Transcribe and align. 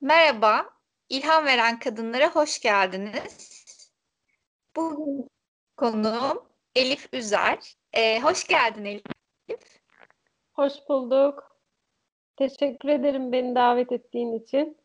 Merhaba, 0.00 0.70
İlham 1.08 1.44
Veren 1.44 1.78
Kadınlara 1.78 2.30
hoş 2.34 2.60
geldiniz. 2.60 3.92
Bugün 4.76 5.28
konuğum 5.76 6.42
Elif 6.74 7.08
Üzer. 7.12 7.74
Ee, 7.92 8.20
hoş 8.20 8.46
geldin 8.46 8.84
Elif. 8.84 9.04
Hoş 10.52 10.72
bulduk. 10.88 11.56
Teşekkür 12.36 12.88
ederim 12.88 13.32
beni 13.32 13.54
davet 13.54 13.92
ettiğin 13.92 14.32
için. 14.32 14.76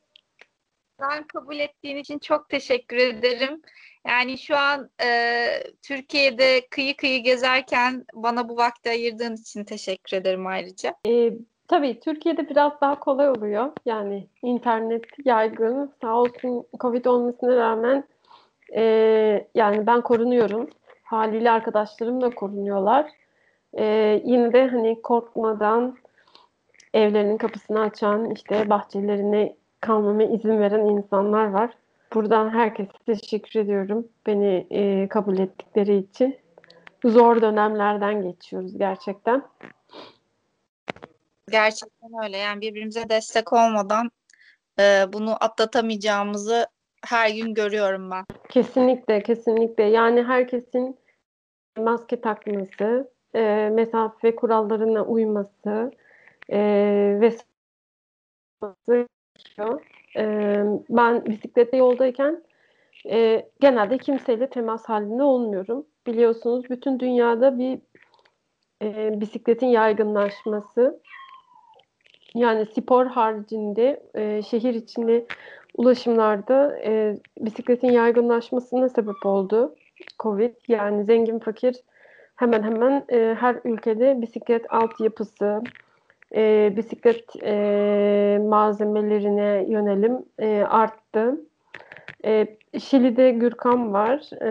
Ben 0.99 1.27
kabul 1.27 1.59
ettiğin 1.59 1.97
için 1.97 2.19
çok 2.19 2.49
teşekkür 2.49 2.97
ederim. 2.97 3.61
Yani 4.07 4.37
şu 4.37 4.57
an 4.57 4.89
e, 5.03 5.47
Türkiye'de 5.81 6.67
kıyı 6.69 6.97
kıyı 6.97 7.23
gezerken 7.23 8.05
bana 8.13 8.49
bu 8.49 8.57
vakti 8.57 8.89
ayırdığın 8.89 9.35
için 9.35 9.63
teşekkür 9.63 10.17
ederim 10.17 10.47
ayrıca. 10.47 10.95
Ee, 11.07 11.33
tabii 11.73 11.99
Türkiye'de 11.99 12.49
biraz 12.49 12.81
daha 12.81 12.99
kolay 12.99 13.29
oluyor. 13.29 13.71
Yani 13.85 14.27
internet 14.41 15.03
yaygın. 15.25 15.91
Sağ 16.01 16.15
olsun 16.15 16.65
Covid 16.79 17.05
olmasına 17.05 17.55
rağmen 17.55 18.03
e, 18.75 18.83
yani 19.55 19.87
ben 19.87 20.01
korunuyorum. 20.01 20.69
Haliyle 21.03 21.51
arkadaşlarım 21.51 22.21
da 22.21 22.29
korunuyorlar. 22.29 23.11
E, 23.77 23.85
yine 24.25 24.53
de 24.53 24.67
hani 24.67 25.01
korkmadan 25.01 25.97
evlerinin 26.93 27.37
kapısını 27.37 27.79
açan, 27.81 28.31
işte 28.31 28.69
bahçelerine 28.69 29.55
kalmama 29.81 30.23
izin 30.23 30.59
veren 30.59 30.85
insanlar 30.85 31.45
var. 31.45 31.69
Buradan 32.13 32.49
herkese 32.49 32.91
teşekkür 33.05 33.59
ediyorum 33.59 34.07
beni 34.27 34.67
e, 34.69 35.07
kabul 35.07 35.39
ettikleri 35.39 35.97
için. 35.97 36.37
Zor 37.05 37.41
dönemlerden 37.41 38.21
geçiyoruz 38.21 38.77
gerçekten. 38.77 39.43
Gerçekten 41.53 42.23
öyle. 42.23 42.37
Yani 42.37 42.61
birbirimize 42.61 43.09
destek 43.09 43.53
olmadan 43.53 44.11
e, 44.79 45.05
bunu 45.13 45.35
atlatamayacağımızı 45.39 46.67
her 47.05 47.29
gün 47.29 47.53
görüyorum 47.53 48.11
ben. 48.11 48.25
Kesinlikle, 48.49 49.23
kesinlikle. 49.23 49.83
Yani 49.83 50.23
herkesin 50.23 50.97
maske 51.77 52.21
takması, 52.21 53.11
e, 53.35 53.69
mesafe 53.73 54.35
kurallarına 54.35 55.05
uyması 55.05 55.91
e, 56.49 56.59
ve 57.21 57.37
e, 60.15 60.25
ben 60.89 61.25
bisiklette 61.25 61.77
yoldayken 61.77 62.43
e, 63.09 63.49
genelde 63.59 63.97
kimseyle 63.97 64.49
temas 64.49 64.85
halinde 64.85 65.23
olmuyorum. 65.23 65.85
Biliyorsunuz 66.07 66.69
bütün 66.69 66.99
dünyada 66.99 67.59
bir 67.59 67.79
e, 68.81 69.21
bisikletin 69.21 69.67
yaygınlaşması 69.67 71.01
yani 72.35 72.65
spor 72.65 73.05
haricinde 73.05 74.03
e, 74.15 74.41
şehir 74.41 74.73
içinde 74.73 75.25
ulaşımlarda 75.77 76.79
e, 76.83 77.17
bisikletin 77.39 77.91
yaygınlaşmasına 77.91 78.89
sebep 78.89 79.25
oldu 79.25 79.75
Covid. 80.19 80.55
Yani 80.67 81.03
zengin 81.03 81.39
fakir 81.39 81.75
hemen 82.35 82.63
hemen 82.63 83.05
e, 83.09 83.35
her 83.39 83.55
ülkede 83.65 84.21
bisiklet 84.21 84.73
altyapısı, 84.73 85.61
e, 86.35 86.73
bisiklet 86.77 87.25
e, 87.43 88.41
malzemelerine 88.49 89.65
yönelim 89.67 90.25
e, 90.39 90.63
arttı. 90.63 91.41
E, 92.25 92.47
Şili'de 92.79 93.31
Gürkan 93.31 93.93
var. 93.93 94.41
E, 94.41 94.49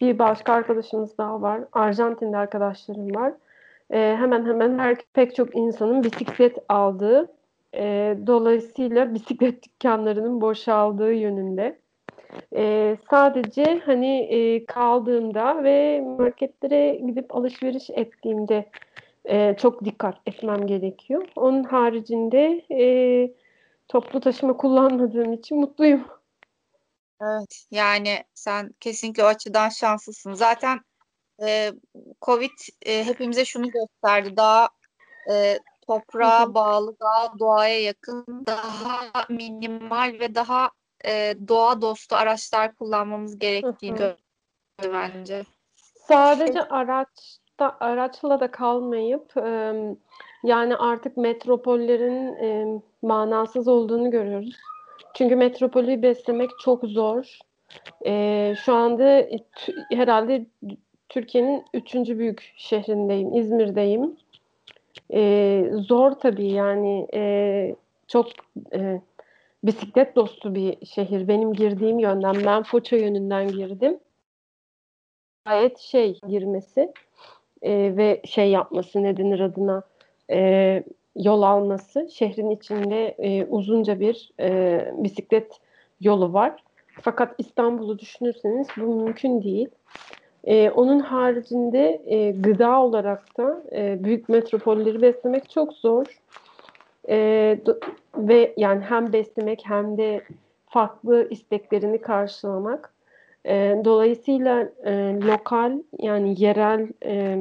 bir 0.00 0.18
başka 0.18 0.52
arkadaşımız 0.52 1.18
daha 1.18 1.42
var. 1.42 1.60
Arjantin'de 1.72 2.36
arkadaşlarım 2.36 3.14
var. 3.14 3.32
E, 3.90 4.16
hemen 4.18 4.46
hemen 4.46 4.78
her 4.78 4.96
pek 5.12 5.34
çok 5.34 5.56
insanın 5.56 6.02
bisiklet 6.02 6.58
aldığı, 6.68 7.32
e, 7.74 8.16
dolayısıyla 8.26 9.14
bisiklet 9.14 9.62
dükkanlarının 9.66 10.40
boşaldığı 10.40 11.12
yönünde. 11.12 11.78
E, 12.56 12.96
sadece 13.10 13.82
hani 13.86 14.20
e, 14.20 14.66
kaldığımda 14.66 15.64
ve 15.64 16.00
marketlere 16.00 16.94
gidip 16.94 17.36
alışveriş 17.36 17.90
ettiğimde 17.90 18.70
e, 19.24 19.56
çok 19.56 19.84
dikkat 19.84 20.16
etmem 20.26 20.66
gerekiyor. 20.66 21.28
Onun 21.36 21.64
haricinde 21.64 22.64
e, 22.70 23.30
toplu 23.88 24.20
taşıma 24.20 24.56
kullanmadığım 24.56 25.32
için 25.32 25.58
mutluyum. 25.58 26.04
Evet, 27.22 27.66
yani 27.70 28.24
sen 28.34 28.74
kesinlikle 28.80 29.24
o 29.24 29.26
açıdan 29.26 29.68
şanslısın. 29.68 30.34
Zaten 30.34 30.78
e, 31.42 31.72
Covid 32.22 32.58
e, 32.86 33.04
hepimize 33.04 33.44
şunu 33.44 33.70
gösterdi. 33.70 34.36
Daha 34.36 34.68
e, 35.30 35.58
toprağa 35.86 36.54
bağlı, 36.54 36.96
daha 37.00 37.38
doğaya 37.38 37.80
yakın, 37.80 38.46
daha 38.46 39.26
minimal 39.28 40.16
ve 40.20 40.34
daha 40.34 40.70
e, 41.04 41.34
doğa 41.48 41.82
dostu 41.82 42.16
araçlar 42.16 42.74
kullanmamız 42.74 43.38
gerektiğini 43.38 43.98
hı. 43.98 44.16
bence. 44.82 45.44
Sadece 46.08 46.62
araçta 46.62 47.76
araçla 47.80 48.40
da 48.40 48.50
kalmayıp 48.50 49.36
e, 49.36 49.74
yani 50.44 50.76
artık 50.76 51.16
metropollerin 51.16 52.34
e, 52.34 52.80
manasız 53.02 53.68
olduğunu 53.68 54.10
görüyoruz. 54.10 54.56
Çünkü 55.14 55.36
metropolü 55.36 56.02
beslemek 56.02 56.50
çok 56.60 56.84
zor. 56.84 57.38
E, 58.06 58.54
şu 58.64 58.74
anda 58.74 59.26
herhalde 59.90 60.46
Türkiye'nin 61.08 61.64
üçüncü 61.74 62.18
büyük 62.18 62.52
şehrindeyim, 62.56 63.34
İzmir'deyim. 63.34 64.16
E, 65.12 65.64
zor 65.72 66.12
tabii 66.12 66.52
yani 66.52 67.06
e, 67.14 67.76
çok 68.08 68.26
e, 68.72 69.00
bisiklet 69.64 70.16
dostu 70.16 70.54
bir 70.54 70.86
şehir. 70.86 71.28
Benim 71.28 71.52
girdiğim 71.52 71.98
yönden, 71.98 72.34
ben 72.46 72.62
Foça 72.62 72.96
yönünden 72.96 73.48
girdim. 73.48 73.98
Gayet 75.44 75.78
şey 75.78 76.20
girmesi 76.28 76.92
e, 77.62 77.96
ve 77.96 78.22
şey 78.24 78.50
yapması 78.50 79.02
ne 79.02 79.16
denir 79.16 79.40
adına 79.40 79.82
e, 80.30 80.82
yol 81.16 81.42
alması. 81.42 82.08
Şehrin 82.12 82.50
içinde 82.50 83.08
e, 83.08 83.44
uzunca 83.44 84.00
bir 84.00 84.32
e, 84.40 84.80
bisiklet 84.96 85.60
yolu 86.00 86.32
var. 86.32 86.62
Fakat 87.02 87.34
İstanbul'u 87.38 87.98
düşünürseniz 87.98 88.68
bu 88.76 89.02
mümkün 89.02 89.42
değil. 89.42 89.68
Ee, 90.48 90.70
onun 90.70 91.00
haricinde 91.00 92.02
e, 92.06 92.30
gıda 92.30 92.80
olarak 92.80 93.38
da 93.38 93.62
e, 93.72 94.04
büyük 94.04 94.28
metropolleri 94.28 95.02
beslemek 95.02 95.50
çok 95.50 95.72
zor. 95.72 96.06
E, 97.08 97.58
do, 97.66 97.78
ve 98.16 98.54
yani 98.56 98.80
hem 98.84 99.12
beslemek 99.12 99.62
hem 99.64 99.98
de 99.98 100.20
farklı 100.66 101.28
isteklerini 101.30 102.00
karşılamak. 102.00 102.92
E, 103.46 103.76
dolayısıyla 103.84 104.68
e, 104.84 104.92
lokal 105.22 105.72
yani 105.98 106.34
yerel 106.38 106.88
e, 107.04 107.38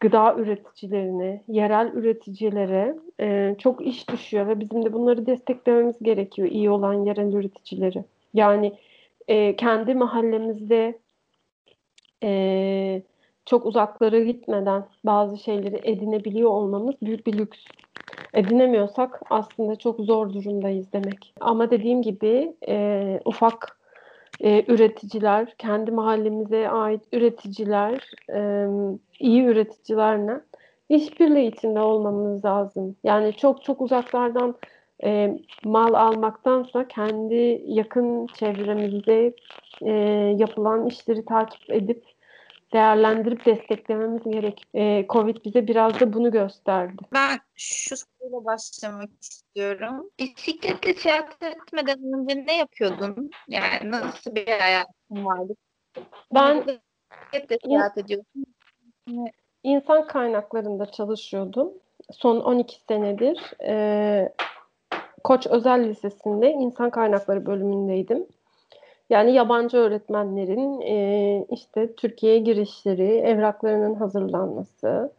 gıda 0.00 0.34
üreticilerine, 0.34 1.42
yerel 1.48 1.90
üreticilere 1.94 2.96
e, 3.20 3.54
çok 3.58 3.86
iş 3.86 4.08
düşüyor 4.10 4.48
ve 4.48 4.60
bizim 4.60 4.84
de 4.84 4.92
bunları 4.92 5.26
desteklememiz 5.26 5.96
gerekiyor 6.02 6.48
iyi 6.48 6.70
olan 6.70 6.94
yerel 6.94 7.32
üreticileri. 7.32 8.04
Yani 8.34 8.72
e, 9.28 9.56
kendi 9.56 9.94
mahallemizde 9.94 10.98
e, 12.22 13.02
çok 13.46 13.66
uzaklara 13.66 14.20
gitmeden 14.20 14.84
bazı 15.04 15.38
şeyleri 15.38 15.80
edinebiliyor 15.84 16.50
olmamız 16.50 16.94
büyük 17.02 17.26
bir 17.26 17.38
lüks. 17.38 17.58
Edinemiyorsak 18.34 19.20
aslında 19.30 19.76
çok 19.76 20.00
zor 20.00 20.32
durumdayız 20.32 20.92
demek. 20.92 21.34
Ama 21.40 21.70
dediğim 21.70 22.02
gibi 22.02 22.54
e, 22.68 23.20
ufak 23.24 23.78
e, 24.40 24.64
üreticiler, 24.72 25.54
kendi 25.58 25.90
mahallemize 25.90 26.68
ait 26.68 27.02
üreticiler, 27.12 28.10
e, 28.34 28.66
iyi 29.20 29.42
üreticilerle 29.42 30.40
işbirliği 30.88 31.46
içinde 31.46 31.80
olmamız 31.80 32.44
lazım. 32.44 32.96
Yani 33.04 33.32
çok 33.32 33.64
çok 33.64 33.80
uzaklardan 33.80 34.54
e, 35.04 35.38
mal 35.64 35.94
almaktansa 35.94 36.88
kendi 36.88 37.62
yakın 37.66 38.26
çevremizde 38.26 39.34
e, 39.82 39.92
yapılan 40.38 40.86
işleri 40.86 41.24
takip 41.24 41.70
edip 41.70 42.04
değerlendirip 42.72 43.46
desteklememiz 43.46 44.22
gerek. 44.24 44.62
E, 44.74 45.06
Covid 45.08 45.36
bize 45.44 45.66
biraz 45.66 46.00
da 46.00 46.12
bunu 46.12 46.30
gösterdi. 46.30 47.02
Ben 47.12 47.38
şu 47.54 47.96
soruyla 47.96 48.44
başlamak 48.44 49.10
istiyorum. 49.20 50.10
Bisikletle 50.18 50.94
seyahat 50.94 51.42
etmeden 51.42 51.98
önce 51.98 52.44
ne 52.46 52.56
yapıyordun? 52.56 53.30
Yani 53.48 53.90
nasıl 53.90 54.34
bir 54.34 54.46
hayatın 54.46 55.24
vardı? 55.24 55.54
Ben 56.34 56.64
bisikletle 57.32 57.58
seyahat 57.64 57.98
ediyordum. 57.98 58.44
İnsan 59.62 60.06
kaynaklarında 60.06 60.90
çalışıyordum. 60.90 61.72
Son 62.12 62.40
12 62.40 62.80
senedir 62.88 63.62
e, 63.64 64.32
Koç 65.24 65.46
Özel 65.46 65.84
Lisesi'nde 65.84 66.50
insan 66.50 66.90
kaynakları 66.90 67.46
bölümündeydim. 67.46 68.26
Yani 69.10 69.32
yabancı 69.32 69.76
öğretmenlerin 69.76 70.80
e, 70.80 71.46
işte 71.50 71.94
Türkiye'ye 71.94 72.38
girişleri, 72.38 73.06
evraklarının 73.06 73.94
hazırlanması, 73.94 75.12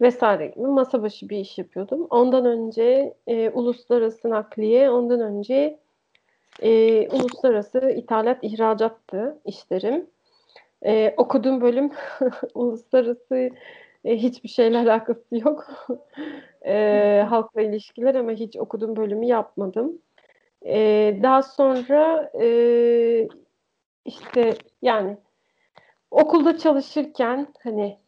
vesaire 0.00 0.46
gibi 0.46 0.66
masa 0.66 1.02
başı 1.02 1.28
bir 1.28 1.38
iş 1.38 1.58
yapıyordum. 1.58 2.06
Ondan 2.10 2.44
önce 2.44 3.14
e, 3.26 3.50
uluslararası 3.50 4.30
nakliye, 4.30 4.90
ondan 4.90 5.20
önce 5.20 5.78
e, 6.62 7.08
uluslararası 7.08 7.90
ithalat 7.90 8.38
ihracattı 8.42 9.38
işlerim. 9.44 10.06
E, 10.86 11.14
okuduğum 11.16 11.60
bölüm 11.60 11.90
uluslararası 12.54 13.50
e, 14.04 14.16
hiçbir 14.16 14.48
şeyle 14.48 14.78
alakası 14.90 15.36
yok. 15.36 15.66
e, 16.66 17.24
halkla 17.28 17.62
ilişkiler 17.62 18.14
ama 18.14 18.32
hiç 18.32 18.56
okuduğum 18.56 18.96
bölümü 18.96 19.26
yapmadım. 19.26 19.98
E, 20.66 21.18
daha 21.22 21.42
sonra 21.42 22.30
e, 22.40 23.28
işte 24.04 24.54
yani 24.82 25.16
okulda 26.10 26.58
çalışırken 26.58 27.46
hani 27.62 27.98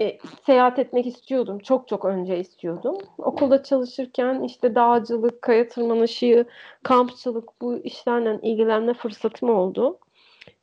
e, 0.00 0.18
seyahat 0.46 0.78
etmek 0.78 1.06
istiyordum. 1.06 1.58
Çok 1.58 1.88
çok 1.88 2.04
önce 2.04 2.38
istiyordum. 2.38 2.98
Okulda 3.18 3.62
çalışırken 3.62 4.42
işte 4.42 4.74
dağcılık, 4.74 5.42
kaya 5.42 5.68
tırmanışı, 5.68 6.46
kampçılık 6.82 7.60
bu 7.60 7.76
işlerle 7.76 8.38
ilgilenme 8.42 8.94
fırsatım 8.94 9.50
oldu. 9.50 9.98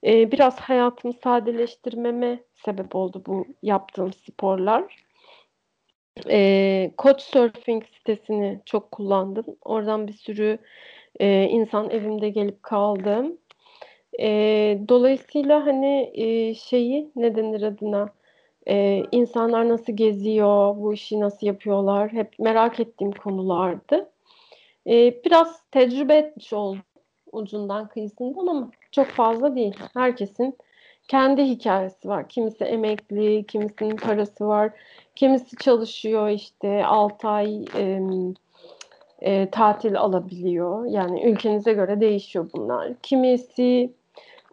E, 0.03 0.31
biraz 0.31 0.59
hayatımı 0.59 1.13
sadeleştirmeme 1.23 2.39
sebep 2.65 2.95
oldu 2.95 3.23
bu 3.25 3.45
yaptığım 3.63 4.13
sporlar. 4.13 5.07
E, 6.29 6.91
Couchsurfing 6.97 7.83
sitesini 7.85 8.61
çok 8.65 8.91
kullandım. 8.91 9.45
Oradan 9.65 10.07
bir 10.07 10.13
sürü 10.13 10.57
e, 11.19 11.43
insan 11.43 11.89
evimde 11.89 12.29
gelip 12.29 12.63
kaldım. 12.63 13.37
E, 14.19 14.27
dolayısıyla 14.89 15.65
hani 15.65 16.11
e, 16.13 16.55
şeyi 16.55 17.11
ne 17.15 17.35
denir 17.35 17.61
adına 17.61 18.09
e, 18.67 19.03
insanlar 19.11 19.69
nasıl 19.69 19.93
geziyor, 19.93 20.75
bu 20.77 20.93
işi 20.93 21.19
nasıl 21.19 21.47
yapıyorlar 21.47 22.11
hep 22.11 22.39
merak 22.39 22.79
ettiğim 22.79 23.11
konulardı. 23.11 24.09
E, 24.87 25.23
biraz 25.25 25.61
tecrübe 25.71 26.17
etmiş 26.17 26.53
oldum 26.53 26.81
ucundan 27.31 27.87
kıyısından 27.87 28.47
ama 28.47 28.71
çok 28.91 29.07
fazla 29.07 29.55
değil. 29.55 29.75
Herkesin 29.93 30.57
kendi 31.07 31.43
hikayesi 31.43 32.09
var. 32.09 32.29
Kimisi 32.29 32.63
emekli, 32.63 33.43
kimisinin 33.47 33.95
parası 33.95 34.47
var, 34.47 34.71
kimisi 35.15 35.55
çalışıyor 35.55 36.29
işte 36.29 36.85
6 36.85 37.27
ay 37.27 37.65
e, 37.75 38.01
e, 39.21 39.49
tatil 39.49 39.99
alabiliyor. 39.99 40.85
Yani 40.85 41.23
ülkenize 41.23 41.73
göre 41.73 41.99
değişiyor 41.99 42.49
bunlar. 42.53 42.93
Kimisi 43.03 43.93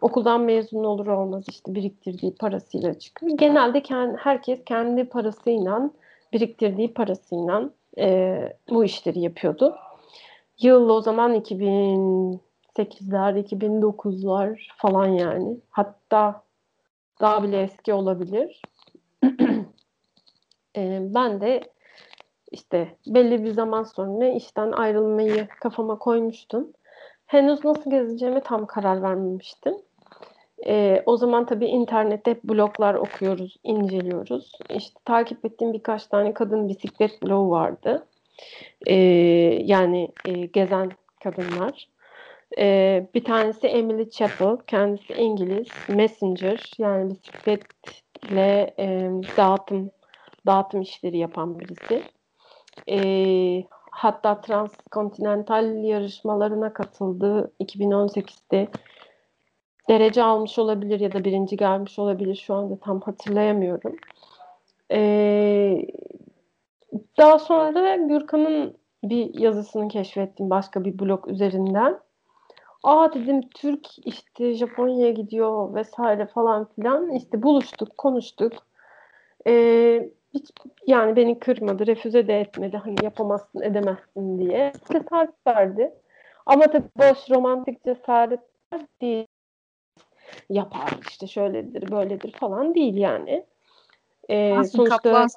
okuldan 0.01 0.41
mezun 0.41 0.83
olur 0.83 1.07
olmaz 1.07 1.45
işte 1.49 1.75
biriktirdiği 1.75 2.35
parasıyla 2.35 2.99
çıkıyor. 2.99 3.37
Genelde 3.37 3.83
kendi, 3.83 4.17
herkes 4.17 4.65
kendi 4.65 5.05
parasıyla 5.05 5.89
biriktirdiği 6.33 6.93
parasıyla 6.93 7.69
e, 7.97 8.39
bu 8.69 8.85
işleri 8.85 9.19
yapıyordu. 9.19 9.75
Yıl 10.61 10.89
o 10.89 11.01
zaman 11.01 11.35
2008'ler, 11.35 12.39
2009'lar 13.39 14.67
falan 14.77 15.07
yani. 15.07 15.57
Hatta 15.69 16.44
daha 17.21 17.43
bile 17.43 17.61
eski 17.61 17.93
olabilir. 17.93 18.61
e, 20.77 20.99
ben 21.01 21.41
de 21.41 21.61
işte 22.51 22.95
belli 23.07 23.43
bir 23.43 23.51
zaman 23.51 23.83
sonra 23.83 24.27
işten 24.27 24.71
ayrılmayı 24.71 25.47
kafama 25.61 25.97
koymuştum. 25.97 26.71
Henüz 27.25 27.65
nasıl 27.65 27.91
gezeceğime 27.91 28.39
tam 28.39 28.65
karar 28.65 29.01
vermemiştim. 29.01 29.75
E, 30.67 31.03
o 31.05 31.17
zaman 31.17 31.45
tabii 31.45 31.65
internette 31.65 32.39
bloglar 32.43 32.93
okuyoruz, 32.95 33.57
inceliyoruz. 33.63 34.51
İşte 34.69 34.99
takip 35.05 35.45
ettiğim 35.45 35.73
birkaç 35.73 36.07
tane 36.07 36.33
kadın 36.33 36.69
bisiklet 36.69 37.23
blogu 37.23 37.49
vardı. 37.49 38.05
E, 38.87 38.95
yani 39.63 40.09
e, 40.25 40.31
gezen 40.31 40.91
kadınlar. 41.23 41.87
E, 42.57 43.07
bir 43.13 43.23
tanesi 43.23 43.67
Emily 43.67 44.09
Chappell, 44.09 44.57
kendisi 44.67 45.13
İngiliz, 45.13 45.67
Messenger 45.89 46.71
yani 46.77 47.11
bisikletle 47.11 48.73
e, 48.79 49.11
dağıtım 49.37 49.91
dağıtım 50.45 50.81
işleri 50.81 51.17
yapan 51.17 51.59
birisi. 51.59 52.03
E, 52.89 52.97
hatta 53.91 54.41
transkontinental 54.41 55.83
yarışmalarına 55.83 56.73
katıldı 56.73 57.51
2018'de 57.59 58.67
derece 59.89 60.23
almış 60.23 60.59
olabilir 60.59 60.99
ya 60.99 61.13
da 61.13 61.23
birinci 61.23 61.57
gelmiş 61.57 61.99
olabilir. 61.99 62.35
Şu 62.35 62.53
anda 62.53 62.79
tam 62.79 63.01
hatırlayamıyorum. 63.01 63.95
Ee, 64.91 65.87
daha 67.17 67.39
sonra 67.39 67.75
da 67.75 67.95
Gürkan'ın 67.95 68.77
bir 69.03 69.39
yazısını 69.39 69.87
keşfettim 69.87 70.49
başka 70.49 70.85
bir 70.85 70.99
blog 70.99 71.27
üzerinden. 71.27 71.99
Aa 72.85 73.13
dedim 73.13 73.41
Türk 73.55 74.07
işte 74.07 74.53
Japonya'ya 74.53 75.11
gidiyor 75.11 75.73
vesaire 75.75 76.25
falan 76.25 76.67
filan. 76.75 77.11
İşte 77.11 77.43
buluştuk, 77.43 77.97
konuştuk. 77.97 78.53
Ee, 79.47 80.09
hiç, 80.33 80.51
yani 80.87 81.15
beni 81.15 81.39
kırmadı, 81.39 81.87
refüze 81.87 82.27
de 82.27 82.39
etmedi. 82.39 82.77
Hani 82.77 82.95
yapamazsın, 83.03 83.61
edemezsin 83.61 84.39
diye. 84.39 84.73
Cesaret 84.91 85.47
verdi. 85.47 85.93
Ama 86.45 86.67
tabii 86.67 86.89
boş 86.97 87.31
romantik 87.31 87.83
cesaret 87.83 88.39
değil 89.01 89.27
yapar 90.49 90.99
işte 91.09 91.27
şöyledir 91.27 91.91
böyledir 91.91 92.31
falan 92.31 92.75
değil 92.75 92.95
yani. 92.95 93.45
Ee, 94.29 94.63
sonuçta 94.63 94.97
kaplan. 94.97 95.27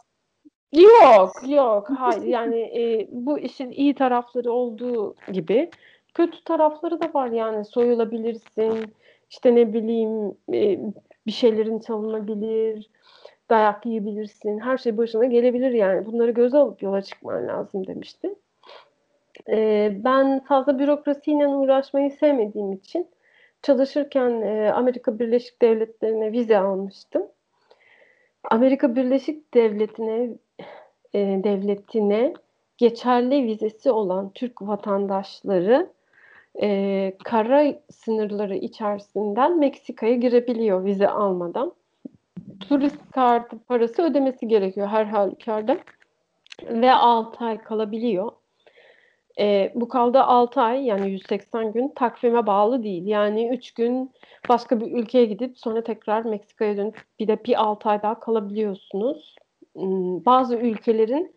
yok 0.73 1.33
yok 1.49 1.91
hayır 1.99 2.23
yani 2.23 2.61
e, 2.61 3.09
bu 3.11 3.39
işin 3.39 3.71
iyi 3.71 3.95
tarafları 3.95 4.53
olduğu 4.53 5.15
gibi 5.33 5.71
kötü 6.19 6.45
tarafları 6.45 7.01
da 7.01 7.11
var 7.15 7.29
yani 7.29 7.65
soyulabilirsin 7.65 8.95
işte 9.31 9.55
ne 9.55 9.73
bileyim 9.73 10.37
e, 10.53 10.79
bir 11.27 11.33
şeylerin 11.33 11.79
çalınabilir 11.79 12.91
dayak 13.51 13.87
yiyebilirsin 13.87 14.59
her 14.59 14.79
şey 14.79 14.97
başına 14.97 15.25
gelebilir 15.25 15.71
yani 15.71 16.07
bunları 16.07 16.31
göze 16.31 16.59
alıp 16.59 16.83
yola 16.83 17.03
çıkman 17.03 17.49
lazım 17.49 17.87
demişti. 17.87 18.35
E, 19.49 19.91
ben 20.05 20.45
fazla 20.45 20.79
bürokrasiyle 20.79 21.47
uğraşmayı 21.47 22.11
sevmediğim 22.11 22.73
için 22.73 23.09
çalışırken 23.63 24.43
e, 24.43 24.73
Amerika 24.73 25.19
Birleşik 25.19 25.63
Devletleri'ne 25.63 26.33
vize 26.33 26.59
almıştım. 26.59 27.23
Amerika 28.51 28.97
Birleşik 28.97 29.55
Devleti'ne 29.55 30.31
devletine 31.45 32.33
geçerli 32.79 33.45
vizesi 33.45 33.91
olan 33.91 34.31
Türk 34.35 34.63
vatandaşları 34.63 35.91
e, 36.63 37.13
kara 37.25 37.75
sınırları 37.91 38.57
içerisinden 38.57 39.59
Meksika'ya 39.59 40.15
girebiliyor 40.15 40.85
vize 40.85 41.09
almadan. 41.09 41.73
Turist 42.61 43.11
kartı 43.13 43.59
parası 43.59 44.03
ödemesi 44.03 44.49
gerekiyor 44.49 44.89
her 44.89 45.05
halükarda 45.05 45.79
ve 46.63 46.93
6 46.93 47.45
ay 47.45 47.59
kalabiliyor. 47.59 48.33
E, 49.39 49.73
bu 49.75 49.89
kaldığı 49.89 50.23
6 50.23 50.61
ay 50.61 50.85
yani 50.85 51.11
180 51.11 51.73
gün 51.73 51.93
takvime 51.97 52.47
bağlı 52.47 52.83
değil. 52.83 53.07
Yani 53.07 53.49
3 53.49 53.75
gün 53.75 54.11
başka 54.49 54.81
bir 54.81 54.93
ülkeye 54.93 55.25
gidip 55.25 55.59
sonra 55.59 55.85
tekrar 55.85 56.25
Meksika'ya 56.25 56.77
dönüp 56.77 57.03
bir 57.19 57.29
de 57.29 57.45
bir 57.45 57.63
6 57.63 57.89
ay 57.89 58.03
daha 58.03 58.21
kalabiliyorsunuz. 58.21 59.37
Hmm, 59.75 60.25
bazı 60.25 60.57
ülkelerin 60.57 61.37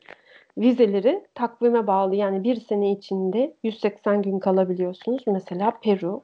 vizeleri 0.58 1.25
takvime 1.36 1.88
bağlı. 1.88 2.15
Yani 2.15 2.43
bir 2.43 2.55
sene 2.55 2.91
içinde 2.91 3.53
180 3.63 4.22
gün 4.22 4.39
kalabiliyorsunuz. 4.39 5.24
Mesela 5.27 5.72
Peru. 5.84 6.22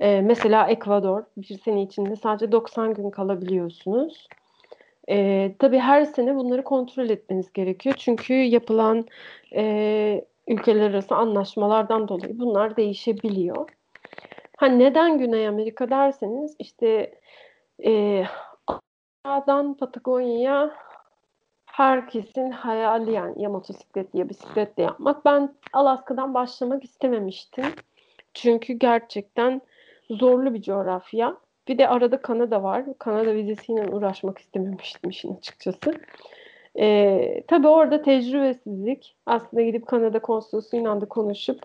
Ee, 0.00 0.20
mesela 0.20 0.66
Ekvador 0.68 1.22
bir 1.36 1.58
sene 1.58 1.82
içinde 1.82 2.16
sadece 2.16 2.52
90 2.52 2.94
gün 2.94 3.10
kalabiliyorsunuz. 3.10 4.28
Ee, 5.08 5.54
tabii 5.58 5.78
her 5.78 6.04
sene 6.04 6.36
bunları 6.36 6.64
kontrol 6.64 7.08
etmeniz 7.08 7.52
gerekiyor. 7.52 7.94
Çünkü 7.98 8.34
yapılan 8.34 9.06
e, 9.54 10.24
ülkeler 10.48 10.90
arası 10.90 11.14
anlaşmalardan 11.14 12.08
dolayı 12.08 12.38
bunlar 12.38 12.76
değişebiliyor. 12.76 13.68
Ha 14.56 14.66
neden 14.66 15.18
Güney 15.18 15.48
Amerika 15.48 15.90
derseniz 15.90 16.56
işte 16.58 17.14
e, 17.84 18.24
Adana'dan 19.24 19.74
Patagonya'ya 19.74 20.70
herkesin 21.76 22.50
hayali 22.50 23.12
yani 23.12 23.42
ya 23.42 23.50
motosiklet 23.50 24.14
ya 24.14 24.28
bisikletle 24.28 24.82
yapmak. 24.82 25.24
Ben 25.24 25.54
Alaska'dan 25.72 26.34
başlamak 26.34 26.84
istememiştim. 26.84 27.64
Çünkü 28.34 28.72
gerçekten 28.72 29.60
zorlu 30.10 30.54
bir 30.54 30.62
coğrafya. 30.62 31.36
Bir 31.68 31.78
de 31.78 31.88
arada 31.88 32.22
Kanada 32.22 32.62
var. 32.62 32.84
Kanada 32.98 33.34
vizesiyle 33.34 33.88
uğraşmak 33.88 34.38
istememiştim 34.38 35.10
işin 35.10 35.36
açıkçası. 35.36 35.94
E, 36.78 37.42
tabii 37.48 37.68
orada 37.68 38.02
tecrübesizlik. 38.02 39.16
Aslında 39.26 39.62
gidip 39.62 39.86
Kanada 39.86 40.18
konsolosluğuyla 40.18 41.00
da 41.00 41.06
konuşup 41.06 41.60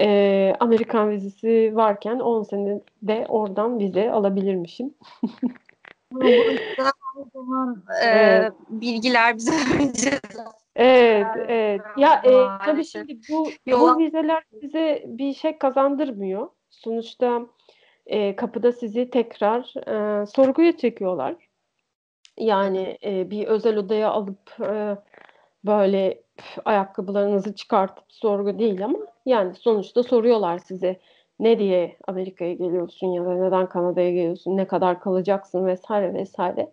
e, 0.00 0.52
Amerikan 0.60 1.10
vizesi 1.10 1.72
varken 1.74 2.18
10 2.18 2.42
senede 2.42 3.26
oradan 3.28 3.78
vize 3.78 4.10
alabilirmişim. 4.10 4.94
zaman 7.34 7.84
e, 8.02 8.06
evet. 8.06 8.52
bilgiler 8.68 9.36
bize 9.36 9.52
Evet, 10.76 11.26
evet. 11.48 11.80
Ya 11.96 12.22
e, 12.24 12.32
tabii 12.64 12.84
şimdi 12.84 13.18
bu, 13.30 13.48
bu 13.72 13.98
vizeler 13.98 14.42
size 14.60 15.02
bir 15.06 15.34
şey 15.34 15.58
kazandırmıyor. 15.58 16.48
Sonuçta 16.70 17.42
e, 18.06 18.36
kapıda 18.36 18.72
sizi 18.72 19.10
tekrar 19.10 19.74
e, 19.88 20.26
sorguya 20.26 20.76
çekiyorlar. 20.76 21.34
Yani 22.38 22.98
e, 23.04 23.30
bir 23.30 23.46
özel 23.46 23.76
odaya 23.76 24.10
alıp 24.10 24.60
e, 24.60 24.96
böyle 25.64 26.22
pf, 26.36 26.58
ayakkabılarınızı 26.64 27.54
çıkartıp 27.54 28.04
sorgu 28.08 28.58
değil 28.58 28.84
ama 28.84 28.98
yani 29.26 29.54
sonuçta 29.54 30.02
soruyorlar 30.02 30.58
size 30.58 31.00
ne 31.38 31.58
diye 31.58 31.96
Amerika'ya 32.08 32.52
geliyorsun 32.52 33.06
ya 33.06 33.24
da 33.24 33.34
neden 33.34 33.66
Kanada'ya 33.68 34.10
geliyorsun, 34.10 34.56
ne 34.56 34.66
kadar 34.66 35.00
kalacaksın 35.00 35.66
vesaire 35.66 36.14
vesaire. 36.14 36.70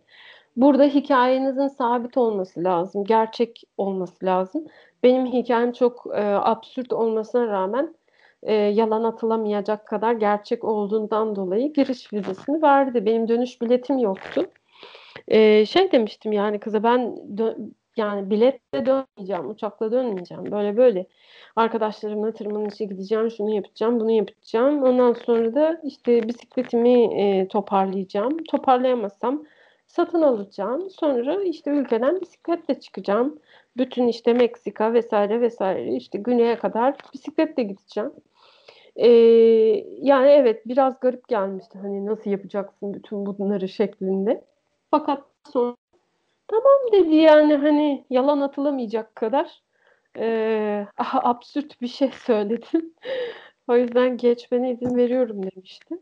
Burada 0.56 0.84
hikayenizin 0.84 1.68
sabit 1.68 2.18
olması 2.18 2.63
lazım, 2.63 3.03
gerçek 3.03 3.63
olması 3.77 4.25
lazım. 4.25 4.65
Benim 5.03 5.25
hikayem 5.25 5.72
çok 5.72 6.06
e, 6.15 6.22
absürt 6.22 6.94
olmasına 6.94 7.48
rağmen 7.48 7.96
e, 8.44 8.53
yalan 8.53 9.03
atılamayacak 9.03 9.88
kadar 9.88 10.13
gerçek 10.13 10.63
olduğundan 10.63 11.36
dolayı 11.36 11.74
giriş 11.74 12.13
vizesini 12.13 12.62
verdi. 12.62 13.06
Benim 13.06 13.27
dönüş 13.27 13.62
biletim 13.62 13.98
yoktu. 13.98 14.46
E, 15.27 15.65
şey 15.65 15.91
demiştim 15.91 16.32
yani 16.32 16.60
kıza 16.60 16.84
ben 16.84 17.15
yani 17.98 18.29
biletle 18.29 18.86
dönmeyeceğim, 18.86 19.50
uçakla 19.50 19.91
dönmeyeceğim. 19.91 20.51
Böyle 20.51 20.77
böyle. 20.77 21.07
Arkadaşlarımla 21.55 22.31
tırmanışa 22.31 22.83
gideceğim, 22.83 23.31
şunu 23.31 23.55
yapacağım, 23.55 24.00
bunu 24.00 24.12
yapacağım. 24.12 24.83
Ondan 24.83 25.13
sonra 25.13 25.55
da 25.55 25.81
işte 25.83 26.27
bisikletimi 26.27 27.21
e, 27.21 27.48
toparlayacağım. 27.48 28.38
Toparlayamazsam 28.43 29.43
satın 29.88 30.21
alacağım. 30.21 30.89
Sonra 30.89 31.43
işte 31.43 31.71
ülkeden 31.71 32.21
bisikletle 32.21 32.79
çıkacağım. 32.79 33.39
Bütün 33.77 34.07
işte 34.07 34.33
Meksika 34.33 34.93
vesaire 34.93 35.41
vesaire 35.41 35.95
işte 35.95 36.17
güneye 36.17 36.55
kadar 36.57 36.95
bisikletle 37.13 37.63
gideceğim. 37.63 38.12
Ee, 38.95 39.07
yani 40.01 40.27
evet 40.27 40.67
biraz 40.67 41.00
garip 41.00 41.27
gelmişti. 41.27 41.79
Hani 41.79 42.05
nasıl 42.05 42.31
yapacaksın 42.31 42.93
bütün 42.93 43.25
bunları 43.25 43.69
şeklinde. 43.69 44.43
Fakat 44.91 45.24
sonra 45.53 45.75
tamam 46.51 46.91
dedi 46.91 47.15
yani 47.15 47.55
hani 47.55 48.05
yalan 48.10 48.41
atılamayacak 48.41 49.15
kadar 49.15 49.62
e, 50.17 50.88
absürt 51.13 51.81
bir 51.81 51.88
şey 51.88 52.12
söyledim. 52.25 52.93
o 53.67 53.75
yüzden 53.75 54.17
geçmene 54.17 54.72
izin 54.72 54.98
veriyorum 54.98 55.51
demişti. 55.51 55.96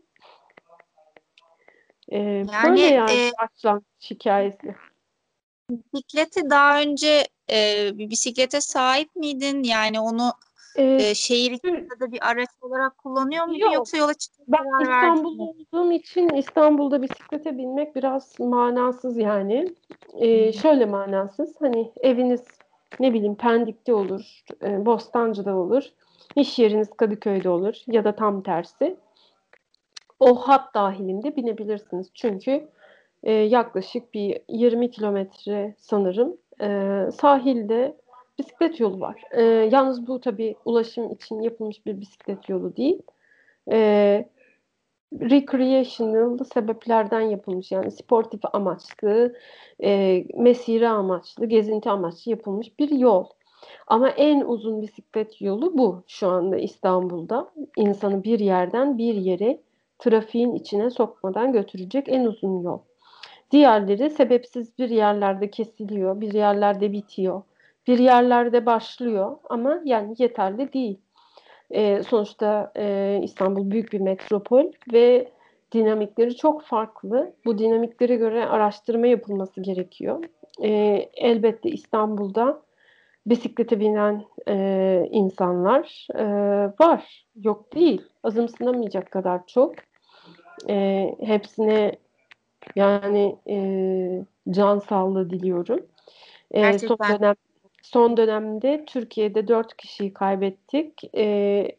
E, 2.08 2.18
yani, 2.18 2.46
böyle 2.64 2.80
yani 2.80 3.12
e, 3.12 3.30
başlangıç 3.42 4.10
hikayesi. 4.10 4.74
Bisikleti 5.70 6.50
daha 6.50 6.80
önce 6.80 7.28
e, 7.50 7.90
bir 7.98 8.10
bisiklete 8.10 8.60
sahip 8.60 9.16
miydin? 9.16 9.62
Yani 9.62 10.00
onu 10.00 10.32
ee, 10.76 11.14
şehir 11.14 11.50
içinde 11.50 12.00
de 12.00 12.12
bir 12.12 12.28
araç 12.30 12.48
olarak 12.62 12.98
kullanıyor 12.98 13.46
muydun 13.46 13.60
yok, 13.60 13.74
yoksa 13.74 13.96
yola 13.96 14.14
çıkıp 14.14 14.48
Ben 14.48 14.82
İstanbul'da 14.82 15.42
olduğum 15.42 15.92
için 15.92 16.28
İstanbul'da 16.28 17.02
bisiklete 17.02 17.58
binmek 17.58 17.96
biraz 17.96 18.40
manasız 18.40 19.18
yani. 19.18 19.74
Ee, 20.14 20.52
şöyle 20.52 20.86
manasız 20.86 21.54
hani 21.60 21.92
eviniz 22.00 22.42
ne 23.00 23.14
bileyim 23.14 23.34
Pendik'te 23.34 23.94
olur, 23.94 24.42
e, 24.62 24.86
Bostancı'da 24.86 25.56
olur, 25.56 25.84
iş 26.36 26.58
yeriniz 26.58 26.90
Kadıköy'de 26.90 27.48
olur 27.48 27.74
ya 27.86 28.04
da 28.04 28.16
tam 28.16 28.42
tersi. 28.42 28.96
O 30.20 30.34
hat 30.34 30.74
dahilinde 30.74 31.36
binebilirsiniz. 31.36 32.10
Çünkü 32.14 32.68
e, 33.22 33.32
yaklaşık 33.32 34.14
bir 34.14 34.40
20 34.48 34.90
kilometre 34.90 35.74
sanırım 35.78 36.36
e, 36.60 37.08
sahilde 37.20 37.96
bisiklet 38.40 38.80
yolu 38.80 39.00
var. 39.00 39.22
E, 39.30 39.42
yalnız 39.42 40.06
bu 40.06 40.20
tabii 40.20 40.56
ulaşım 40.64 41.12
için 41.12 41.40
yapılmış 41.40 41.86
bir 41.86 42.00
bisiklet 42.00 42.48
yolu 42.48 42.76
değil. 42.76 43.02
E, 43.72 44.28
recreational 45.20 46.38
sebeplerden 46.54 47.20
yapılmış 47.20 47.72
yani 47.72 47.90
sportif 47.90 48.40
amaçlı, 48.52 49.34
e, 49.82 50.24
mesire 50.34 50.88
amaçlı, 50.88 51.46
gezinti 51.46 51.90
amaçlı 51.90 52.30
yapılmış 52.30 52.78
bir 52.78 52.90
yol. 52.90 53.26
Ama 53.86 54.08
en 54.08 54.40
uzun 54.40 54.82
bisiklet 54.82 55.40
yolu 55.40 55.78
bu 55.78 56.02
şu 56.06 56.28
anda 56.28 56.56
İstanbul'da. 56.56 57.50
İnsanı 57.76 58.24
bir 58.24 58.38
yerden 58.38 58.98
bir 58.98 59.14
yere 59.14 59.60
trafiğin 59.98 60.54
içine 60.54 60.90
sokmadan 60.90 61.52
götürecek 61.52 62.08
en 62.08 62.24
uzun 62.24 62.62
yol. 62.62 62.78
Diğerleri 63.50 64.10
sebepsiz 64.10 64.78
bir 64.78 64.90
yerlerde 64.90 65.50
kesiliyor, 65.50 66.20
bir 66.20 66.32
yerlerde 66.32 66.92
bitiyor 66.92 67.42
bir 67.86 67.98
yerlerde 67.98 68.66
başlıyor 68.66 69.36
ama 69.50 69.80
yani 69.84 70.14
yeterli 70.18 70.72
değil. 70.72 70.98
E, 71.70 72.02
sonuçta 72.02 72.72
e, 72.76 73.20
İstanbul 73.22 73.70
büyük 73.70 73.92
bir 73.92 74.00
metropol 74.00 74.72
ve 74.92 75.32
dinamikleri 75.72 76.36
çok 76.36 76.62
farklı. 76.62 77.32
Bu 77.44 77.58
dinamiklere 77.58 78.16
göre 78.16 78.46
araştırma 78.46 79.06
yapılması 79.06 79.62
gerekiyor. 79.62 80.24
E, 80.62 80.68
elbette 81.14 81.70
İstanbul'da 81.70 82.62
bisiklete 83.26 83.80
binen 83.80 84.24
e, 84.48 85.08
insanlar 85.10 86.06
e, 86.14 86.24
var. 86.80 87.26
Yok 87.36 87.74
değil. 87.74 88.02
Azımsınamayacak 88.22 89.10
kadar 89.10 89.46
çok. 89.46 89.74
E, 90.68 91.06
hepsine 91.20 91.92
yani 92.76 93.36
e, 93.48 93.56
can 94.50 94.78
sağlığı 94.78 95.30
diliyorum. 95.30 95.80
E, 96.50 96.78
son 96.78 96.98
dönem 96.98 97.34
son 97.82 98.16
dönemde 98.16 98.84
Türkiye'de 98.86 99.48
dört 99.48 99.76
kişiyi 99.76 100.12
kaybettik. 100.14 101.00
E, 101.16 101.24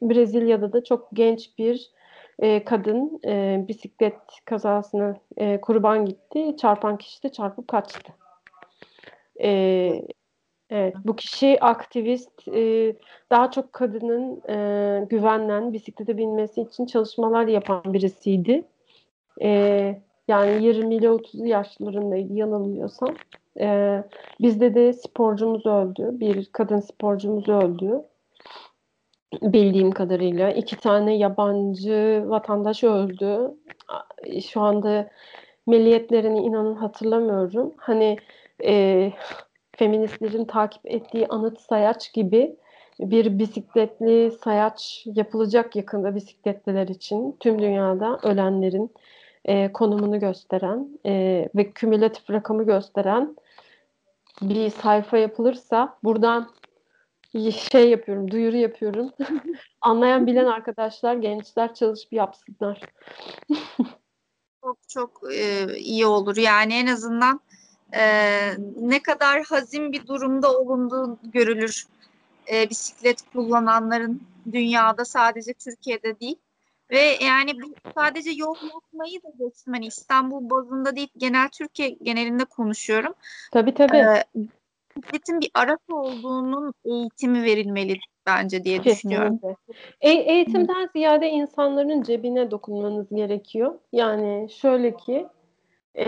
Brezilya'da 0.01 0.73
da 0.73 0.83
çok 0.83 1.07
genç 1.13 1.57
bir 1.57 1.91
e, 2.39 2.63
kadın 2.63 3.19
e, 3.25 3.65
bisiklet 3.67 4.19
kazasına 4.45 5.15
e, 5.37 5.61
kurban 5.61 6.05
gitti. 6.05 6.55
Çarpan 6.57 6.97
kişi 6.97 7.23
de 7.23 7.31
çarpıp 7.31 7.67
kaçtı. 7.67 8.13
E, 9.43 9.49
evet, 10.69 10.95
bu 11.05 11.15
kişi 11.15 11.57
aktivist. 11.61 12.47
E, 12.47 12.93
daha 13.29 13.51
çok 13.51 13.73
kadının 13.73 14.41
e, 14.49 15.05
güvenlen 15.09 15.73
bisiklete 15.73 16.17
binmesi 16.17 16.61
için 16.61 16.85
çalışmalar 16.85 17.47
yapan 17.47 17.93
birisiydi. 17.93 18.63
E, 19.41 20.01
yani 20.27 20.63
20 20.63 20.95
ile 20.95 21.09
30 21.09 21.45
yaşlarındaydı 21.45 22.33
yanılmıyorsam. 22.33 23.15
Ee, 23.59 24.03
bizde 24.41 24.75
de 24.75 24.93
sporcumuz 24.93 25.65
öldü. 25.65 26.09
Bir 26.11 26.45
kadın 26.45 26.79
sporcumuz 26.79 27.49
öldü. 27.49 28.01
Bildiğim 29.41 29.91
kadarıyla. 29.91 30.51
iki 30.51 30.77
tane 30.77 31.17
yabancı 31.17 32.23
vatandaş 32.27 32.83
öldü. 32.83 33.51
Şu 34.47 34.61
anda 34.61 35.09
milliyetlerini 35.67 36.39
inanın 36.39 36.75
hatırlamıyorum. 36.75 37.73
Hani 37.77 38.17
e, 38.63 39.11
feministlerin 39.75 40.45
takip 40.45 40.85
ettiği 40.85 41.27
anıt 41.27 41.59
sayaç 41.59 42.13
gibi 42.13 42.55
bir 42.99 43.39
bisikletli 43.39 44.31
sayaç 44.31 45.03
yapılacak 45.05 45.75
yakında 45.75 46.15
bisikletliler 46.15 46.87
için 46.87 47.37
tüm 47.39 47.61
dünyada 47.61 48.19
ölenlerin 48.23 48.91
e, 49.45 49.71
konumunu 49.73 50.19
gösteren 50.19 50.99
e, 51.05 51.49
ve 51.55 51.71
kümülatif 51.71 52.29
rakamı 52.29 52.65
gösteren 52.65 53.35
bir 54.41 54.69
sayfa 54.69 55.17
yapılırsa 55.17 55.97
buradan 56.03 56.51
şey 57.71 57.89
yapıyorum, 57.89 58.31
duyuru 58.31 58.57
yapıyorum. 58.57 59.11
Anlayan 59.81 60.27
bilen 60.27 60.45
arkadaşlar, 60.45 61.15
gençler 61.15 61.73
çalışıp 61.73 62.13
yapsınlar. 62.13 62.81
çok 64.63 64.77
çok 64.89 65.21
e, 65.33 65.77
iyi 65.77 66.05
olur. 66.05 66.37
Yani 66.37 66.73
en 66.73 66.87
azından 66.87 67.39
e, 67.93 68.03
ne 68.81 69.01
kadar 69.01 69.43
hazin 69.43 69.91
bir 69.91 70.07
durumda 70.07 70.59
olunduğu 70.59 71.19
görülür 71.23 71.85
e, 72.51 72.69
bisiklet 72.69 73.21
kullananların 73.33 74.21
dünyada 74.51 75.05
sadece 75.05 75.53
Türkiye'de 75.53 76.19
değil. 76.19 76.39
Ve 76.91 77.25
yani 77.25 77.51
sadece 77.95 78.31
yol 78.31 78.55
yapmayı 78.73 79.23
da 79.23 79.45
geçtim. 79.45 79.73
Hani 79.73 79.85
İstanbul 79.85 80.49
bazında 80.49 80.95
değil 80.95 81.09
genel 81.17 81.49
Türkiye 81.49 81.89
genelinde 81.89 82.45
konuşuyorum. 82.45 83.13
Tabii 83.51 83.73
tabii. 83.73 83.97
Ee, 83.97 84.23
bisikletin 84.95 85.41
bir 85.41 85.51
araç 85.53 85.79
olduğunun 85.89 86.73
eğitimi 86.85 87.43
verilmeli 87.43 87.97
bence 88.25 88.63
diye 88.63 88.81
Kesinlikle. 88.81 88.97
düşünüyorum. 88.97 89.39
E, 90.01 90.11
eğitimden 90.11 90.89
ziyade 90.93 91.29
insanların 91.29 92.03
cebine 92.03 92.51
dokunmanız 92.51 93.09
gerekiyor. 93.09 93.79
Yani 93.91 94.49
şöyle 94.49 94.95
ki 94.95 95.27
e, 95.97 96.05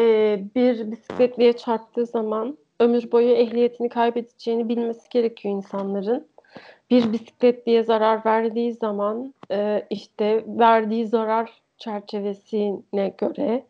bir 0.55 0.91
bisikletliye 0.91 1.53
çarptığı 1.53 2.05
zaman 2.05 2.57
ömür 2.79 3.11
boyu 3.11 3.29
ehliyetini 3.29 3.89
kaybedeceğini 3.89 4.69
bilmesi 4.69 5.09
gerekiyor 5.09 5.55
insanların 5.55 6.27
bir 6.89 7.13
bisikletliye 7.13 7.83
zarar 7.83 8.25
verdiği 8.25 8.73
zaman 8.73 9.33
e, 9.51 9.87
işte 9.89 10.43
verdiği 10.47 11.07
zarar 11.07 11.61
çerçevesine 11.77 13.13
göre 13.17 13.65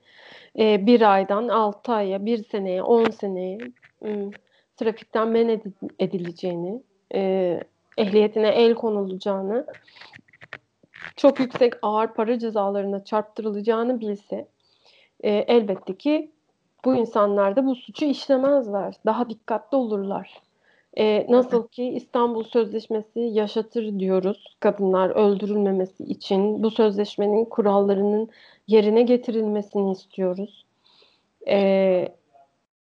e, 0.59 0.85
bir 0.85 1.13
aydan 1.13 1.47
altı 1.47 1.91
aya, 1.91 2.25
bir 2.25 2.43
seneye, 2.43 2.83
on 2.83 3.09
seneye 3.09 3.59
ım, 4.05 4.31
trafikten 4.77 5.27
men 5.27 5.61
edileceğini, 5.99 6.81
e, 7.15 7.59
ehliyetine 7.97 8.47
el 8.49 8.73
konulacağını, 8.73 9.65
çok 11.15 11.39
yüksek 11.39 11.73
ağır 11.81 12.07
para 12.07 12.39
cezalarına 12.39 13.03
çarptırılacağını 13.03 13.99
bilse 13.99 14.47
e, 15.23 15.29
elbette 15.31 15.97
ki 15.97 16.31
bu 16.85 16.95
insanlar 16.95 17.55
da 17.55 17.65
bu 17.65 17.75
suçu 17.75 18.05
işlemezler. 18.05 18.95
Daha 19.05 19.29
dikkatli 19.29 19.75
olurlar. 19.75 20.41
E, 20.97 21.25
nasıl 21.29 21.67
ki 21.67 21.83
İstanbul 21.83 22.43
Sözleşmesi 22.43 23.19
yaşatır 23.19 23.99
diyoruz 23.99 24.55
kadınlar 24.59 25.09
öldürülmemesi 25.09 26.03
için 26.03 26.63
bu 26.63 26.71
sözleşmenin 26.71 27.45
kurallarının 27.45 28.29
yerine 28.67 29.01
getirilmesini 29.01 29.91
istiyoruz. 29.91 30.65
E, 31.47 32.07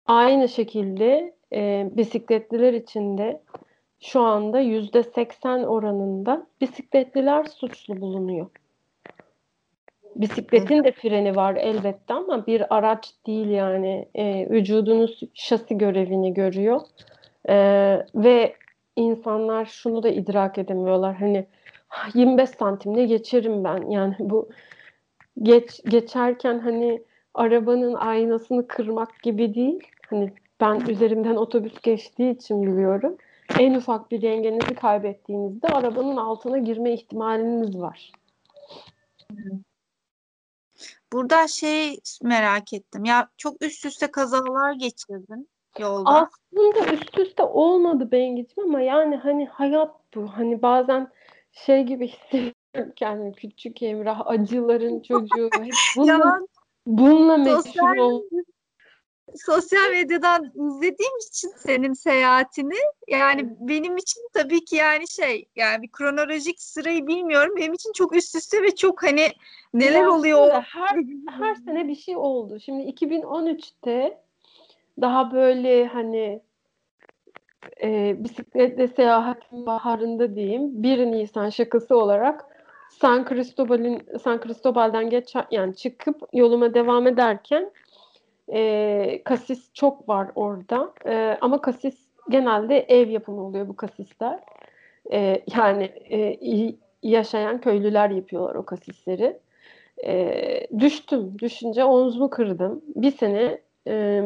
aynı 0.05 0.50
şekilde 0.50 1.34
e, 1.53 1.89
bisikletliler 1.91 2.74
için 2.74 3.17
de 3.17 3.41
şu 4.00 4.22
anda 4.22 4.60
yüzde 4.60 5.03
seksen 5.03 5.63
oranında 5.63 6.48
bisikletliler 6.62 7.46
suçlu 7.46 8.01
bulunuyor. 8.01 8.48
Bisikletin 10.15 10.84
de 10.84 10.91
freni 10.91 11.36
var 11.36 11.55
elbette 11.55 12.13
ama 12.13 12.48
bir 12.48 12.75
araç 12.75 13.13
değil 13.27 13.50
yani 13.50 14.08
e, 14.15 14.50
vücudunuz 14.50 15.20
şasi 15.34 15.77
görevini 15.77 16.34
görüyor 16.34 16.81
e, 17.50 17.55
ve 18.15 18.55
insanlar 18.95 19.65
şunu 19.65 20.03
da 20.03 20.10
idrak 20.10 20.57
edemiyorlar. 20.57 21.15
Hani 21.15 21.48
25 22.13 22.50
santimle 22.50 23.05
geçerim 23.05 23.63
ben. 23.63 23.89
Yani 23.89 24.15
bu 24.19 24.50
geç 25.41 25.81
geçerken 25.86 26.60
hani 26.60 27.03
arabanın 27.33 27.93
aynasını 27.93 28.67
kırmak 28.67 29.19
gibi 29.24 29.55
değil. 29.55 29.88
Hani 30.10 30.33
ben 30.60 30.79
üzerimden 30.79 31.36
otobüs 31.36 31.81
geçtiği 31.81 32.36
için 32.36 32.63
biliyorum. 32.63 33.17
En 33.60 33.74
ufak 33.74 34.12
bir 34.12 34.21
dengenizi 34.21 34.75
kaybettiğinizde 34.75 35.67
arabanın 35.67 36.17
altına 36.17 36.57
girme 36.57 36.93
ihtimaliniz 36.93 37.79
var. 37.79 38.12
Burada 41.13 41.48
şey 41.48 42.00
merak 42.24 42.74
ettim. 42.74 43.05
Ya 43.05 43.29
çok 43.38 43.62
üst 43.62 43.86
üste 43.86 44.12
kazalar 44.12 44.74
geçirdin 44.74 45.48
yolda. 45.80 46.10
Aslında 46.10 46.94
üst 46.94 47.18
üste 47.18 47.44
olmadı 47.44 48.12
Bengiciğim 48.12 48.70
ama 48.70 48.82
yani 48.82 49.16
hani 49.16 49.46
hayat 49.46 49.96
bu. 50.16 50.28
Hani 50.28 50.62
bazen 50.62 51.12
şey 51.51 51.84
gibi 51.84 52.08
hissediyorum 52.12 52.94
kendimi 52.96 53.34
küçük 53.34 53.82
Emrah 53.82 54.28
acıların 54.28 55.00
çocuğu. 55.01 55.50
Hep 55.54 55.74
bununla, 55.98 56.40
bununla 56.86 57.38
meşhur 57.38 57.98
oldum 57.98 58.44
sosyal 59.36 59.90
medyadan 59.90 60.46
izlediğim 60.46 61.18
için 61.18 61.50
senin 61.58 61.94
seyahatini 61.94 62.78
yani 63.08 63.56
benim 63.60 63.98
için 63.98 64.22
tabii 64.34 64.66
ki 64.66 64.75
yani 64.75 65.08
şey 65.08 65.46
yani 65.56 65.82
bir 65.82 65.92
kronolojik 65.92 66.62
sırayı 66.62 67.08
bilmiyorum. 67.08 67.54
Benim 67.58 67.74
için 67.74 67.92
çok 67.94 68.16
üst 68.16 68.36
üste 68.36 68.63
ve 68.63 68.75
çok 68.75 69.04
hani 69.04 69.28
neler 69.74 70.06
oluyor. 70.06 70.51
Her, 70.51 71.00
her 71.30 71.56
sene 71.56 71.88
bir 71.88 71.96
şey 71.96 72.18
oldu. 72.18 72.60
Şimdi 72.60 72.84
2013'te 72.84 74.22
daha 75.01 75.31
böyle 75.31 75.86
hani 75.86 76.41
e, 77.84 78.15
bisikletle 78.24 78.88
seyahatin 78.88 79.65
baharında 79.65 80.36
diyeyim 80.36 80.84
1 80.84 81.05
Nisan 81.05 81.50
şakası 81.50 81.98
olarak 81.98 82.46
San 82.89 83.25
Cristobal'in 83.29 84.01
San 84.24 84.39
Cristobal'den 84.43 85.10
geç 85.10 85.36
yani 85.51 85.75
çıkıp 85.75 86.22
yoluma 86.34 86.74
devam 86.74 87.08
ederken 87.08 87.72
e, 88.53 89.22
kasis 89.24 89.74
çok 89.74 90.10
var 90.10 90.27
orada. 90.36 90.93
E, 91.05 91.38
ama 91.41 91.62
kasis 91.62 91.98
genelde 92.29 92.79
ev 92.79 93.10
yapımı 93.10 93.46
oluyor 93.46 93.67
bu 93.67 93.75
kasisler. 93.75 94.39
E, 95.12 95.41
yani 95.55 95.84
e, 96.12 96.38
yaşayan 97.03 97.62
köylüler 97.62 98.10
yapıyorlar 98.10 98.55
o 98.55 98.65
kasisleri. 98.65 99.39
E, 100.05 100.67
düştüm. 100.79 101.39
Düşünce 101.39 101.84
omzumu 101.84 102.29
kırdım. 102.29 102.81
Bir 102.96 103.11
sene 103.11 103.61
e, 103.87 104.24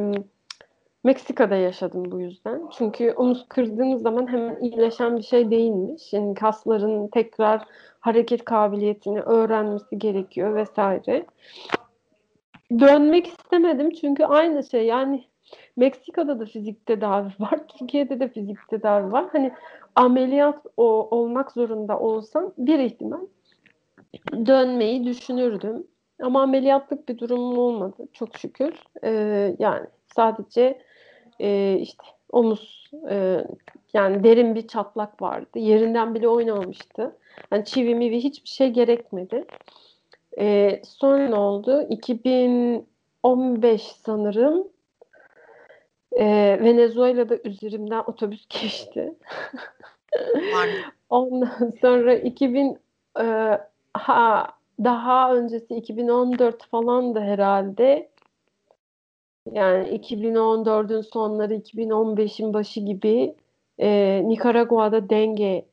Meksika'da 1.05 1.55
yaşadım 1.55 2.11
bu 2.11 2.19
yüzden. 2.19 2.61
Çünkü 2.77 3.11
omuz 3.11 3.45
kırdığınız 3.49 4.01
zaman 4.01 4.27
hemen 4.27 4.57
iyileşen 4.61 5.17
bir 5.17 5.23
şey 5.23 5.51
değilmiş. 5.51 6.13
Yani 6.13 6.33
kasların 6.33 7.07
tekrar 7.07 7.65
hareket 7.99 8.45
kabiliyetini 8.45 9.21
öğrenmesi 9.21 9.99
gerekiyor 9.99 10.55
vesaire 10.55 11.25
dönmek 12.79 13.27
istemedim 13.27 13.89
çünkü 13.89 14.25
aynı 14.25 14.63
şey 14.63 14.85
yani 14.85 15.23
Meksika'da 15.77 16.39
da 16.39 16.45
fizik 16.45 16.85
tedavi 16.85 17.29
var, 17.39 17.67
Türkiye'de 17.67 18.19
de 18.19 18.29
fizik 18.29 18.57
tedavi 18.69 19.11
var. 19.11 19.25
Hani 19.31 19.51
ameliyat 19.95 20.65
o, 20.77 21.07
olmak 21.11 21.51
zorunda 21.51 21.99
olsam 21.99 22.53
bir 22.57 22.79
ihtimal 22.79 23.25
dönmeyi 24.45 25.03
düşünürdüm. 25.03 25.87
Ama 26.21 26.41
ameliyatlık 26.41 27.09
bir 27.09 27.17
durumum 27.17 27.57
olmadı 27.57 28.07
çok 28.13 28.37
şükür. 28.37 28.73
Ee, 29.03 29.55
yani 29.59 29.85
sadece 30.15 30.79
e, 31.39 31.77
işte 31.81 32.03
omuz 32.31 32.91
e, 33.09 33.45
yani 33.93 34.23
derin 34.23 34.55
bir 34.55 34.67
çatlak 34.67 35.21
vardı. 35.21 35.59
Yerinden 35.59 36.15
bile 36.15 36.27
oynamamıştı. 36.27 37.15
Yani 37.51 37.65
çivi 37.65 37.95
mivi 37.95 38.23
hiçbir 38.23 38.49
şey 38.49 38.69
gerekmedi. 38.69 39.45
E, 40.39 40.81
sonra 40.83 41.27
ne 41.27 41.35
oldu? 41.35 41.87
2015 41.89 43.81
sanırım 43.81 44.67
e, 46.11 46.25
Venezuela'da 46.61 47.37
üzerimden 47.43 48.03
otobüs 48.07 48.47
geçti. 48.61 49.13
Ondan 51.09 51.73
sonra 51.81 52.13
2000 52.15 52.77
e, 53.19 53.59
ha 53.93 54.47
daha 54.83 55.35
öncesi 55.35 55.75
2014 55.75 56.65
falan 56.65 57.15
da 57.15 57.21
herhalde 57.21 58.09
yani 59.51 59.89
2014'ün 59.89 61.01
sonları 61.01 61.55
2015'in 61.55 62.53
başı 62.53 62.79
gibi 62.79 63.35
e, 63.79 64.21
Nikaragua'da 64.25 65.09
denge 65.09 65.65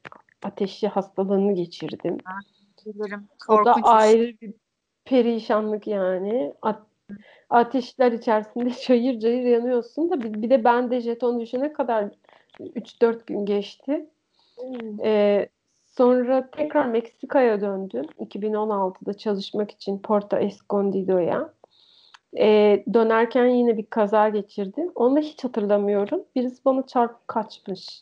ateşi 0.43 0.89
hastalığını 0.89 1.53
geçirdim. 1.55 2.19
Bilirim. 2.87 3.29
O 3.49 3.65
da 3.65 3.75
ayrı 3.83 4.41
bir 4.41 4.55
perişanlık 5.05 5.87
yani. 5.87 6.55
ateşler 7.51 8.13
içerisinde 8.13 8.71
çayır 8.83 9.21
çayır 9.21 9.45
yanıyorsun 9.45 10.11
da 10.11 10.23
bir, 10.23 10.43
bir 10.43 10.51
de 10.51 10.65
ben 10.65 10.91
de 10.91 11.01
jeton 11.01 11.41
düşene 11.41 11.73
kadar 11.73 12.11
3-4 12.61 13.27
gün 13.27 13.47
geçti. 13.47 14.07
Hmm. 14.57 15.05
Ee, 15.05 15.49
sonra 15.87 16.51
tekrar 16.51 16.87
Meksika'ya 16.87 17.61
döndüm. 17.61 18.05
2016'da 18.19 19.15
çalışmak 19.15 19.71
için 19.71 19.99
Porto 19.99 20.37
Escondido'ya. 20.37 21.53
Ee, 22.39 22.85
dönerken 22.95 23.47
yine 23.47 23.77
bir 23.79 23.87
kaza 23.87 24.29
geçirdim. 24.29 24.93
Onu 24.95 25.17
da 25.17 25.21
hiç 25.21 25.45
hatırlamıyorum. 25.45 26.25
Birisi 26.37 26.65
bana 26.65 26.87
çarpıp 26.87 27.29
kaçmış. 27.29 28.01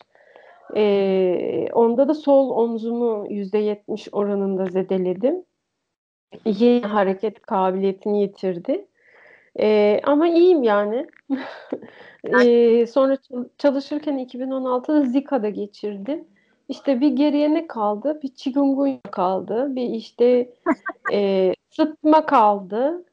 Ee, 0.76 1.68
onda 1.72 2.08
da 2.08 2.14
sol 2.14 2.50
omzumu 2.50 3.26
%70 3.28 4.08
oranında 4.12 4.66
zedeledim. 4.66 5.44
Yeni 6.44 6.82
hareket 6.82 7.42
kabiliyetini 7.42 8.22
yitirdi. 8.22 8.86
Ee, 9.60 10.00
ama 10.04 10.28
iyiyim 10.28 10.62
yani. 10.62 11.06
ee, 12.24 12.86
sonra 12.92 13.16
çalışırken 13.58 14.18
2016'da 14.18 15.02
Zika'da 15.02 15.48
geçirdim. 15.48 16.24
İşte 16.68 17.00
bir 17.00 17.08
geriye 17.08 17.54
ne 17.54 17.66
kaldı? 17.66 18.20
Bir 18.22 18.34
chikungunya 18.34 19.00
kaldı. 19.10 19.76
Bir 19.76 19.90
işte 19.90 20.50
e, 21.12 21.52
sıtma 21.70 22.26
kaldı. 22.26 23.04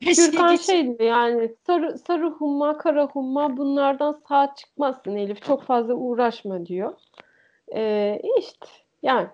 Gürkan 0.00 0.56
şeydi 0.56 1.04
yani 1.04 1.54
sarı, 1.66 1.98
sarı 1.98 2.30
humma, 2.30 2.78
kara 2.78 3.06
humma 3.06 3.56
bunlardan 3.56 4.20
sağ 4.28 4.54
çıkmazsın 4.54 5.16
Elif. 5.16 5.42
Çok 5.42 5.62
fazla 5.62 5.94
uğraşma 5.94 6.66
diyor. 6.66 6.94
Ee, 7.74 8.20
işte 8.38 8.66
yani 9.02 9.28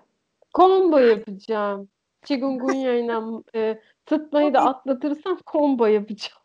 combo 0.53 0.97
yapacağım. 0.97 1.89
Chikungunya 2.25 2.93
ile 2.99 3.41
e, 3.55 3.81
sıtmayı 4.09 4.53
da 4.53 4.59
atlatırsam 4.59 5.39
combo 5.51 5.85
yapacağım. 5.85 6.43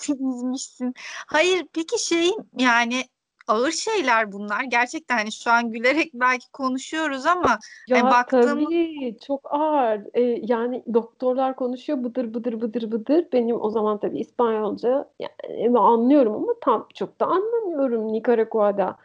Çizmişsin. 0.00 0.94
Hayır 1.26 1.66
peki 1.72 2.04
şey 2.04 2.30
yani 2.58 3.04
ağır 3.50 3.70
şeyler 3.70 4.32
bunlar. 4.32 4.64
Gerçekten 4.64 5.18
hani 5.18 5.32
şu 5.32 5.50
an 5.50 5.70
gülerek 5.70 6.10
belki 6.14 6.52
konuşuyoruz 6.52 7.26
ama 7.26 7.58
ya 7.88 7.98
hani 7.98 8.10
baktığım... 8.10 8.64
tabii 8.64 9.16
çok 9.26 9.54
ağır. 9.54 10.00
Ee, 10.14 10.40
yani 10.42 10.82
doktorlar 10.94 11.56
konuşuyor 11.56 12.04
bıdır 12.04 12.34
bıdır 12.34 12.60
bıdır 12.60 12.92
bıdır. 12.92 13.26
Benim 13.32 13.60
o 13.60 13.70
zaman 13.70 13.98
tabii 13.98 14.18
İspanyolca 14.18 15.08
yani 15.18 15.78
anlıyorum 15.78 16.34
ama 16.34 16.52
tam 16.60 16.88
çok 16.94 17.20
da 17.20 17.26
anlamıyorum 17.26 18.12
Nikaragua'da. 18.12 18.96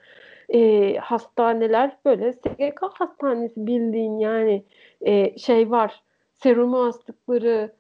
e, 0.49 0.93
hastaneler 0.97 1.97
böyle 2.05 2.33
SGK 2.33 2.81
hastanesi 2.93 3.67
bildiğin 3.67 4.19
yani 4.19 4.63
e, 5.01 5.37
şey 5.37 5.71
var 5.71 6.03
serumu 6.33 6.85
astıkları 6.85 7.71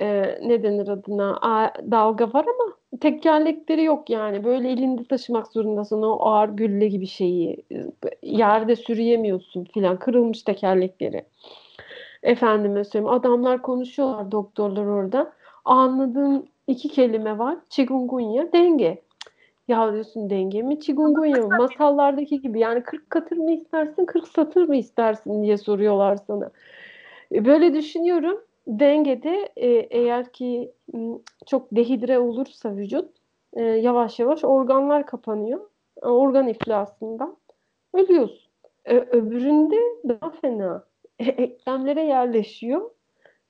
e, 0.00 0.38
ne 0.48 0.62
denir 0.62 0.88
adına? 0.88 1.38
A, 1.42 1.72
dalga 1.90 2.32
var 2.32 2.44
ama 2.44 2.72
tekerlekleri 3.00 3.84
yok 3.84 4.10
yani. 4.10 4.44
Böyle 4.44 4.70
elinde 4.70 5.04
taşımak 5.04 5.52
zorundasın. 5.52 6.02
O 6.02 6.26
ağır 6.26 6.48
gülle 6.48 6.88
gibi 6.88 7.06
şeyi 7.06 7.64
yerde 8.22 8.76
sürüyemiyorsun 8.76 9.64
filan. 9.64 9.96
Kırılmış 9.98 10.42
tekerlekleri. 10.42 11.24
Efendime 12.22 12.84
söyleyeyim 12.84 13.14
adamlar 13.14 13.62
konuşuyorlar 13.62 14.32
doktorlar 14.32 14.86
orada. 14.86 15.32
Anladığım 15.64 16.46
iki 16.66 16.88
kelime 16.88 17.38
var. 17.38 17.56
Chikungunya 17.70 18.52
denge. 18.52 19.02
Ya 19.68 19.92
diyorsun 19.92 20.30
denge 20.30 20.62
mi 20.62 20.80
chikungunya 20.80 21.42
mı? 21.42 21.56
Masallardaki 21.58 22.40
gibi. 22.40 22.60
Yani 22.60 22.82
40 22.82 23.10
katır 23.10 23.36
mı 23.36 23.52
istersin 23.52 24.06
40 24.06 24.28
satır 24.28 24.68
mı 24.68 24.76
istersin 24.76 25.42
diye 25.42 25.58
soruyorlar 25.58 26.16
sana. 26.26 26.50
E, 27.32 27.44
böyle 27.44 27.74
düşünüyorum 27.74 28.40
dengede 28.66 29.52
e, 29.56 29.68
eğer 29.68 30.32
ki 30.32 30.72
çok 31.46 31.68
dehidre 31.72 32.18
olursa 32.18 32.76
vücut 32.76 33.10
e, 33.52 33.62
yavaş 33.62 34.18
yavaş 34.18 34.44
organlar 34.44 35.06
kapanıyor. 35.06 35.60
E, 36.02 36.06
organ 36.06 36.48
iflasından 36.48 37.36
ölüyorsun. 37.94 38.50
E, 38.84 38.96
öbüründe 38.96 39.80
daha 40.08 40.30
fena. 40.30 40.84
E, 41.18 41.24
eklemlere 41.24 42.02
yerleşiyor. 42.02 42.90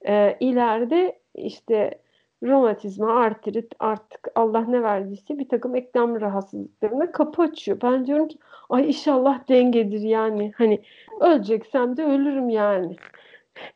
E, 0.07 0.37
ileride 0.41 1.19
işte 1.35 1.99
romatizma, 2.43 3.13
artrit 3.13 3.73
artık 3.79 4.29
Allah 4.35 4.61
ne 4.61 4.83
verdiyse 4.83 5.39
bir 5.39 5.49
takım 5.49 5.77
eklem 5.77 6.21
rahatsızlıklarına 6.21 7.13
kapı 7.13 7.43
açıyor. 7.43 7.79
Ben 7.83 8.07
diyorum 8.07 8.29
ki 8.29 8.39
ay 8.71 8.87
inşallah 8.87 9.49
dengedir 9.49 10.01
yani. 10.01 10.53
Hani 10.57 10.83
öleceksem 11.21 11.97
de 11.97 12.05
ölürüm 12.05 12.49
yani 12.49 12.97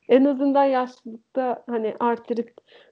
en 0.09 0.25
azından 0.25 0.65
yaşlılıkta 0.65 1.65
hani 1.67 1.97
artrit, 2.01 2.49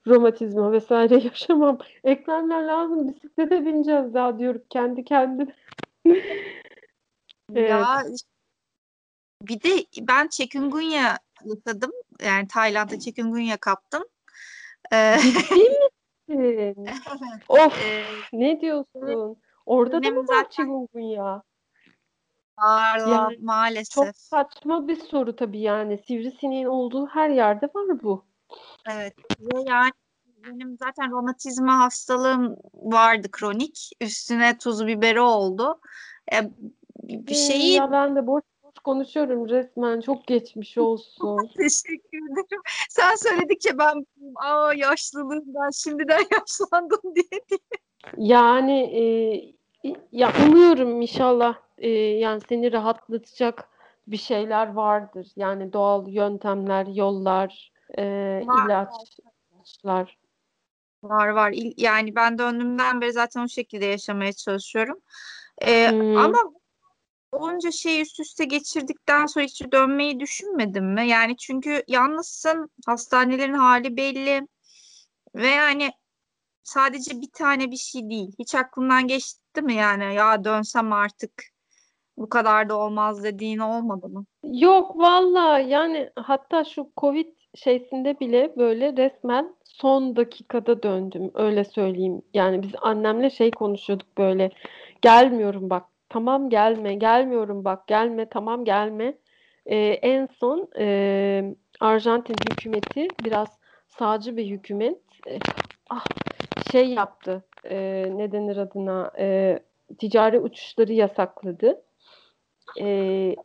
romatizma 0.06 0.72
vesaire 0.72 1.14
yaşamam. 1.24 1.78
Eklemler 2.04 2.62
lazım. 2.62 3.08
Bisiklete 3.08 3.66
bineceğiz 3.66 4.14
daha 4.14 4.38
diyorum 4.38 4.62
kendi 4.70 5.04
kendime. 5.04 5.54
evet. 7.54 7.70
Ya 7.70 8.04
bir 9.42 9.62
de 9.62 9.84
ben 10.00 10.28
chikungunya 10.28 11.18
yaşadım. 11.44 11.92
Yani 12.24 12.48
Tayland'da 12.48 12.98
chikungunya 12.98 13.56
kaptım. 13.56 14.04
Ee, 14.92 15.16
Ciddi 15.22 15.54
misin? 16.28 16.86
of 17.48 17.78
ne 18.32 18.60
diyorsun? 18.60 19.36
Orada 19.66 20.02
da 20.02 20.10
mı 20.10 20.28
var 20.28 20.50
chikungunya? 20.50 21.42
Var 22.58 22.98
yani 22.98 23.38
maalesef. 23.40 23.94
Çok 23.94 24.16
saçma 24.16 24.88
bir 24.88 24.96
soru 24.96 25.36
tabii 25.36 25.60
yani. 25.60 25.98
Sivrisineğin 26.06 26.66
olduğu 26.66 27.06
her 27.06 27.30
yerde 27.30 27.66
var 27.66 28.02
bu. 28.02 28.24
Evet. 28.90 29.14
Ve 29.40 29.62
yani 29.66 29.90
benim 30.46 30.76
zaten 30.76 31.10
romatizma 31.10 31.80
hastalığım 31.80 32.56
vardı 32.74 33.28
kronik. 33.30 33.90
Üstüne 34.00 34.58
tuzu 34.58 34.86
biberi 34.86 35.20
oldu. 35.20 35.80
E, 36.32 36.36
bir 37.02 37.34
şeyi... 37.34 37.72
Ya 37.72 37.92
ben 37.92 38.16
de 38.16 38.26
boş 38.26 38.42
boş 38.62 38.74
konuşuyorum 38.84 39.48
resmen. 39.48 40.00
Çok 40.00 40.26
geçmiş 40.26 40.78
olsun. 40.78 41.50
Teşekkür 41.56 42.32
ederim. 42.32 42.62
Sen 42.88 43.14
söyledikçe 43.14 43.78
ben 43.78 44.06
aa 44.34 44.74
yaşlılığımdan 44.74 45.70
şimdiden 45.70 46.22
yaşlandım 46.32 47.14
diye 47.14 47.40
diye. 47.50 47.58
Yani 48.16 48.80
e, 48.80 49.02
ya 50.12 50.32
umuyorum 50.46 51.02
inşallah 51.02 51.54
e, 51.78 51.88
yani 51.98 52.40
seni 52.48 52.72
rahatlatacak 52.72 53.68
bir 54.06 54.16
şeyler 54.16 54.72
vardır. 54.72 55.28
Yani 55.36 55.72
doğal 55.72 56.08
yöntemler, 56.08 56.86
yollar, 56.86 57.72
e, 57.98 58.04
var, 58.46 58.66
ilaç, 58.66 58.88
ilaçlar. 59.54 60.18
Var 61.02 61.28
var. 61.28 61.54
Yani 61.76 62.14
ben 62.14 62.38
döndüğümden 62.38 63.00
beri 63.00 63.12
zaten 63.12 63.44
o 63.44 63.48
şekilde 63.48 63.84
yaşamaya 63.84 64.32
çalışıyorum. 64.32 65.00
Ee, 65.62 65.90
hmm. 65.90 66.16
Ama 66.16 66.38
onca 67.32 67.70
şey 67.70 68.00
üst 68.00 68.20
üste 68.20 68.44
geçirdikten 68.44 69.26
sonra 69.26 69.44
hiç 69.44 69.72
dönmeyi 69.72 70.20
düşünmedim 70.20 70.94
mi? 70.94 71.08
Yani 71.08 71.36
çünkü 71.36 71.82
yalnızsın, 71.88 72.70
hastanelerin 72.86 73.54
hali 73.54 73.96
belli 73.96 74.48
ve 75.34 75.48
yani 75.48 75.92
sadece 76.62 77.20
bir 77.20 77.30
tane 77.32 77.70
bir 77.70 77.76
şey 77.76 78.10
değil. 78.10 78.32
Hiç 78.38 78.54
aklından 78.54 79.06
geçti 79.06 79.40
mi 79.62 79.74
yani 79.74 80.14
ya 80.14 80.44
dönsem 80.44 80.92
artık 80.92 81.32
bu 82.18 82.28
kadar 82.28 82.68
da 82.68 82.76
olmaz 82.76 83.24
dediğin 83.24 83.58
olmadı 83.58 84.08
mı? 84.08 84.24
Yok 84.42 84.98
valla 84.98 85.58
yani 85.58 86.10
hatta 86.16 86.64
şu 86.64 86.90
Covid 86.96 87.26
şeysinde 87.54 88.20
bile 88.20 88.52
böyle 88.56 88.96
resmen 88.96 89.54
son 89.64 90.16
dakikada 90.16 90.82
döndüm 90.82 91.30
öyle 91.34 91.64
söyleyeyim. 91.64 92.22
Yani 92.34 92.62
biz 92.62 92.70
annemle 92.82 93.30
şey 93.30 93.50
konuşuyorduk 93.50 94.18
böyle 94.18 94.50
gelmiyorum 95.02 95.70
bak 95.70 95.84
tamam 96.08 96.50
gelme 96.50 96.94
gelmiyorum 96.94 97.64
bak 97.64 97.86
gelme 97.86 98.28
tamam 98.28 98.64
gelme. 98.64 99.14
Ee, 99.66 99.76
en 100.02 100.28
son 100.40 100.68
e, 100.78 101.56
Arjantin 101.80 102.36
hükümeti 102.50 103.08
biraz 103.24 103.48
sağcı 103.88 104.36
bir 104.36 104.46
hükümet 104.46 104.98
e, 105.28 105.38
ah, 105.90 106.04
şey 106.76 106.88
yaptı 106.88 107.44
e, 107.64 107.76
ne 108.16 108.32
denir 108.32 108.56
adına 108.56 109.10
e, 109.18 109.58
ticari 109.98 110.40
uçuşları 110.40 110.92
yasakladı 110.92 111.82
e, 112.80 112.86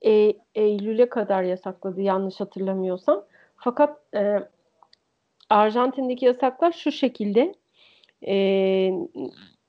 e, 0.02 0.34
Eylül'e 0.56 1.10
kadar 1.10 1.44
yasakladı 1.44 2.02
yanlış 2.02 2.39
hatırlamıyorsam. 2.39 3.24
Fakat 3.56 3.98
e, 4.15 4.38
Arjantin'deki 5.50 6.26
yasaklar 6.26 6.72
şu 6.72 6.91
şekilde 6.91 7.56
e, 8.28 8.36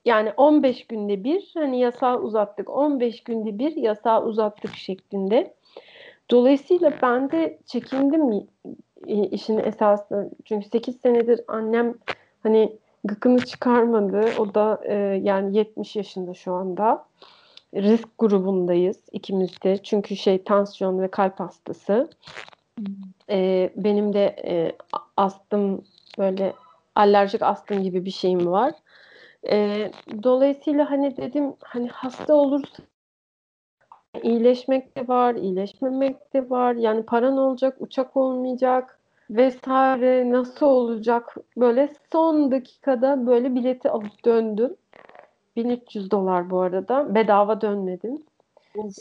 yani 0.04 0.32
15 0.36 0.86
günde 0.86 1.24
bir 1.24 1.50
hani 1.54 1.80
yasağı 1.80 2.20
uzattık 2.20 2.70
15 2.70 3.22
günde 3.24 3.58
bir 3.58 3.76
yasağı 3.76 4.24
uzattık 4.24 4.74
şeklinde. 4.74 5.54
Dolayısıyla 6.30 6.92
ben 7.02 7.30
de 7.30 7.58
çekindim 7.66 8.46
işin 9.06 9.58
esası. 9.58 10.30
Çünkü 10.44 10.68
8 10.68 11.00
senedir 11.00 11.40
annem 11.48 11.94
hani 12.42 12.81
gıkını 13.04 13.44
çıkarmadı. 13.44 14.32
O 14.38 14.54
da 14.54 14.80
e, 14.84 14.94
yani 15.22 15.56
70 15.56 15.96
yaşında 15.96 16.34
şu 16.34 16.52
anda 16.52 17.04
risk 17.74 18.08
grubundayız 18.18 18.96
ikimiz 19.12 19.62
de. 19.62 19.82
Çünkü 19.82 20.16
şey 20.16 20.44
tansiyon 20.44 21.00
ve 21.00 21.08
kalp 21.08 21.40
hastası. 21.40 22.10
Ee, 23.30 23.70
benim 23.76 24.12
de 24.12 24.36
e, 24.44 24.76
astım 25.16 25.84
böyle 26.18 26.52
alerjik 26.94 27.42
astım 27.42 27.82
gibi 27.82 28.04
bir 28.04 28.10
şeyim 28.10 28.46
var. 28.46 28.74
E, 29.50 29.90
dolayısıyla 30.22 30.90
hani 30.90 31.16
dedim 31.16 31.54
hani 31.60 31.88
hasta 31.88 32.34
olursa 32.34 32.82
iyileşmek 34.22 34.96
de 34.96 35.08
var, 35.08 35.34
iyileşmemek 35.34 36.32
de 36.34 36.50
var. 36.50 36.74
Yani 36.74 37.02
paran 37.02 37.36
olacak, 37.36 37.76
uçak 37.80 38.16
olmayacak 38.16 38.98
vesaire 39.36 40.30
nasıl 40.30 40.66
olacak? 40.66 41.36
Böyle 41.56 41.92
son 42.12 42.50
dakikada 42.50 43.26
böyle 43.26 43.54
bileti 43.54 43.90
alıp 43.90 44.24
döndüm. 44.24 44.76
1300 45.56 46.10
dolar 46.10 46.50
bu 46.50 46.60
arada. 46.60 47.14
Bedava 47.14 47.60
dönmedim. 47.60 48.22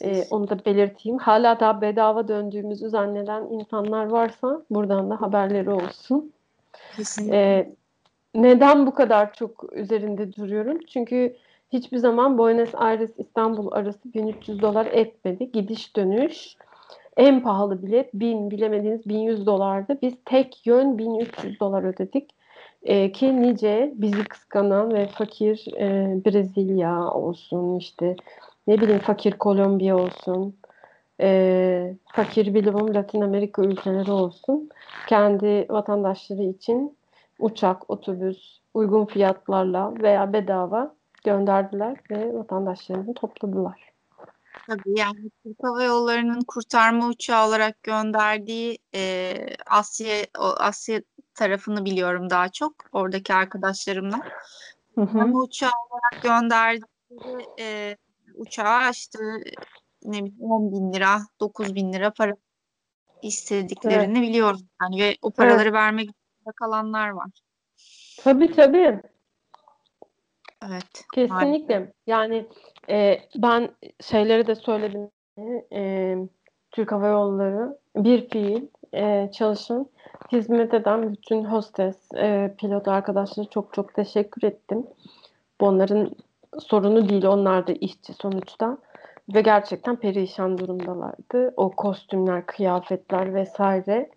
Ee, 0.02 0.24
onu 0.32 0.50
da 0.50 0.66
belirteyim. 0.66 1.18
Hala 1.18 1.60
daha 1.60 1.82
bedava 1.82 2.28
döndüğümüzü 2.28 2.90
zanneden 2.90 3.44
insanlar 3.44 4.06
varsa 4.06 4.62
buradan 4.70 5.10
da 5.10 5.22
haberleri 5.22 5.70
olsun. 5.70 6.32
Ee, 7.32 7.72
neden 8.36 8.88
bu 8.88 8.94
kadar 8.94 9.34
çok 9.34 9.74
üzerinde 9.74 10.34
duruyorum? 10.36 10.78
Çünkü 10.88 11.36
hiçbir 11.74 11.98
zaman 11.98 12.38
Buenos 12.38 12.70
Aires 12.74 13.12
İstanbul 13.18 13.72
arası 13.72 14.14
1300 14.14 14.62
dolar 14.62 14.86
etmedi. 14.86 15.52
Gidiş 15.52 15.96
dönüş 15.96 16.56
en 17.18 17.44
pahalı 17.44 17.84
bilet 17.84 18.14
1000 18.14 18.52
bilemediğiniz 18.52 19.10
1100 19.10 19.46
dolardı. 19.46 19.98
Biz 20.02 20.14
tek 20.26 20.68
yön 20.68 20.98
1300 20.98 21.60
dolar 21.60 21.84
ödedik. 21.84 22.30
E, 22.84 23.12
ki 23.12 23.42
nice 23.42 23.94
bizi 23.96 24.24
kıskanan 24.24 24.94
ve 24.94 25.08
fakir 25.08 25.66
e, 25.78 26.18
Brezilya 26.26 27.08
olsun 27.08 27.78
işte 27.78 28.16
ne 28.68 28.82
bileyim 28.82 29.00
fakir 29.00 29.32
Kolombiya 29.32 29.98
olsun 29.98 30.56
e, 31.22 31.96
fakir 32.06 32.54
bilimum 32.54 32.94
Latin 32.94 33.22
Amerika 33.22 33.62
ülkeleri 33.62 34.12
olsun 34.12 34.70
kendi 35.08 35.66
vatandaşları 35.70 36.44
için 36.44 36.98
uçak, 37.40 37.90
otobüs 37.90 38.60
uygun 38.74 39.06
fiyatlarla 39.06 39.94
veya 40.02 40.34
bedava 40.34 40.96
gönderdiler 41.24 41.98
ve 42.12 42.34
vatandaşlarını 42.34 43.14
topladılar. 43.14 43.91
Tabii 44.68 45.00
yani 45.00 45.30
Türk 45.44 45.58
Hava 45.64 45.84
Yolları'nın 45.84 46.42
kurtarma 46.42 47.08
uçağı 47.08 47.48
olarak 47.48 47.84
gönderdiği 47.84 48.78
e, 48.96 49.34
Asya 49.66 50.26
Asya 50.40 51.02
tarafını 51.36 51.86
biliyorum 51.86 52.30
daha 52.30 52.50
çok 52.50 52.74
oradaki 52.92 53.34
arkadaşlarımla. 53.34 54.20
Hı 54.96 55.02
hı. 55.02 55.22
Ama 55.22 55.40
uçağı 55.40 55.72
olarak 55.90 56.24
gönderdiği 56.24 56.86
e, 57.60 57.98
uçağa 58.36 58.90
işte 58.90 59.20
ne 60.04 60.18
bileyim 60.18 60.36
10 60.42 60.72
bin 60.72 60.94
lira, 60.94 61.22
9 61.40 61.76
bin 61.76 61.94
lira 61.94 62.14
para 62.14 62.36
istediklerini 63.22 64.18
evet. 64.20 64.30
biliyorum. 64.30 64.62
Yani 64.82 65.02
ve 65.02 65.18
o 65.22 65.32
paraları 65.32 65.62
evet. 65.62 65.74
vermek 65.74 66.10
zorunda 66.10 66.52
kalanlar 66.56 67.10
var. 67.10 67.30
Tabii 68.24 68.52
tabii. 68.52 69.02
Evet. 70.70 71.06
Kesinlikle. 71.14 71.80
Maalesef. 71.80 71.96
Yani 72.08 72.48
e, 72.90 73.18
ben 73.36 73.70
şeyleri 74.02 74.48
de 74.48 74.56
söyledim. 74.56 75.10
E, 75.74 76.16
Türk 76.72 76.92
Hava 76.92 77.08
Yolları 77.08 77.78
bir 77.96 78.30
fiil 78.30 78.68
e, 78.94 79.30
çalışın 79.34 79.90
hizmet 80.32 80.74
eden 80.74 81.12
bütün 81.12 81.46
hostes, 81.46 82.14
e, 82.16 82.56
pilot 82.58 82.88
arkadaşlara 82.88 83.50
çok 83.50 83.74
çok 83.74 83.94
teşekkür 83.94 84.44
ettim. 84.44 84.88
Bu 85.62 85.66
onların 85.66 86.12
sorunu 86.60 87.10
değil. 87.10 87.26
Onlar 87.26 87.68
da 87.68 87.72
işçi 87.72 88.14
sonuçta. 88.14 88.78
Ve 89.34 89.42
gerçekten 89.42 89.96
perişan 89.96 90.58
durumdalardı. 90.58 91.54
O 91.58 91.72
kostümler, 91.72 92.46
kıyafetler 92.46 93.34
vesaire. 93.34 94.10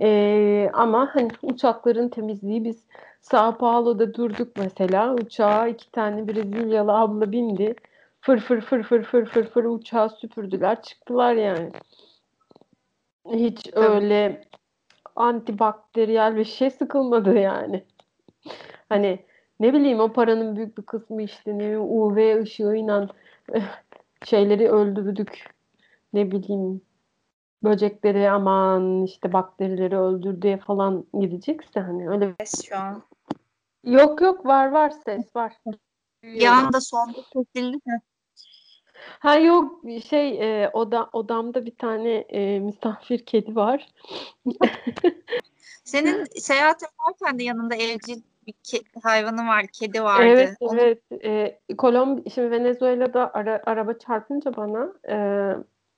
Ee, 0.00 0.70
ama 0.72 1.10
hani 1.12 1.28
uçakların 1.42 2.08
temizliği 2.08 2.64
biz 2.64 2.84
Sao 3.20 3.58
Paulo'da 3.58 4.14
durduk 4.14 4.48
mesela. 4.56 5.14
Uçağa 5.14 5.68
iki 5.68 5.90
tane 5.90 6.28
Brezilyalı 6.28 6.92
abla 6.92 7.32
bindi. 7.32 7.74
Fır 8.20 8.40
fır 8.40 8.60
fır 8.60 8.82
fır 8.82 9.04
fır 9.04 9.26
fır 9.26 9.46
fır 9.46 9.64
uçağı 9.64 10.10
süpürdüler 10.10 10.82
çıktılar 10.82 11.34
yani. 11.34 11.70
Hiç 13.32 13.62
Tabii. 13.62 13.86
öyle 13.86 14.44
antibakteriyel 15.16 16.36
bir 16.36 16.44
şey 16.44 16.70
sıkılmadı 16.70 17.38
yani. 17.38 17.84
Hani 18.88 19.24
ne 19.60 19.72
bileyim 19.72 20.00
o 20.00 20.12
paranın 20.12 20.56
büyük 20.56 20.78
bir 20.78 20.82
kısmı 20.82 21.22
işte 21.22 21.58
ne 21.58 21.78
UV 21.78 22.42
ışığıyla 22.42 23.08
şeyleri 24.24 24.70
öldürdük. 24.70 25.54
Ne 26.12 26.30
bileyim 26.30 26.80
böcekleri 27.64 28.30
aman 28.30 29.02
işte 29.04 29.32
bakterileri 29.32 29.98
öldür 29.98 30.42
diye 30.42 30.56
falan 30.56 31.04
gidecekse 31.20 31.80
hani 31.80 32.08
öyle 32.10 32.34
ses 32.40 32.64
şu 32.64 32.76
an. 32.76 33.02
Yok 33.84 34.20
yok 34.20 34.46
var 34.46 34.70
var 34.70 34.90
ses 34.90 35.36
var. 35.36 35.52
Bir 36.22 36.46
anda 36.46 36.80
sonda 36.80 37.18
kesildi? 37.32 38.00
Ha 38.98 39.36
yok 39.36 39.82
şey 40.08 40.62
e, 40.62 40.70
oda 40.72 41.08
odamda 41.12 41.66
bir 41.66 41.76
tane 41.76 42.10
e, 42.14 42.60
misafir 42.60 43.26
kedi 43.26 43.56
var. 43.56 43.88
Senin 45.84 46.24
seyahat 46.24 46.82
yaparken 46.82 47.38
de 47.38 47.44
yanında 47.44 47.74
evcil 47.74 48.22
bir 48.46 48.52
ke- 48.52 49.00
hayvanın 49.02 49.48
var, 49.48 49.66
kedi 49.80 50.02
vardı. 50.02 50.24
Evet, 50.24 50.56
Onu... 50.60 50.80
evet. 50.80 51.02
E, 51.24 51.60
Kolomb 51.78 52.18
şimdi 52.34 52.50
Venezuela'da 52.50 53.30
ara, 53.34 53.62
araba 53.66 53.98
çarpınca 53.98 54.56
bana 54.56 54.92
e, 55.08 55.16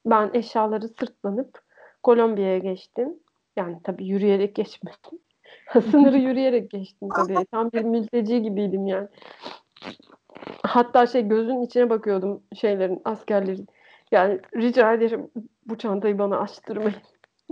ben 0.06 0.30
eşyaları 0.34 0.88
sırtlanıp 0.88 1.62
Kolombiya'ya 2.02 2.58
geçtim. 2.58 3.14
Yani 3.56 3.76
tabii 3.84 4.06
yürüyerek 4.06 4.54
geçmedim. 4.54 5.20
Sınırı 5.90 6.18
yürüyerek 6.18 6.70
geçtim 6.70 7.08
tabii. 7.08 7.46
Tam 7.50 7.72
bir 7.72 7.82
mülteci 7.82 8.42
gibiydim 8.42 8.86
yani. 8.86 9.08
Hatta 10.62 11.06
şey 11.06 11.28
gözün 11.28 11.62
içine 11.62 11.90
bakıyordum 11.90 12.42
şeylerin, 12.54 13.02
askerlerin. 13.04 13.66
Yani 14.12 14.40
rica 14.56 14.92
ederim 14.94 15.30
bu 15.66 15.78
çantayı 15.78 16.18
bana 16.18 16.38
açtırmayın. 16.38 16.94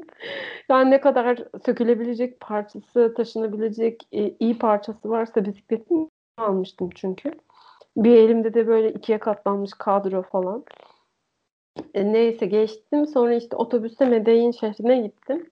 yani 0.69 0.91
ne 0.91 1.01
kadar 1.01 1.45
sökülebilecek 1.65 2.41
parçası, 2.41 3.15
taşınabilecek 3.17 4.09
e, 4.13 4.35
iyi 4.41 4.59
parçası 4.59 5.11
varsa 5.11 5.45
bisikletimi 5.45 6.09
almıştım 6.37 6.91
çünkü. 6.95 7.33
Bir 7.97 8.17
elimde 8.17 8.55
de 8.55 8.67
böyle 8.67 8.93
ikiye 8.93 9.19
katlanmış 9.19 9.71
kadro 9.79 10.23
falan. 10.23 10.65
E, 11.95 12.13
neyse 12.13 12.47
geçtim. 12.47 13.07
Sonra 13.07 13.35
işte 13.35 13.57
otobüste 13.57 14.05
Medellin 14.05 14.51
şehrine 14.51 15.01
gittim. 15.01 15.51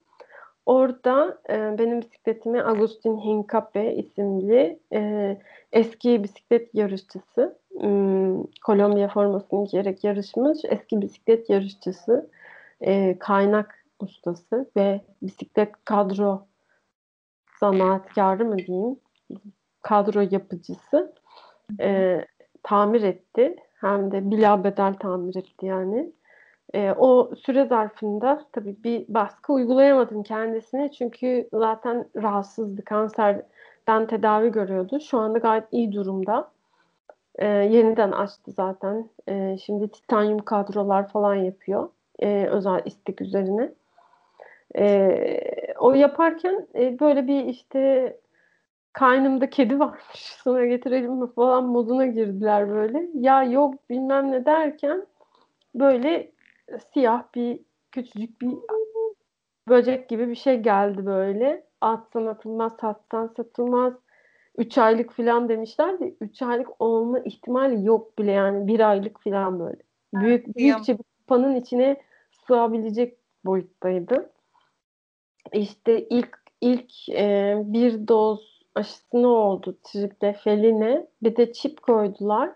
Orada 0.67 1.37
e, 1.49 1.77
benim 1.77 2.01
bisikletimi 2.01 2.63
Agustin 2.63 3.17
Hincape 3.17 3.95
isimli 3.95 4.79
e, 4.93 5.37
eski 5.71 6.23
bisiklet 6.23 6.75
yarışçısı, 6.75 7.57
e, 7.83 7.87
Kolombiya 8.65 9.07
formasını 9.07 9.65
giyerek 9.67 10.03
yarışmış 10.03 10.57
eski 10.63 11.01
bisiklet 11.01 11.49
yarışçısı, 11.49 12.29
e, 12.81 13.19
kaynak 13.19 13.85
ustası 13.99 14.71
ve 14.77 15.01
bisiklet 15.21 15.71
kadro 15.85 16.45
zanaatkarı 17.59 18.45
mı 18.45 18.57
diyeyim, 18.57 18.99
kadro 19.81 20.21
yapıcısı 20.31 21.13
e, 21.79 22.21
tamir 22.63 23.03
etti. 23.03 23.55
Hem 23.73 24.11
de 24.11 24.31
bila 24.31 24.63
bedel 24.63 24.93
tamir 24.93 25.35
etti 25.35 25.65
yani. 25.65 26.11
E, 26.73 26.91
o 26.91 27.35
süre 27.35 27.65
zarfında 27.65 28.45
tabii 28.53 28.75
bir 28.83 29.05
baskı 29.07 29.53
uygulayamadım 29.53 30.23
kendisine 30.23 30.91
çünkü 30.91 31.49
zaten 31.53 32.05
rahatsızdı, 32.15 32.83
kanserden 32.83 34.07
tedavi 34.07 34.51
görüyordu. 34.51 34.99
Şu 34.99 35.17
anda 35.17 35.37
gayet 35.37 35.63
iyi 35.71 35.91
durumda. 35.91 36.51
E, 37.35 37.47
yeniden 37.47 38.11
açtı 38.11 38.51
zaten. 38.51 39.09
E, 39.27 39.57
şimdi 39.57 39.87
titanyum 39.91 40.39
kadrolar 40.39 41.07
falan 41.07 41.35
yapıyor 41.35 41.89
e, 42.19 42.45
özel 42.45 42.81
istek 42.85 43.21
üzerine. 43.21 43.71
E, 44.77 45.73
o 45.79 45.93
yaparken 45.93 46.67
e, 46.75 46.99
böyle 46.99 47.27
bir 47.27 47.45
işte 47.45 48.13
kaynımda 48.93 49.49
kedi 49.49 49.79
varmış 49.79 50.35
sana 50.43 50.65
getirelim 50.65 51.13
mi 51.13 51.31
falan 51.35 51.63
moduna 51.65 52.05
girdiler 52.05 52.69
böyle. 52.69 53.09
Ya 53.13 53.43
yok 53.43 53.89
bilmem 53.89 54.31
ne 54.31 54.45
derken 54.45 55.05
böyle 55.75 56.31
siyah 56.93 57.23
bir 57.35 57.59
küçücük 57.91 58.41
bir 58.41 58.57
böcek 59.69 60.09
gibi 60.09 60.29
bir 60.29 60.35
şey 60.35 60.59
geldi 60.59 61.05
böyle. 61.05 61.67
Atsan 61.81 62.25
atılmaz, 62.25 62.73
satsan 62.81 63.33
satılmaz. 63.37 63.93
3 64.57 64.77
aylık 64.77 65.13
falan 65.13 65.49
demişler 65.49 65.99
de 65.99 66.15
3 66.21 66.41
aylık 66.41 66.81
olma 66.81 67.19
ihtimali 67.19 67.85
yok 67.85 68.17
bile 68.19 68.31
yani 68.31 68.67
bir 68.67 68.89
aylık 68.89 69.23
falan 69.23 69.59
böyle. 69.59 69.81
Büyük 70.13 70.57
büyükçe 70.57 70.97
bir 70.97 71.03
kupanın 71.19 71.55
içine 71.55 72.01
sığabilecek 72.47 73.17
boyuttaydı. 73.45 74.29
İşte 75.53 76.07
ilk 76.09 76.37
ilk 76.61 77.09
e, 77.09 77.55
bir 77.65 78.07
doz 78.07 78.63
aşısını 78.75 79.27
oldu 79.27 79.77
triplefeline. 79.83 81.07
Bir 81.23 81.35
de 81.35 81.53
çip 81.53 81.81
koydular. 81.81 82.49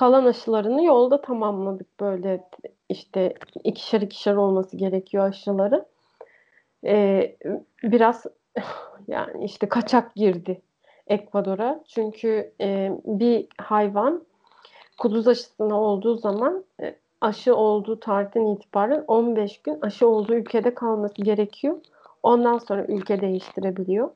Kalan 0.00 0.26
aşılarını 0.26 0.84
yolda 0.84 1.20
tamamladık 1.20 2.00
böyle 2.00 2.48
işte 2.88 3.34
ikişer 3.64 4.00
ikişer 4.00 4.34
olması 4.34 4.76
gerekiyor 4.76 5.28
aşıları. 5.28 5.84
Ee, 6.84 7.36
biraz 7.82 8.26
yani 9.08 9.44
işte 9.44 9.68
kaçak 9.68 10.14
girdi 10.14 10.62
Ekvador'a. 11.06 11.80
Çünkü 11.88 12.52
e, 12.60 12.92
bir 13.04 13.46
hayvan 13.58 14.24
kuduz 14.98 15.28
aşısına 15.28 15.80
olduğu 15.80 16.16
zaman 16.16 16.64
e, 16.82 16.96
aşı 17.20 17.56
olduğu 17.56 18.00
tarihten 18.00 18.46
itibaren 18.46 19.04
15 19.08 19.62
gün 19.62 19.78
aşı 19.82 20.08
olduğu 20.08 20.34
ülkede 20.34 20.74
kalması 20.74 21.22
gerekiyor. 21.22 21.76
Ondan 22.22 22.58
sonra 22.58 22.84
ülke 22.84 23.20
değiştirebiliyor. 23.20 24.10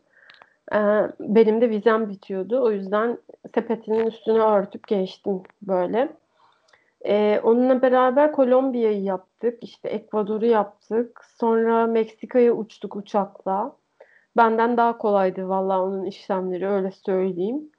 Ee, 0.72 0.77
benim 1.20 1.61
de 1.61 1.70
vizem 1.70 2.09
bitiyordu. 2.09 2.62
O 2.62 2.70
yüzden 2.70 3.18
sepetinin 3.55 4.07
üstüne 4.07 4.38
örtüp 4.38 4.88
geçtim 4.88 5.42
böyle. 5.62 6.16
Ee, 7.07 7.40
onunla 7.42 7.83
beraber 7.83 8.33
Kolombiya'yı 8.33 9.03
yaptık. 9.03 9.59
İşte 9.64 9.88
Ekvador'u 9.88 10.46
yaptık. 10.46 11.24
Sonra 11.40 11.87
Meksika'ya 11.87 12.53
uçtuk 12.53 12.96
uçakla. 12.96 13.77
Benden 14.37 14.77
daha 14.77 14.98
kolaydı 14.98 15.48
vallahi 15.48 15.81
onun 15.81 16.05
işlemleri 16.05 16.68
öyle 16.68 16.90
söyleyeyim. 16.90 17.70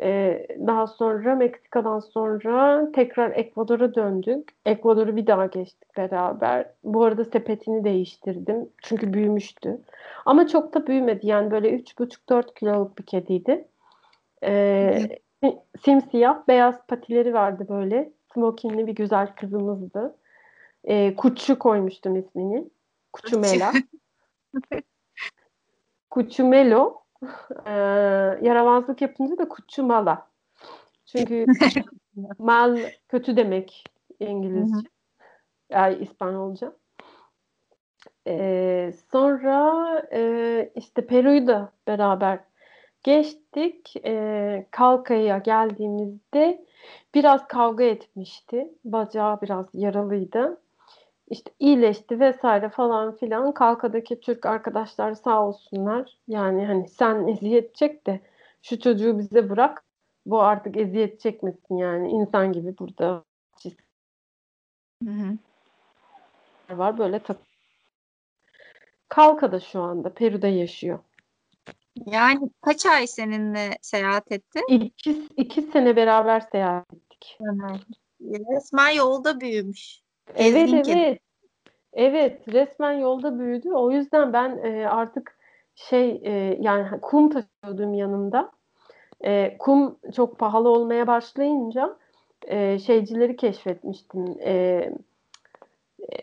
Ee, 0.00 0.46
daha 0.66 0.86
sonra 0.86 1.34
Meksika'dan 1.34 1.98
sonra 1.98 2.92
tekrar 2.92 3.30
Ekvador'a 3.30 3.94
döndük. 3.94 4.48
Ekvador'u 4.66 5.16
bir 5.16 5.26
daha 5.26 5.46
geçtik 5.46 5.96
beraber. 5.96 6.70
Bu 6.84 7.04
arada 7.04 7.24
sepetini 7.24 7.84
değiştirdim. 7.84 8.68
Çünkü 8.82 9.12
büyümüştü. 9.12 9.80
Ama 10.26 10.48
çok 10.48 10.74
da 10.74 10.86
büyümedi. 10.86 11.26
Yani 11.26 11.50
böyle 11.50 11.70
3,5-4 11.76 12.54
kiloluk 12.54 12.98
bir 12.98 13.06
kediydi. 13.06 13.68
Ee, 14.44 15.18
simsiyah, 15.84 16.48
beyaz 16.48 16.86
patileri 16.88 17.34
vardı 17.34 17.66
böyle. 17.68 18.12
Smokinli 18.34 18.86
bir 18.86 18.94
güzel 18.94 19.34
kızımızdı. 19.34 20.16
Ee, 20.84 21.16
Kuçu 21.16 21.58
koymuştum 21.58 22.16
ismini. 22.16 22.64
Kuçumela. 23.12 23.72
Kuçumelo. 26.10 27.00
Ee, 27.66 27.72
yaramazlık 28.42 29.02
yapınca 29.02 29.38
da 29.38 29.48
Kuçumala. 29.48 30.28
Çünkü 31.06 31.46
mal 32.38 32.78
kötü 33.08 33.36
demek 33.36 33.84
İngilizce. 34.20 34.88
Yani 35.70 35.94
İspanyolca. 35.94 36.72
Ee, 38.26 38.92
sonra 39.12 40.02
e, 40.12 40.72
işte 40.74 41.06
Peru'yu 41.06 41.46
da 41.46 41.72
beraber 41.86 42.40
Geçtik. 43.06 43.94
E, 44.04 44.66
Kalka'ya 44.70 45.38
geldiğimizde 45.38 46.66
biraz 47.14 47.48
kavga 47.48 47.84
etmişti. 47.84 48.68
Bacağı 48.84 49.40
biraz 49.40 49.66
yaralıydı. 49.74 50.60
İşte 51.30 51.50
iyileşti 51.58 52.20
vesaire 52.20 52.68
falan 52.68 53.16
filan. 53.16 53.54
Kalka'daki 53.54 54.20
Türk 54.20 54.46
arkadaşlar 54.46 55.14
sağ 55.14 55.46
olsunlar. 55.46 56.18
Yani 56.28 56.66
hani 56.66 56.88
sen 56.88 57.28
eziyet 57.28 57.74
çek 57.74 58.06
de 58.06 58.20
şu 58.62 58.80
çocuğu 58.80 59.18
bize 59.18 59.50
bırak. 59.50 59.84
Bu 60.26 60.42
artık 60.42 60.76
eziyet 60.76 61.20
çekmesin 61.20 61.76
yani. 61.76 62.10
insan 62.10 62.52
gibi 62.52 62.78
burada 62.78 63.24
Hı 65.04 65.10
hı. 65.10 65.38
var 66.70 66.98
böyle 66.98 67.18
tak. 67.18 67.36
Kalka'da 69.08 69.60
şu 69.60 69.80
anda 69.80 70.14
Peru'da 70.14 70.48
yaşıyor. 70.48 70.98
Yani 72.06 72.50
kaç 72.60 72.86
ay 72.86 73.06
seninle 73.06 73.70
seyahat 73.82 74.32
etti? 74.32 74.60
İki, 74.68 75.28
iki 75.36 75.62
sene 75.62 75.96
beraber 75.96 76.40
seyahat 76.40 76.94
ettik. 76.94 77.38
Resmen 78.20 78.90
yolda 78.90 79.40
büyümüş. 79.40 80.05
Evet 80.34 80.66
Gezgin 80.66 80.82
kedi. 80.82 80.98
evet. 80.98 81.20
Evet 81.92 82.48
resmen 82.52 82.92
yolda 82.92 83.38
büyüdü. 83.38 83.70
O 83.72 83.90
yüzden 83.90 84.32
ben 84.32 84.58
e, 84.64 84.88
artık 84.88 85.38
şey 85.74 86.20
e, 86.24 86.58
yani 86.60 87.00
kum 87.00 87.30
taşıyordum 87.30 87.94
yanımda. 87.94 88.50
E, 89.24 89.56
kum 89.58 89.96
çok 90.16 90.38
pahalı 90.38 90.68
olmaya 90.68 91.06
başlayınca 91.06 91.96
e, 92.46 92.78
şeycileri 92.78 93.36
keşfetmiştim. 93.36 94.36
E, 94.40 94.90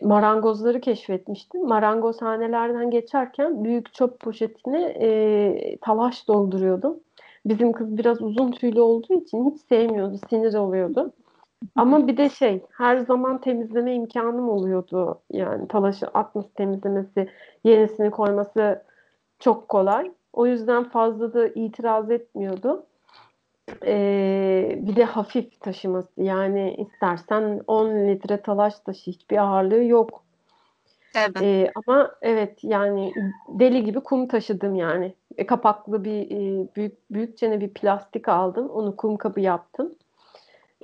marangozları 0.02 0.80
keşfetmiştim. 0.80 1.68
Marangozhanelerden 1.68 2.90
geçerken 2.90 3.64
büyük 3.64 3.94
çöp 3.94 4.20
poşetine 4.20 4.82
e, 4.82 5.78
talaş 5.80 6.28
dolduruyordum. 6.28 7.00
Bizim 7.46 7.72
kız 7.72 7.98
biraz 7.98 8.22
uzun 8.22 8.50
tüylü 8.50 8.80
olduğu 8.80 9.14
için 9.14 9.50
hiç 9.50 9.60
sevmiyordu, 9.60 10.18
sinir 10.30 10.54
oluyordu. 10.54 11.12
Ama 11.76 12.06
bir 12.06 12.16
de 12.16 12.28
şey, 12.28 12.62
her 12.72 12.98
zaman 12.98 13.40
temizleme 13.40 13.94
imkanım 13.94 14.48
oluyordu. 14.48 15.20
Yani 15.32 15.68
talaşı 15.68 16.06
atması, 16.06 16.54
temizlemesi, 16.54 17.28
yenisini 17.64 18.10
koyması 18.10 18.82
çok 19.38 19.68
kolay. 19.68 20.12
O 20.32 20.46
yüzden 20.46 20.84
fazla 20.84 21.34
da 21.34 21.48
itiraz 21.48 22.10
etmiyordu. 22.10 22.86
Ee, 23.86 24.78
bir 24.82 24.96
de 24.96 25.04
hafif 25.04 25.60
taşıması. 25.60 26.22
Yani 26.22 26.74
istersen 26.78 27.60
10 27.66 27.88
litre 27.88 28.42
talaş 28.42 28.80
taşı 28.80 29.10
hiçbir 29.10 29.36
ağırlığı 29.36 29.84
yok. 29.84 30.24
Evet. 31.16 31.42
Ee, 31.42 31.70
ama 31.74 32.10
evet 32.22 32.64
yani 32.64 33.12
deli 33.48 33.84
gibi 33.84 34.00
kum 34.00 34.28
taşıdım 34.28 34.74
yani. 34.74 35.14
E, 35.38 35.46
kapaklı 35.46 36.04
bir 36.04 36.30
e, 36.30 36.68
büyük 36.76 37.10
büyükçene 37.10 37.60
bir 37.60 37.74
plastik 37.74 38.28
aldım. 38.28 38.68
Onu 38.68 38.96
kum 38.96 39.16
kabı 39.16 39.40
yaptım. 39.40 39.94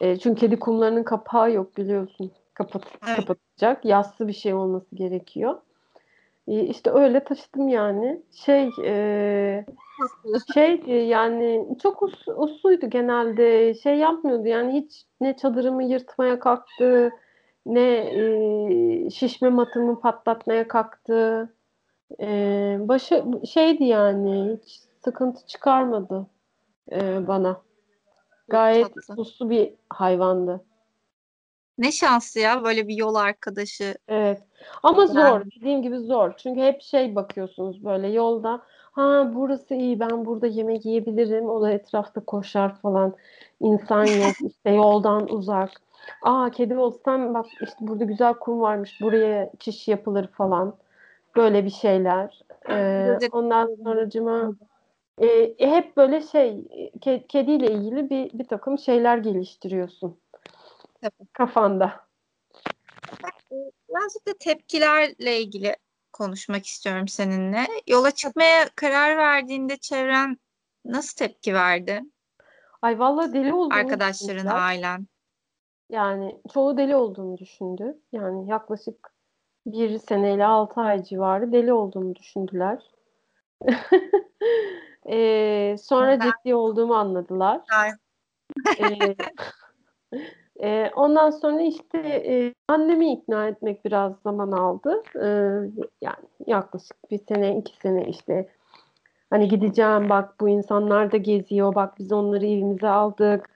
E, 0.01 0.19
çünkü 0.19 0.41
kedi 0.41 0.59
kumlarının 0.59 1.03
kapağı 1.03 1.53
yok 1.53 1.77
biliyorsun. 1.77 2.31
Kapat, 2.55 2.83
Evet. 3.09 3.17
kapatacak. 3.17 3.85
Yassı 3.85 4.29
bir 4.29 4.33
şey 4.33 4.55
olması 4.55 4.97
gerekiyor. 4.97 5.57
E, 6.49 6.61
işte 6.61 6.91
öyle 6.91 7.25
taşıdım 7.25 7.69
yani. 7.69 8.23
Şey 8.33 8.71
e, 8.85 9.65
şeydi 10.55 10.91
yani 10.91 11.69
çok 11.83 12.03
us, 12.03 12.29
usluydu 12.37 12.91
genelde. 12.91 13.75
Şey 13.75 13.97
yapmıyordu 13.97 14.47
yani 14.47 14.73
hiç 14.73 15.05
ne 15.21 15.37
çadırımı 15.37 15.85
yırtmaya 15.85 16.41
kalktı 16.41 17.13
ne 17.67 17.97
e, 17.97 19.11
şişme 19.11 19.49
matımı 19.49 20.01
patlatmaya 20.01 20.69
kalktı. 20.69 21.53
E, 22.21 22.27
başı 22.81 23.25
şeydi 23.53 23.85
yani 23.85 24.59
hiç 24.63 24.81
sıkıntı 25.05 25.47
çıkarmadı 25.47 26.27
e, 26.93 27.27
bana. 27.27 27.61
Gayet 28.51 28.95
tatlı. 28.95 29.15
uslu 29.23 29.51
bir 29.51 29.75
hayvandı. 29.91 30.65
Ne 31.79 31.93
şanslı 31.93 32.41
ya 32.41 32.65
böyle 32.65 32.89
bir 32.89 32.95
yol 32.97 33.15
arkadaşı. 33.15 33.95
Evet. 34.09 34.43
Ama 34.83 35.03
Yani- 35.03 35.13
zor. 35.13 35.45
Dediğim 35.57 35.83
gibi 35.83 35.99
zor. 35.99 36.33
Çünkü 36.37 36.61
hep 36.61 36.83
şey 36.83 37.15
bakıyorsunuz 37.17 37.85
böyle 37.85 38.09
yolda. 38.09 38.61
Ha 38.93 39.31
burası 39.35 39.75
iyi 39.75 40.01
ben 40.01 40.25
burada 40.25 40.47
yemek 40.47 40.87
yiyebilirim. 40.87 41.49
O 41.49 41.63
da 41.63 41.71
etrafta 41.71 42.25
koşar 42.25 42.75
falan. 42.81 43.15
İnsan 43.61 44.05
yok. 44.25 44.35
işte 44.51 44.71
yoldan 44.71 45.29
uzak. 45.33 45.71
Aa 46.23 46.51
kedi 46.51 46.77
olsam 46.77 47.35
bak 47.35 47.47
işte 47.63 47.77
burada 47.81 48.05
güzel 48.05 48.35
kum 48.35 48.61
varmış. 48.61 49.01
Buraya 49.01 49.51
çiş 49.59 49.89
yapılır 49.89 50.27
falan. 50.27 50.75
Böyle 51.37 51.65
bir 51.65 51.71
şeyler. 51.71 52.43
Ee, 52.71 53.19
ondan 53.33 53.75
sonracıma 53.85 54.53
e, 55.21 55.27
e, 55.59 55.71
hep 55.71 55.97
böyle 55.97 56.23
şey 56.23 56.51
ke- 57.01 57.27
kediyle 57.27 57.67
ilgili 57.73 58.11
bir, 58.11 58.39
bir 58.39 58.45
takım 58.45 58.79
şeyler 58.79 59.19
geliştiriyorsun. 59.19 60.21
Tabii. 61.03 61.29
Kafanda. 61.33 62.07
Birazcık 63.89 64.29
da 64.29 64.33
tepkilerle 64.41 65.41
ilgili 65.41 65.77
konuşmak 66.13 66.67
istiyorum 66.67 67.09
seninle. 67.09 67.67
Yola 67.87 68.11
çıkmaya 68.11 68.69
karar 68.77 69.17
verdiğinde 69.17 69.77
çevren 69.77 70.37
nasıl 70.85 71.17
tepki 71.17 71.55
verdi? 71.55 72.03
Ay 72.83 72.99
vallahi 72.99 73.33
deli 73.33 73.53
olduğumu 73.53 73.81
Arkadaşların, 73.81 74.37
düşündüler. 74.37 74.61
ailen. 74.61 75.07
Yani 75.91 76.41
çoğu 76.55 76.77
deli 76.77 76.97
olduğumu 76.97 77.39
düşündü. 77.39 77.99
Yani 78.13 78.51
yaklaşık 78.51 79.13
bir 79.67 79.99
seneyle 79.99 80.47
altı 80.47 80.81
ay 80.81 81.05
civarı 81.05 81.53
deli 81.53 81.73
olduğumu 81.73 82.15
düşündüler. 82.15 82.91
Ee, 85.09 85.77
sonra 85.83 86.21
Ben- 86.21 86.31
ciddi 86.31 86.55
olduğumu 86.55 86.95
anladılar. 86.95 87.61
E, 90.63 90.91
ondan 90.97 91.31
sonra 91.31 91.63
işte 91.63 91.99
e, 91.99 92.55
annemi 92.69 93.13
ikna 93.13 93.49
etmek 93.49 93.85
biraz 93.85 94.13
zaman 94.25 94.53
aldı. 94.53 95.03
Ee, 95.17 95.27
yani 96.01 96.25
yaklaşık 96.47 97.11
bir 97.11 97.19
sene, 97.19 97.57
iki 97.57 97.77
sene 97.77 98.09
işte 98.09 98.49
hani 99.31 99.49
gideceğim 99.49 100.09
bak 100.09 100.41
bu 100.41 100.49
insanlar 100.49 101.13
da 101.13 101.17
geziyor, 101.17 101.75
bak 101.75 101.99
biz 101.99 102.13
onları 102.13 102.47
evimize 102.47 102.89
aldık. 102.89 103.51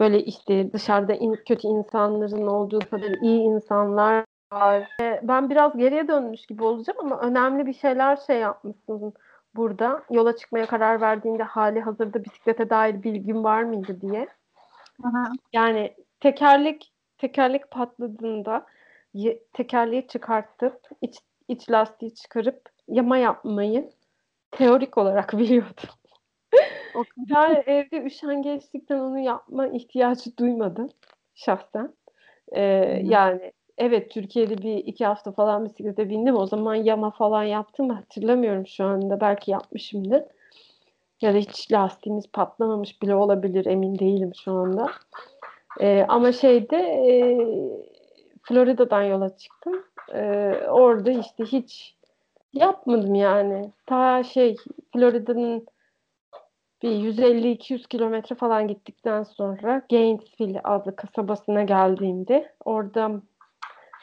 Böyle 0.00 0.24
işte 0.24 0.72
dışarıda 0.72 1.14
in, 1.14 1.34
kötü 1.34 1.68
insanların 1.68 2.46
olduğu 2.46 2.78
kadar 2.78 3.10
iyi 3.22 3.40
insanlar 3.40 4.24
var. 4.52 4.88
Ben 5.22 5.50
biraz 5.50 5.76
geriye 5.76 6.08
dönmüş 6.08 6.46
gibi 6.46 6.64
olacağım 6.64 6.98
ama 7.00 7.20
önemli 7.20 7.66
bir 7.66 7.74
şeyler 7.74 8.16
şey 8.16 8.38
yapmışsın 8.38 9.14
burada. 9.54 10.02
Yola 10.10 10.36
çıkmaya 10.36 10.66
karar 10.66 11.00
verdiğinde 11.00 11.42
hali 11.42 11.80
hazırda 11.80 12.24
bisiklete 12.24 12.70
dair 12.70 13.02
bilgin 13.02 13.44
var 13.44 13.62
mıydı 13.62 14.00
diye. 14.00 14.28
Aha. 15.04 15.32
Yani 15.52 15.94
tekerlek 16.20 16.92
tekerlek 17.18 17.70
patladığında 17.70 18.66
tekerleği 19.52 20.06
çıkartıp 20.06 20.80
iç, 21.02 21.18
iç 21.48 21.70
lastiği 21.70 22.14
çıkarıp 22.14 22.68
yama 22.88 23.16
yapmayı 23.16 23.90
teorik 24.50 24.98
olarak 24.98 25.32
biliyordum. 25.38 25.90
Yani 27.28 27.62
evde 27.66 28.02
üşengeçlikten 28.02 28.98
onu 28.98 29.18
yapma 29.18 29.66
ihtiyacı 29.66 30.36
duymadım 30.36 30.88
şahsen. 31.34 31.94
Ee, 32.52 33.00
Hı. 33.02 33.06
yani 33.06 33.52
evet 33.80 34.10
Türkiye'de 34.10 34.58
bir 34.58 34.76
iki 34.76 35.06
hafta 35.06 35.32
falan 35.32 35.64
bisiklete 35.64 36.08
bindim. 36.10 36.36
O 36.36 36.46
zaman 36.46 36.74
yama 36.74 37.10
falan 37.10 37.44
yaptım 37.44 37.86
mı 37.86 37.92
hatırlamıyorum 37.92 38.66
şu 38.66 38.84
anda. 38.84 39.20
Belki 39.20 39.50
yapmışımdır. 39.50 40.22
Ya 41.20 41.34
da 41.34 41.38
hiç 41.38 41.72
lastiğimiz 41.72 42.26
patlamamış 42.32 43.02
bile 43.02 43.14
olabilir 43.14 43.66
emin 43.66 43.98
değilim 43.98 44.32
şu 44.44 44.52
anda. 44.52 44.86
Ee, 45.80 46.04
ama 46.08 46.32
şeyde 46.32 46.76
e, 46.76 47.12
Florida'dan 48.42 49.02
yola 49.02 49.36
çıktım. 49.36 49.84
Ee, 50.14 50.52
orada 50.68 51.10
işte 51.10 51.44
hiç 51.44 51.96
yapmadım 52.52 53.14
yani. 53.14 53.72
Ta 53.86 54.22
şey 54.22 54.56
Florida'nın 54.92 55.66
bir 56.82 56.90
150-200 56.90 57.88
kilometre 57.88 58.36
falan 58.36 58.68
gittikten 58.68 59.22
sonra 59.22 59.82
Gainesville 59.90 60.60
adlı 60.64 60.96
kasabasına 60.96 61.62
geldiğimde 61.62 62.52
orada 62.64 63.20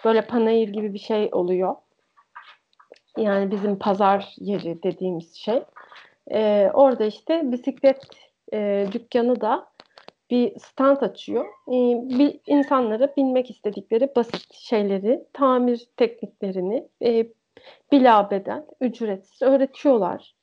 böyle 0.07 0.21
panayır 0.21 0.67
gibi 0.67 0.93
bir 0.93 0.99
şey 0.99 1.29
oluyor. 1.31 1.75
Yani 3.17 3.51
bizim 3.51 3.79
pazar 3.79 4.33
yeri 4.37 4.83
dediğimiz 4.83 5.35
şey. 5.35 5.63
Ee, 6.31 6.71
orada 6.73 7.05
işte 7.05 7.51
bisiklet 7.51 8.07
e, 8.53 8.87
dükkanı 8.91 9.41
da 9.41 9.67
bir 10.29 10.59
stand 10.59 11.01
açıyor. 11.01 11.45
Ee, 11.45 12.17
bir 12.19 12.39
insanlara 12.47 13.15
binmek 13.17 13.49
istedikleri 13.49 14.11
basit 14.15 14.53
şeyleri, 14.53 15.23
tamir 15.33 15.87
tekniklerini 15.97 16.87
e, 17.03 17.27
bilabeden, 17.91 18.65
ücretsiz 18.81 19.41
öğretiyorlar. 19.41 20.35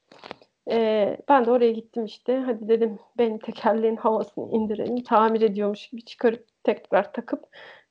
Ee, 0.71 1.17
ben 1.29 1.47
de 1.47 1.51
oraya 1.51 1.73
gittim 1.73 2.05
işte. 2.05 2.37
Hadi 2.47 2.69
dedim 2.69 2.99
benim 3.19 3.39
tekerleğin 3.39 3.97
havasını 3.97 4.51
indirelim. 4.53 5.03
Tamir 5.03 5.41
ediyormuş 5.41 5.89
gibi 5.89 6.05
çıkarıp 6.05 6.47
tekrar 6.65 7.12
takıp 7.12 7.45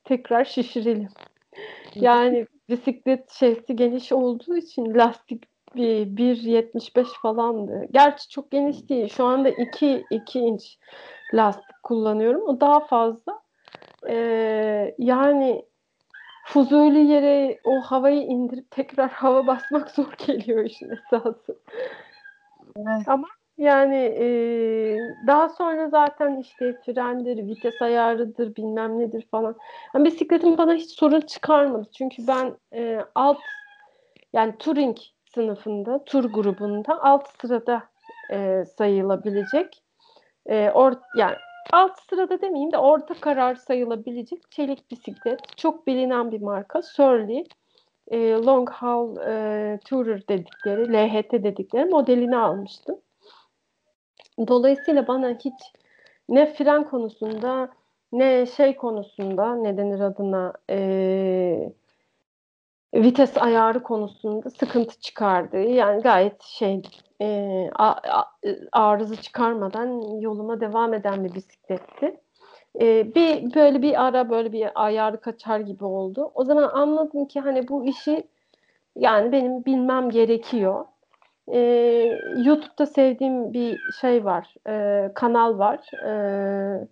tekrar 0.04 0.46
şişirelim. 0.46 1.10
Yani 1.96 2.48
bisiklet 2.70 3.32
şeysi 3.32 3.76
geniş 3.76 4.12
olduğu 4.12 4.58
için 4.58 4.96
lastik 4.96 5.44
bir 5.76 6.08
1.75 6.08 7.06
falandı. 7.22 7.88
Gerçi 7.92 8.30
çok 8.30 8.52
geniş 8.52 8.90
değil. 8.90 9.10
Şu 9.10 9.24
anda 9.24 9.50
2 9.50 10.06
2 10.10 10.40
inç 10.40 10.78
lastik 11.34 11.84
kullanıyorum. 11.84 12.42
O 12.42 12.62
daha 12.62 12.80
fazla. 12.80 13.44
Ee, 14.10 14.96
yani 14.98 15.66
fuzuli 16.46 17.00
yere 17.00 17.60
o 17.64 17.82
havayı 17.82 18.22
indirip 18.22 18.72
tekrar 18.72 19.10
hava 19.10 19.48
basmak 19.48 19.92
zor 19.96 20.14
geliyor 20.28 20.66
işin 20.66 20.90
esası. 20.90 21.60
Evet. 22.78 23.08
Ama 23.08 23.28
yani 23.64 23.96
e, 23.96 24.26
daha 25.28 25.50
sonra 25.50 25.90
zaten 25.90 26.38
işte 26.38 26.74
frendir, 26.86 27.48
vites 27.48 27.82
ayarıdır, 27.82 28.56
bilmem 28.56 29.00
nedir 29.00 29.28
falan. 29.32 29.56
Yani 29.96 30.06
bisikletim 30.06 30.58
bana 30.58 30.74
hiç 30.74 30.92
sorun 30.92 31.22
çıkarmadı. 31.22 31.90
Çünkü 31.98 32.28
ben 32.28 32.58
e, 32.74 33.00
alt 33.16 33.38
yani 34.34 34.58
touring 34.60 34.98
sınıfında, 35.34 36.04
tur 36.06 36.26
grubunda 36.26 37.04
alt 37.04 37.28
sırada 37.42 37.84
e, 38.32 38.66
sayılabilecek 38.78 39.84
e, 40.46 40.70
or, 40.70 40.94
yani 41.14 41.36
alt 41.74 42.00
sırada 42.10 42.42
demeyeyim 42.42 42.72
de 42.72 42.78
orta 42.78 43.14
karar 43.14 43.56
sayılabilecek 43.56 44.52
çelik 44.52 44.92
bisiklet. 44.92 45.40
Çok 45.58 45.88
bilinen 45.88 46.32
bir 46.32 46.42
marka. 46.42 46.82
Surly. 46.82 47.44
E, 48.08 48.32
Long 48.32 48.70
Haul 48.70 49.18
e, 49.18 49.80
Tourer 49.86 50.28
dedikleri, 50.28 50.94
LHT 50.94 51.44
dedikleri 51.44 51.86
modelini 51.86 52.38
almıştım. 52.38 53.00
Dolayısıyla 54.48 55.08
bana 55.08 55.30
hiç 55.30 55.54
ne 56.30 56.54
fren 56.54 56.90
konusunda 56.90 57.70
ne 58.12 58.46
şey 58.46 58.76
konusunda 58.76 59.56
ne 59.56 59.78
denir 59.78 60.00
adına 60.00 60.54
e, 60.70 61.74
vites 62.96 63.38
ayarı 63.38 63.84
konusunda 63.84 64.50
sıkıntı 64.50 65.00
çıkardı. 65.00 65.58
Yani 65.58 66.02
gayet 66.02 66.44
şey 66.44 66.82
e, 67.22 67.70
arıza 68.72 69.16
çıkarmadan 69.16 70.20
yoluma 70.20 70.62
devam 70.62 70.94
eden 70.94 71.24
bir 71.24 71.36
bisikletti. 71.36 72.20
E, 72.82 73.16
bir 73.16 73.56
böyle 73.56 73.82
bir 73.82 74.06
ara 74.06 74.30
böyle 74.30 74.52
bir 74.52 74.86
ayarı 74.86 75.22
kaçar 75.22 75.60
gibi 75.60 75.86
oldu. 75.86 76.32
O 76.36 76.44
zaman 76.44 76.64
anladım 76.74 77.26
ki 77.26 77.40
hani 77.40 77.68
bu 77.68 77.86
işi 77.86 78.28
yani 78.96 79.32
benim 79.32 79.66
bilmem 79.66 80.10
gerekiyor. 80.10 80.86
E, 81.48 81.60
YouTube'da 82.46 82.86
sevdiğim 82.86 83.54
bir 83.54 83.80
şey 84.02 84.26
var, 84.26 84.54
e, 84.68 85.12
kanal 85.14 85.58
var. 85.60 85.80
E, 86.06 86.88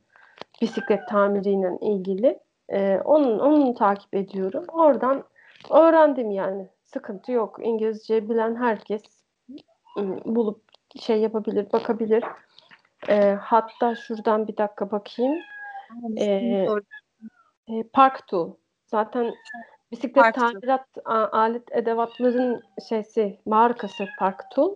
bisiklet 0.61 1.07
tamiriyle 1.07 1.77
ilgili. 1.81 2.39
E, 2.69 2.99
onun 3.05 3.39
onu 3.39 3.73
takip 3.73 4.15
ediyorum. 4.15 4.65
Oradan 4.73 5.23
öğrendim 5.71 6.31
yani. 6.31 6.67
Sıkıntı 6.83 7.31
yok. 7.31 7.59
İngilizce 7.61 8.29
bilen 8.29 8.55
herkes 8.55 9.01
bulup 10.25 10.61
şey 10.99 11.21
yapabilir, 11.21 11.71
bakabilir. 11.73 12.23
E, 13.09 13.37
hatta 13.41 13.95
şuradan 13.95 14.47
bir 14.47 14.57
dakika 14.57 14.91
bakayım. 14.91 15.35
E, 16.17 16.25
e, 16.25 17.83
Park 17.93 18.27
Tool. 18.27 18.53
Zaten 18.85 19.33
bisiklet 19.91 20.15
Park 20.15 20.35
tamirat 20.35 20.87
alet 21.33 21.71
edevatların 21.71 22.61
şeysi 22.89 23.39
markası 23.45 24.05
Park 24.19 24.51
Tool. 24.51 24.75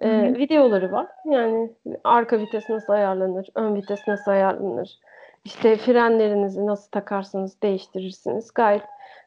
E, 0.00 0.34
videoları 0.34 0.92
var. 0.92 1.06
Yani 1.24 1.72
arka 2.04 2.38
vites 2.38 2.68
nasıl 2.68 2.92
ayarlanır, 2.92 3.48
ön 3.54 3.74
vites 3.74 4.08
nasıl 4.08 4.30
ayarlanır, 4.30 4.98
işte 5.44 5.76
frenlerinizi 5.76 6.66
nasıl 6.66 6.90
takarsınız, 6.90 7.62
değiştirirsiniz. 7.62 8.50
Gayet 8.54 8.82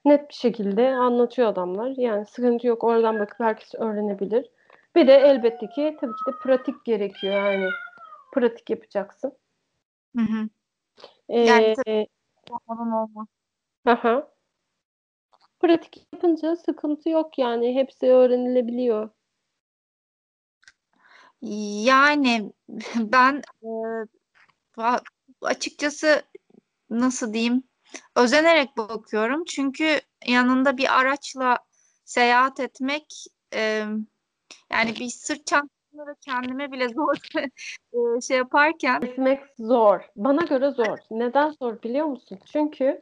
net 0.05 0.29
bir 0.29 0.33
şekilde 0.33 0.87
anlatıyor 0.95 1.47
adamlar. 1.47 1.93
Yani 1.97 2.25
sıkıntı 2.25 2.67
yok. 2.67 2.83
Oradan 2.83 3.19
bakıp 3.19 3.39
herkes 3.39 3.75
öğrenebilir. 3.75 4.49
Bir 4.95 5.07
de 5.07 5.13
elbette 5.13 5.67
ki 5.67 5.97
tabii 6.01 6.11
ki 6.11 6.25
de 6.27 6.31
pratik 6.43 6.85
gerekiyor. 6.85 7.33
Yani 7.33 7.69
pratik 8.31 8.69
yapacaksın. 8.69 9.33
Hı 10.15 10.21
hı. 10.21 10.49
Ee, 11.29 11.39
yani 11.39 11.75
tabii 11.75 12.07
olma. 12.67 13.27
Aha. 13.85 14.32
Pratik 15.63 16.07
yapınca 16.13 16.55
sıkıntı 16.55 17.09
yok 17.09 17.37
yani. 17.39 17.75
Hepsi 17.75 18.05
öğrenilebiliyor. 18.05 19.09
Yani 21.41 22.53
ben 22.95 23.41
e, 23.63 23.69
açıkçası 25.41 26.23
nasıl 26.89 27.33
diyeyim 27.33 27.63
özenerek 28.15 28.77
bakıyorum. 28.77 29.43
Çünkü 29.45 29.99
yanında 30.27 30.77
bir 30.77 30.99
araçla 30.99 31.57
seyahat 32.05 32.59
etmek 32.59 33.25
e, 33.53 33.59
yani 34.71 34.95
bir 34.99 35.09
sırt 35.09 35.47
çantasını 35.47 36.15
kendime 36.21 36.71
bile 36.71 36.89
zor 36.89 37.17
e, 38.17 38.21
şey 38.21 38.37
yaparken. 38.37 39.01
Etmek 39.01 39.39
zor. 39.59 39.99
Bana 40.15 40.41
göre 40.41 40.71
zor. 40.71 40.97
Neden 41.11 41.49
zor 41.49 41.81
biliyor 41.81 42.05
musun? 42.05 42.39
Çünkü 42.51 43.01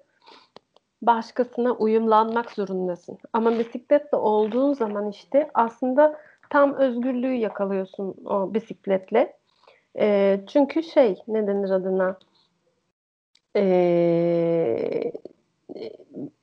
başkasına 1.01 1.71
uyumlanmak 1.71 2.51
zorundasın. 2.51 3.17
Ama 3.33 3.59
bisikletle 3.59 4.17
olduğun 4.17 4.73
zaman 4.73 5.09
işte 5.09 5.49
aslında 5.53 6.19
tam 6.49 6.73
özgürlüğü 6.73 7.33
yakalıyorsun 7.33 8.15
o 8.25 8.53
bisikletle. 8.53 9.37
E, 9.99 10.39
çünkü 10.47 10.83
şey 10.83 11.15
ne 11.27 11.47
denir 11.47 11.69
adına 11.69 12.17
e, 13.55 13.61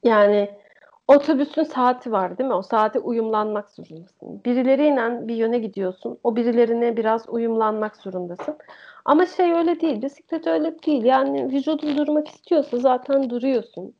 yani 0.04 0.50
otobüsün 1.08 1.62
saati 1.62 2.12
var 2.12 2.38
değil 2.38 2.48
mi? 2.48 2.54
O 2.54 2.62
saate 2.62 2.98
uyumlanmak 2.98 3.70
zorundasın. 3.70 4.44
Birileriyle 4.44 5.28
bir 5.28 5.34
yöne 5.34 5.58
gidiyorsun. 5.58 6.18
O 6.24 6.36
birilerine 6.36 6.96
biraz 6.96 7.28
uyumlanmak 7.28 7.96
zorundasın. 7.96 8.56
Ama 9.04 9.26
şey 9.26 9.52
öyle 9.52 9.80
değil. 9.80 10.02
Bisiklet 10.02 10.46
öyle 10.46 10.82
değil. 10.82 11.04
Yani 11.04 11.52
vücudun 11.52 11.96
durmak 11.96 12.28
istiyorsa 12.28 12.78
zaten 12.78 13.30
duruyorsun. 13.30 13.94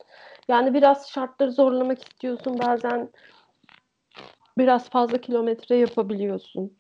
Yani 0.49 0.75
biraz 0.75 1.09
şartları 1.09 1.53
zorlamak 1.53 2.09
istiyorsun. 2.09 2.59
Bazen 2.59 3.09
biraz 4.59 4.91
fazla 4.91 5.19
kilometre 5.19 5.77
yapabiliyorsun. 5.77 6.77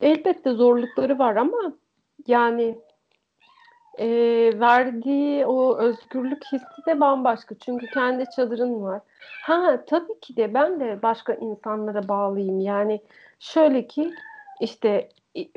Elbette 0.00 0.52
zorlukları 0.52 1.18
var 1.18 1.36
ama 1.36 1.72
yani 2.26 2.78
e, 3.98 4.06
verdiği 4.60 5.46
o 5.46 5.78
özgürlük 5.78 6.44
hissi 6.44 6.86
de 6.86 7.00
bambaşka. 7.00 7.54
Çünkü 7.58 7.86
kendi 7.86 8.24
çadırın 8.36 8.82
var. 8.82 9.00
Ha 9.42 9.84
tabii 9.86 10.20
ki 10.20 10.36
de 10.36 10.54
ben 10.54 10.80
de 10.80 11.02
başka 11.02 11.34
insanlara 11.34 12.08
bağlıyım. 12.08 12.60
Yani 12.60 13.00
şöyle 13.40 13.86
ki 13.86 14.14
işte 14.60 15.08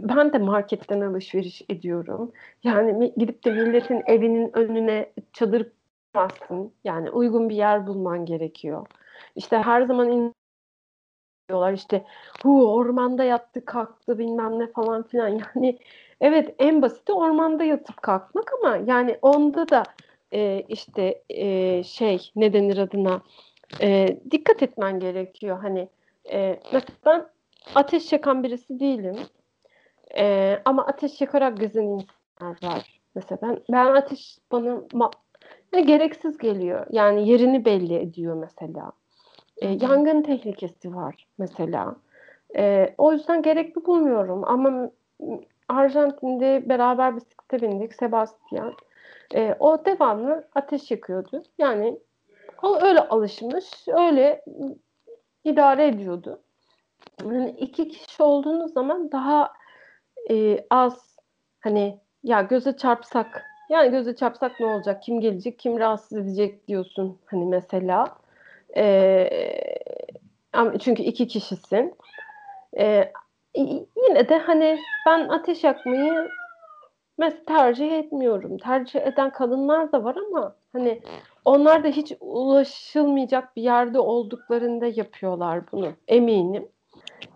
ben 0.02 0.34
de 0.34 0.38
marketten 0.38 1.02
alışveriş 1.02 1.62
ediyorum. 1.70 2.32
Yani 2.64 3.14
gidip 3.18 3.46
de 3.46 3.52
milletin 3.52 4.04
evinin 4.08 4.58
önüne 4.58 5.10
çadır 5.34 5.68
kurmazsın. 6.14 6.74
Yani 6.84 7.12
uygun 7.12 7.50
bir 7.50 7.56
yer 7.56 7.88
bulman 7.88 8.26
gerekiyor. 8.26 8.88
İşte 9.36 9.58
her 9.58 9.82
zaman 9.82 10.34
diyorlar 11.50 11.74
işte 11.74 12.06
hu 12.44 12.74
ormanda 12.74 13.24
yattı 13.24 13.66
kalktı 13.66 14.20
bilmem 14.20 14.60
ne 14.60 14.68
falan 14.68 15.04
filan 15.04 15.28
yani 15.56 15.80
evet 16.22 16.56
en 16.60 16.82
basiti 16.82 17.14
ormanda 17.14 17.64
yatıp 17.64 18.02
kalkmak 18.02 18.54
ama 18.54 18.78
yani 18.78 19.18
onda 19.22 19.70
da 19.70 19.84
e, 20.34 20.66
işte 20.70 21.24
e, 21.30 21.84
şey 21.84 22.32
ne 22.36 22.54
denir 22.54 22.78
adına 22.78 23.22
e, 23.82 24.20
dikkat 24.32 24.64
etmen 24.64 25.00
gerekiyor 25.00 25.60
hani 25.62 25.90
e, 26.32 26.60
mesela 26.74 26.96
ben 27.06 27.26
ateş 27.76 28.12
yakan 28.12 28.44
birisi 28.44 28.80
değilim 28.80 29.16
e, 30.18 30.56
ama 30.66 30.86
ateş 30.86 31.22
yakarak 31.22 31.58
gezen 31.60 31.84
insanlar 31.84 32.58
var 32.64 33.02
mesela 33.16 33.40
ben 33.42 33.60
ben 33.72 33.86
ateş 33.86 34.38
bana 34.52 34.82
ne 35.74 35.82
gereksiz 35.82 36.38
geliyor 36.38 36.86
yani 36.90 37.30
yerini 37.30 37.66
belli 37.66 37.96
ediyor 37.96 38.36
mesela 38.36 38.92
e, 39.62 39.68
yangın 39.68 40.22
tehlikesi 40.22 40.96
var 40.96 41.28
mesela. 41.38 41.96
E, 42.56 42.94
o 42.98 43.12
yüzden 43.12 43.42
gerekli 43.42 43.86
bulmuyorum. 43.86 44.44
Ama 44.46 44.92
Arjantin'de 45.70 46.70
beraber 46.70 47.16
bisiklete 47.16 47.62
bindik 47.62 47.94
Sebastian. 47.94 48.74
E, 49.36 49.56
o 49.60 49.86
devamlı 49.86 50.48
ateş 50.56 50.92
yakıyordu. 50.92 51.44
Yani 51.58 52.00
o 52.64 52.82
öyle 52.82 53.00
alışmış, 53.00 53.88
öyle 53.88 54.46
idare 55.44 55.88
ediyordu. 55.88 56.42
Yani 57.24 57.50
iki 57.50 57.88
kişi 57.90 58.24
olduğunuz 58.24 58.74
zaman 58.74 59.12
daha 59.12 59.54
e, 60.30 60.66
az 60.70 61.18
hani 61.60 62.00
ya 62.24 62.42
göze 62.42 62.78
çarpsak 62.78 63.46
yani 63.70 63.92
göze 63.92 64.16
çarpsak 64.16 64.60
ne 64.60 64.66
olacak? 64.66 65.04
Kim 65.04 65.22
gelecek? 65.22 65.60
Kim 65.60 65.80
rahatsız 65.80 66.18
edecek 66.18 66.68
diyorsun 66.68 67.18
hani 67.26 67.46
mesela. 67.46 68.06
E, 68.78 69.30
çünkü 70.80 71.04
iki 71.04 71.28
kişisin. 71.28 71.96
E, 72.80 73.12
yine 73.98 74.30
de 74.30 74.38
hani 74.38 74.80
ben 75.06 75.28
ateş 75.30 75.64
yakmayı 75.64 76.30
mesela 77.18 77.46
tercih 77.46 77.92
etmiyorum. 77.92 78.58
Tercih 78.58 79.02
eden 79.02 79.30
kadınlar 79.30 79.92
da 79.92 80.04
var 80.04 80.16
ama 80.28 80.56
hani 80.74 81.02
onlar 81.46 81.84
da 81.84 81.88
hiç 81.88 82.14
ulaşılmayacak 82.20 83.56
bir 83.56 83.62
yerde 83.62 84.00
olduklarında 84.00 84.86
yapıyorlar 84.86 85.72
bunu 85.72 85.92
eminim. 86.08 86.68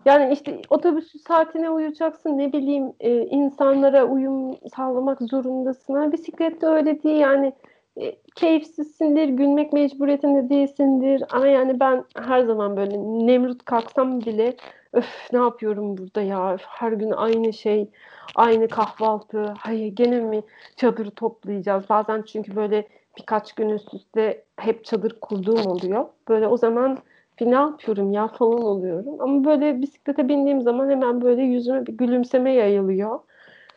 Yani 0.05 0.33
işte 0.33 0.61
otobüs 0.69 1.13
saatine 1.27 1.69
uyacaksın 1.69 2.37
ne 2.37 2.53
bileyim 2.53 2.93
e, 2.99 3.25
insanlara 3.25 4.05
uyum 4.05 4.55
sağlamak 4.75 5.21
zorundasın. 5.21 5.93
Yani 5.93 6.11
bisiklette 6.11 6.67
öyle 6.67 7.03
değil 7.03 7.19
yani 7.19 7.53
e, 8.01 8.15
keyifsizsindir, 8.35 9.29
gülmek 9.29 9.73
mecburiyetinde 9.73 10.49
değilsindir. 10.49 11.23
Ama 11.31 11.47
yani 11.47 11.79
ben 11.79 12.05
her 12.15 12.43
zaman 12.43 12.77
böyle 12.77 12.97
Nemrut 13.27 13.65
kalksam 13.65 14.21
bile 14.21 14.55
öf 14.93 15.29
ne 15.33 15.39
yapıyorum 15.39 15.97
burada 15.97 16.21
ya 16.21 16.57
her 16.67 16.91
gün 16.91 17.11
aynı 17.11 17.53
şey, 17.53 17.89
aynı 18.35 18.67
kahvaltı. 18.67 19.53
Hayır 19.57 19.95
gene 19.95 20.19
mi 20.19 20.43
çadırı 20.75 21.11
toplayacağız? 21.11 21.89
Bazen 21.89 22.21
çünkü 22.21 22.55
böyle 22.55 22.87
birkaç 23.17 23.53
gün 23.53 23.69
üst 23.69 23.93
üste 23.93 24.43
hep 24.57 24.85
çadır 24.85 25.19
kurduğum 25.21 25.67
oluyor. 25.67 26.05
Böyle 26.29 26.47
o 26.47 26.57
zaman 26.57 26.97
ne 27.41 27.55
yapıyorum 27.55 28.11
ya 28.13 28.27
falan 28.27 28.61
oluyorum. 28.61 29.21
Ama 29.21 29.45
böyle 29.45 29.81
bisiklete 29.81 30.29
bindiğim 30.29 30.61
zaman 30.61 30.89
hemen 30.89 31.21
böyle 31.21 31.43
yüzüme 31.43 31.85
bir 31.85 31.93
gülümseme 31.93 32.53
yayılıyor. 32.53 33.19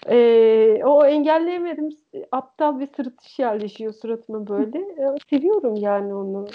Ee, 0.08 0.80
o 0.84 1.04
engelleyemedim. 1.04 1.88
Aptal 2.32 2.80
bir 2.80 2.88
sırıtış 2.96 3.38
yerleşiyor 3.38 3.92
suratıma 3.92 4.46
böyle. 4.46 4.78
Ee, 4.78 5.16
seviyorum 5.30 5.74
yani 5.76 6.14
onu. 6.14 6.46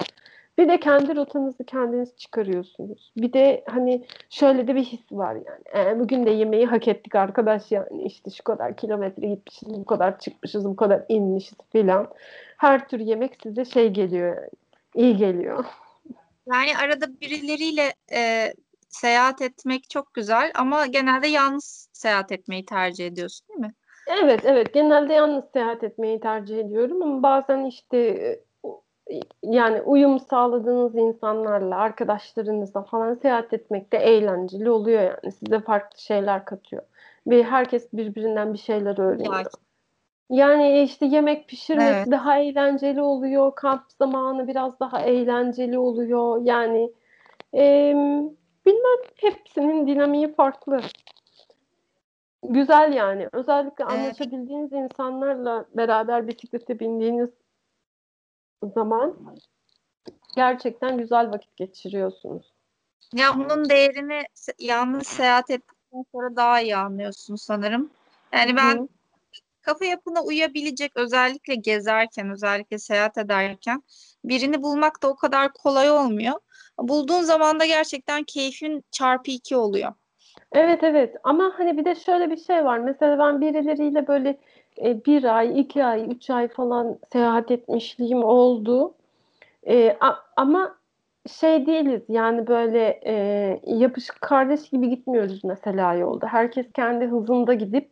Bir 0.58 0.70
de 0.70 0.80
kendi 0.80 1.16
rotanızı 1.16 1.64
kendiniz 1.64 2.18
çıkarıyorsunuz. 2.18 3.12
Bir 3.18 3.34
de 3.34 3.64
hani 3.68 4.06
şöyle 4.30 4.68
de 4.68 4.76
bir 4.76 4.84
his 4.84 5.12
var 5.12 5.36
yani. 5.36 5.88
E, 5.90 6.00
bugün 6.00 6.26
de 6.26 6.30
yemeği 6.30 6.66
hak 6.66 6.88
ettik 6.88 7.16
arkadaş 7.16 7.72
yani. 7.72 8.04
İşte 8.04 8.32
şu 8.32 8.44
kadar 8.44 8.76
kilometre 8.76 9.28
gitmişiz, 9.28 9.70
bu 9.70 9.86
kadar 9.86 10.20
çıkmışız, 10.20 10.66
bu 10.66 10.76
kadar 10.76 11.04
inmişiz 11.10 11.58
filan. 11.72 12.08
Her 12.58 12.88
tür 12.88 13.00
yemek 13.00 13.38
size 13.44 13.66
şey 13.66 13.90
geliyor 13.90 14.28
yani. 14.36 14.50
İyi 14.96 15.18
geliyor. 15.18 15.66
Yani 16.54 16.78
arada 16.78 17.20
birileriyle 17.22 17.94
e, 18.14 18.54
seyahat 18.90 19.42
etmek 19.42 19.90
çok 19.90 20.14
güzel 20.14 20.52
ama 20.56 20.86
genelde 20.86 21.28
yalnız 21.28 21.90
seyahat 21.94 22.32
etmeyi 22.32 22.66
tercih 22.66 23.08
ediyorsun 23.08 23.48
değil 23.50 23.60
mi? 23.60 23.74
Evet, 24.08 24.42
evet. 24.46 24.74
Genelde 24.74 25.14
yalnız 25.14 25.44
seyahat 25.54 25.84
etmeyi 25.84 26.20
tercih 26.20 26.60
ediyorum 26.60 27.02
ama 27.02 27.24
bazen 27.24 27.66
işte 27.66 28.18
yani 29.44 29.82
uyum 29.82 30.20
sağladığınız 30.20 30.96
insanlarla, 30.96 31.78
arkadaşlarınızla 31.78 32.84
falan 32.84 33.16
seyahat 33.16 33.54
etmek 33.54 33.94
de 33.94 33.98
eğlenceli 33.98 34.70
oluyor 34.70 35.02
yani. 35.02 35.32
Size 35.32 35.60
farklı 35.60 36.00
şeyler 36.00 36.46
katıyor. 36.46 36.84
Ve 37.28 37.44
herkes 37.44 37.94
birbirinden 37.94 38.54
bir 38.54 38.60
şeyler 38.60 39.00
öğreniyor. 39.00 39.34
Yani, 39.34 39.48
yani 40.32 40.82
işte 40.82 41.06
yemek 41.06 41.48
pişirmek 41.48 41.88
evet. 41.88 42.12
daha 42.12 42.40
eğlenceli 42.40 43.02
oluyor. 43.02 43.56
Kamp 43.56 43.84
zamanı 44.00 44.48
biraz 44.48 44.80
daha 44.80 45.02
eğlenceli 45.02 45.78
oluyor. 45.78 46.42
Yani 46.46 46.92
e, 47.54 47.94
bilmem 48.66 49.00
hepsinin 49.16 49.88
dinamiği 49.88 50.36
farklı. 50.36 50.82
Güzel 52.44 52.94
yani. 52.94 53.30
Özellikle 53.34 53.84
evet. 53.84 53.94
anlaşabildiğiniz 53.94 54.72
insanlarla 54.72 55.66
beraber 55.74 56.28
bisiklete 56.28 56.80
bindiğiniz 56.80 57.30
zaman 58.74 59.18
gerçekten 60.36 60.98
güzel 60.98 61.32
vakit 61.32 61.58
geçiriyorsunuz. 61.58 62.54
Ya 63.14 63.36
bunun 63.36 63.70
değerini 63.70 64.24
yalnız 64.60 65.08
seyahat 65.08 65.50
ettikten 65.50 66.06
sonra 66.12 66.36
daha 66.36 66.62
iyi 66.62 66.76
anlıyorsun 66.76 67.36
sanırım. 67.36 67.90
Yani 68.34 68.56
ben 68.56 68.78
Hı. 68.78 68.88
Kafa 69.62 69.86
yapına 69.86 70.24
uyabilecek 70.24 70.92
özellikle 70.98 71.56
gezerken, 71.56 72.30
özellikle 72.30 72.80
seyahat 72.80 73.18
ederken 73.18 73.84
birini 74.26 74.64
bulmak 74.64 75.04
da 75.04 75.08
o 75.10 75.16
kadar 75.16 75.54
kolay 75.54 75.92
olmuyor. 75.92 76.34
Bulduğun 76.80 77.22
zaman 77.22 77.60
da 77.60 77.66
gerçekten 77.66 78.24
keyfin 78.24 78.84
çarpı 78.92 79.32
iki 79.32 79.58
oluyor. 79.58 79.94
Evet 80.52 80.84
evet 80.84 81.16
ama 81.24 81.54
hani 81.58 81.78
bir 81.78 81.86
de 81.86 81.96
şöyle 81.96 82.32
bir 82.32 82.38
şey 82.38 82.66
var. 82.66 82.78
Mesela 82.78 83.20
ben 83.20 83.42
birileriyle 83.42 84.08
böyle 84.08 84.38
e, 84.82 85.06
bir 85.06 85.38
ay, 85.38 85.60
iki 85.62 85.86
ay, 85.86 86.12
üç 86.12 86.30
ay 86.30 86.48
falan 86.48 87.00
seyahat 87.14 87.52
etmişliğim 87.52 88.24
oldu. 88.24 88.94
E, 89.68 89.98
a, 90.00 90.16
ama 90.38 90.76
şey 91.40 91.66
değiliz 91.66 92.02
yani 92.10 92.48
böyle 92.48 93.02
e, 93.06 93.14
yapışık 93.68 94.22
kardeş 94.22 94.70
gibi 94.70 94.90
gitmiyoruz 94.90 95.44
mesela 95.44 95.94
yolda. 95.94 96.28
Herkes 96.28 96.66
kendi 96.74 97.06
hızında 97.06 97.54
gidip 97.54 97.92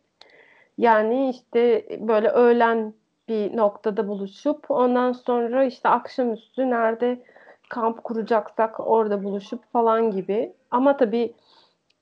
yani 0.80 1.30
işte 1.30 1.86
böyle 2.00 2.28
öğlen 2.28 2.94
bir 3.28 3.56
noktada 3.56 4.08
buluşup 4.08 4.70
ondan 4.70 5.12
sonra 5.12 5.64
işte 5.64 5.88
akşamüstü 5.88 6.70
nerede 6.70 7.22
kamp 7.68 8.04
kuracaksak 8.04 8.80
orada 8.80 9.24
buluşup 9.24 9.72
falan 9.72 10.10
gibi. 10.10 10.52
Ama 10.70 10.96
tabii 10.96 11.34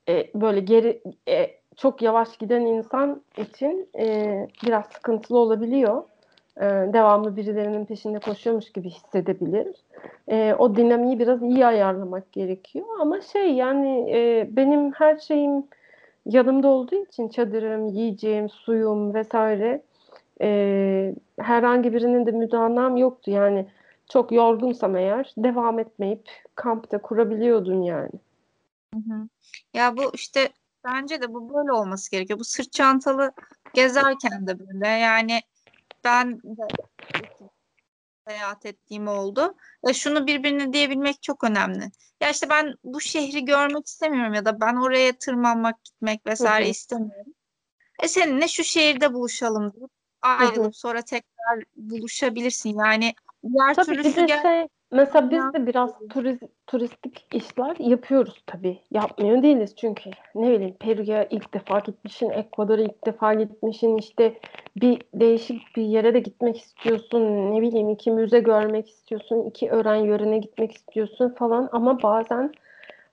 e, 0.09 0.27
böyle 0.35 0.59
geri 0.59 1.01
e, 1.27 1.51
çok 1.75 2.01
yavaş 2.01 2.37
giden 2.37 2.61
insan 2.61 3.21
için 3.37 3.89
e, 3.99 4.47
biraz 4.65 4.85
sıkıntılı 4.85 5.37
olabiliyor. 5.37 6.03
E, 6.57 6.65
devamlı 6.65 7.35
birilerinin 7.35 7.85
peşinde 7.85 8.19
koşuyormuş 8.19 8.71
gibi 8.71 8.89
hissedebilir. 8.89 9.67
E, 10.27 10.55
o 10.59 10.75
dinamiği 10.75 11.19
biraz 11.19 11.43
iyi 11.43 11.65
ayarlamak 11.65 12.31
gerekiyor. 12.31 12.85
Ama 12.99 13.21
şey 13.21 13.53
yani 13.53 14.11
e, 14.11 14.47
benim 14.55 14.91
her 14.91 15.17
şeyim 15.17 15.63
yanımda 16.25 16.67
olduğu 16.67 17.05
için 17.05 17.29
çadırım, 17.29 17.87
yiyeceğim, 17.87 18.49
suyum 18.49 19.13
vesaire 19.13 19.81
e, 20.41 21.15
herhangi 21.39 21.93
birinin 21.93 22.25
de 22.25 22.31
müdanam 22.31 22.97
yoktu. 22.97 23.31
Yani 23.31 23.67
çok 24.09 24.31
yorgunsam 24.31 24.95
eğer 24.95 25.33
devam 25.37 25.79
etmeyip 25.79 26.29
kampta 26.55 27.01
kurabiliyordum 27.01 27.81
yani. 27.83 28.11
Hı 28.93 28.99
hı. 28.99 29.27
Ya 29.73 29.97
bu 29.97 30.01
işte 30.13 30.49
bence 30.85 31.21
de 31.21 31.33
bu 31.33 31.53
böyle 31.53 31.71
olması 31.71 32.11
gerekiyor. 32.11 32.39
Bu 32.39 32.43
sırt 32.43 32.71
çantalı 32.71 33.31
gezerken 33.73 34.47
de 34.47 34.59
böyle. 34.59 34.87
Yani 34.87 35.39
ben 36.03 36.31
de 36.31 36.67
seyahat 38.29 38.65
ettiğim 38.65 39.07
oldu. 39.07 39.55
Ve 39.87 39.93
şunu 39.93 40.27
birbirine 40.27 40.73
diyebilmek 40.73 41.21
çok 41.21 41.43
önemli. 41.43 41.91
Ya 42.21 42.29
işte 42.29 42.49
ben 42.49 42.73
bu 42.83 43.01
şehri 43.01 43.45
görmek 43.45 43.87
istemiyorum 43.87 44.33
ya 44.33 44.45
da 44.45 44.61
ben 44.61 44.75
oraya 44.75 45.17
tırmanmak, 45.17 45.83
gitmek 45.83 46.25
vesaire 46.27 46.63
Hı-hı. 46.63 46.71
istemiyorum. 46.71 47.33
E 48.03 48.07
seninle 48.07 48.47
şu 48.47 48.63
şehirde 48.63 49.13
buluşalım 49.13 49.73
deyip 49.73 49.91
ayrılıp 50.21 50.63
Hı-hı. 50.63 50.73
sonra 50.73 51.01
tekrar 51.01 51.63
buluşabilirsin. 51.75 52.79
Yani 52.79 53.13
diğer 53.43 53.75
Tabii 53.75 53.85
türlü 53.85 54.03
bir 54.03 54.15
de 54.15 54.27
şey 54.27 54.67
Mesela 54.91 55.31
biz 55.31 55.53
de 55.53 55.67
biraz 55.67 55.91
turiz, 56.09 56.39
turistik 56.67 57.25
işler 57.33 57.75
yapıyoruz 57.79 58.43
tabii. 58.47 58.79
Yapmıyor 58.91 59.43
değiliz 59.43 59.75
çünkü 59.75 60.09
ne 60.35 60.51
bileyim 60.51 60.75
Peru'ya 60.79 61.25
ilk 61.25 61.53
defa 61.53 61.79
gitmişsin, 61.79 62.29
Ekvador'a 62.29 62.81
ilk 62.81 63.05
defa 63.05 63.33
gitmişsin, 63.33 63.97
işte 63.97 64.33
bir 64.75 65.01
değişik 65.13 65.75
bir 65.75 65.83
yere 65.83 66.13
de 66.13 66.19
gitmek 66.19 66.57
istiyorsun, 66.57 67.51
ne 67.55 67.61
bileyim 67.61 67.89
iki 67.89 68.11
müze 68.11 68.39
görmek 68.39 68.89
istiyorsun, 68.89 69.43
iki 69.43 69.69
öğren 69.69 69.95
yörene 69.95 70.37
gitmek 70.37 70.71
istiyorsun 70.71 71.29
falan 71.29 71.69
ama 71.71 72.03
bazen 72.03 72.51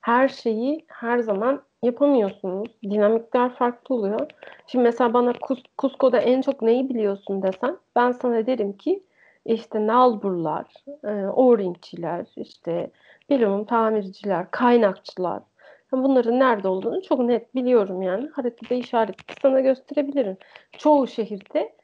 her 0.01 0.27
şeyi 0.27 0.85
her 0.87 1.19
zaman 1.19 1.61
yapamıyorsunuz. 1.83 2.67
Dinamikler 2.83 3.55
farklı 3.55 3.95
oluyor. 3.95 4.27
Şimdi 4.67 4.83
mesela 4.83 5.13
bana 5.13 5.33
Kus 5.33 5.63
Cusco'da 5.81 6.19
en 6.19 6.41
çok 6.41 6.61
neyi 6.61 6.89
biliyorsun 6.89 7.41
desen 7.43 7.77
ben 7.95 8.11
sana 8.11 8.45
derim 8.45 8.73
ki 8.73 9.03
işte 9.47 9.87
nalburlar, 9.87 10.73
e, 11.03 11.27
o-ringçiler, 11.27 12.25
işte 12.35 12.91
bilumum 13.29 13.65
tamirciler, 13.65 14.51
kaynakçılar. 14.51 15.43
Bunların 15.91 16.39
nerede 16.39 16.67
olduğunu 16.67 17.01
çok 17.01 17.19
net 17.19 17.55
biliyorum 17.55 18.01
yani. 18.01 18.29
Haritada 18.29 18.75
işaretli 18.75 19.33
sana 19.41 19.59
gösterebilirim. 19.59 20.37
Çoğu 20.77 21.07
şehirde 21.07 21.75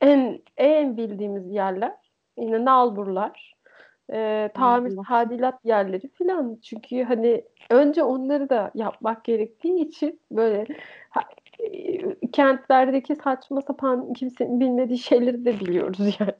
en 0.00 0.40
en 0.56 0.96
bildiğimiz 0.96 1.50
yerler 1.50 1.92
yine 2.38 2.64
nalburlar, 2.64 3.54
e, 4.12 4.50
tamir 4.54 4.96
tadilat 5.08 5.64
yerleri 5.64 6.08
filan. 6.08 6.58
Çünkü 6.62 7.02
hani 7.02 7.44
önce 7.70 8.02
onları 8.02 8.50
da 8.50 8.70
yapmak 8.74 9.24
gerektiği 9.24 9.80
için 9.80 10.20
böyle 10.30 10.66
ha, 11.10 11.20
e, 11.60 12.30
kentlerdeki 12.32 13.16
saçma 13.16 13.60
sapan 13.62 14.12
kimsenin 14.12 14.60
bilmediği 14.60 14.98
şeyleri 14.98 15.44
de 15.44 15.60
biliyoruz 15.60 15.98
yani. 16.20 16.34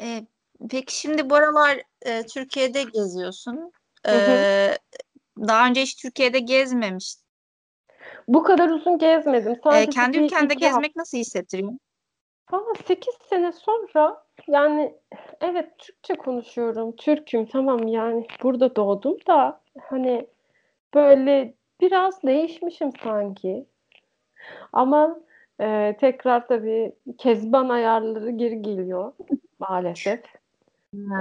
E, 0.00 0.26
peki 0.70 0.98
şimdi 0.98 1.30
bu 1.30 1.34
aralar 1.34 1.82
e, 2.02 2.22
Türkiye'de 2.26 2.82
geziyorsun. 2.82 3.72
E, 4.04 4.12
hı 4.12 4.16
hı. 4.16 4.76
Daha 5.48 5.68
önce 5.68 5.82
hiç 5.82 6.02
Türkiye'de 6.02 6.38
gezmemiştin. 6.38 7.26
Bu 8.28 8.42
kadar 8.42 8.68
uzun 8.68 8.98
gezmedim. 8.98 9.56
Sadece 9.64 9.90
e, 9.90 9.94
kendi 9.94 10.18
ülkende 10.18 10.54
gezmek 10.54 10.74
hafta. 10.74 11.00
nasıl 11.00 11.18
hissettiriyor? 11.18 11.72
Valla 12.52 12.74
8 12.86 13.14
sene 13.30 13.52
sonra 13.52 14.24
yani 14.48 14.94
evet 15.40 15.78
Türkçe 15.78 16.14
konuşuyorum. 16.14 16.96
Türk'üm 16.96 17.46
tamam 17.46 17.88
yani 17.88 18.26
burada 18.42 18.76
doğdum 18.76 19.16
da 19.26 19.60
hani 19.80 20.26
böyle 20.94 21.54
biraz 21.80 22.22
değişmişim 22.22 22.90
sanki. 23.04 23.66
Ama 24.72 25.20
e, 25.60 25.96
tekrar 26.00 26.48
tabii 26.48 26.92
kezban 27.18 27.68
ayarları 27.68 28.30
geri 28.30 28.62
geliyor 28.62 29.12
maalesef. 29.58 30.20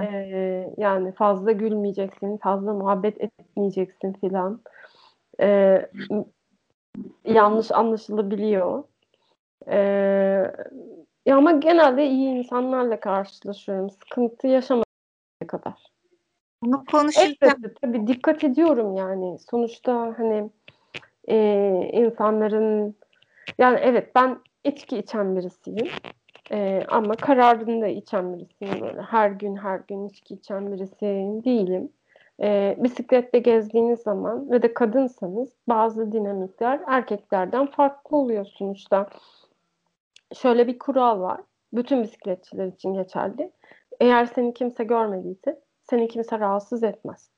Ee, 0.03 0.73
yani 0.77 1.11
fazla 1.11 1.51
gülmeyeceksin, 1.51 2.37
fazla 2.37 2.73
muhabbet 2.73 3.21
etmeyeceksin 3.21 4.13
filan. 4.13 4.61
Ee, 5.41 5.89
yanlış 7.25 7.71
anlaşılabiliyor. 7.71 8.83
Ee, 9.67 9.77
ya 11.25 11.37
ama 11.37 11.51
genelde 11.51 12.07
iyi 12.07 12.29
insanlarla 12.29 12.99
karşılaşıyorum. 12.99 13.89
Sıkıntı 13.89 14.47
yaşamaya 14.47 14.85
kadar. 15.47 15.91
Bunu 16.63 16.83
konuşurken... 16.91 17.47
Elbette 17.47 17.73
tabii 17.81 18.07
dikkat 18.07 18.43
ediyorum 18.43 18.95
yani. 18.95 19.39
Sonuçta 19.39 20.15
hani 20.17 20.49
e, 21.29 21.37
insanların 21.93 22.95
yani 23.57 23.79
evet 23.81 24.15
ben 24.15 24.39
içki 24.63 24.97
içen 24.97 25.35
birisiyim. 25.35 25.87
E, 26.51 26.83
ama 26.87 27.15
kararını 27.15 27.81
da 27.81 27.87
içen 27.87 28.33
birisiyim. 28.33 28.81
Böyle 28.81 29.01
her 29.01 29.29
gün 29.29 29.55
her 29.55 29.79
gün 29.87 30.07
içki 30.07 30.33
içen 30.33 30.71
birisi 30.71 31.05
değilim. 31.45 31.89
E, 32.41 32.75
bisikletle 32.79 33.39
gezdiğiniz 33.39 33.99
zaman 33.99 34.51
ve 34.51 34.61
de 34.61 34.73
kadınsanız 34.73 35.49
bazı 35.67 36.11
dinamikler 36.11 36.79
erkeklerden 36.87 37.65
farklı 37.65 38.17
oluyor 38.17 38.45
sonuçta. 38.45 39.09
Şöyle 40.33 40.67
bir 40.67 40.79
kural 40.79 41.19
var. 41.19 41.41
Bütün 41.73 42.03
bisikletçiler 42.03 42.67
için 42.67 42.93
geçerli. 42.93 43.51
Eğer 43.99 44.25
seni 44.25 44.53
kimse 44.53 44.83
görmediyse 44.83 45.59
seni 45.89 46.07
kimse 46.07 46.39
rahatsız 46.39 46.83
etmez. 46.83 47.29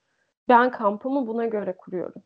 Ben 0.50 0.72
kampımı 0.72 1.28
buna 1.28 1.46
göre 1.46 1.78
kuruyorum. 1.78 2.24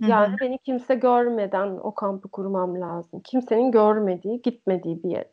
Yani 0.00 0.28
Hı-hı. 0.28 0.36
beni 0.40 0.58
kimse 0.58 0.94
görmeden 0.94 1.68
o 1.68 1.94
kampı 1.94 2.28
kurmam 2.28 2.80
lazım. 2.80 3.20
Kimsenin 3.20 3.72
görmediği, 3.72 4.42
gitmediği 4.42 5.02
bir 5.02 5.10
yer. 5.10 5.24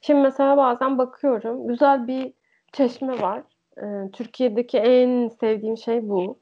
Şimdi 0.00 0.20
mesela 0.20 0.56
bazen 0.56 0.98
bakıyorum, 0.98 1.68
güzel 1.68 2.06
bir 2.06 2.32
çeşme 2.72 3.20
var. 3.20 3.42
Ee, 3.82 4.10
Türkiye'deki 4.12 4.78
en 4.78 5.28
sevdiğim 5.28 5.76
şey 5.76 6.08
bu. 6.08 6.38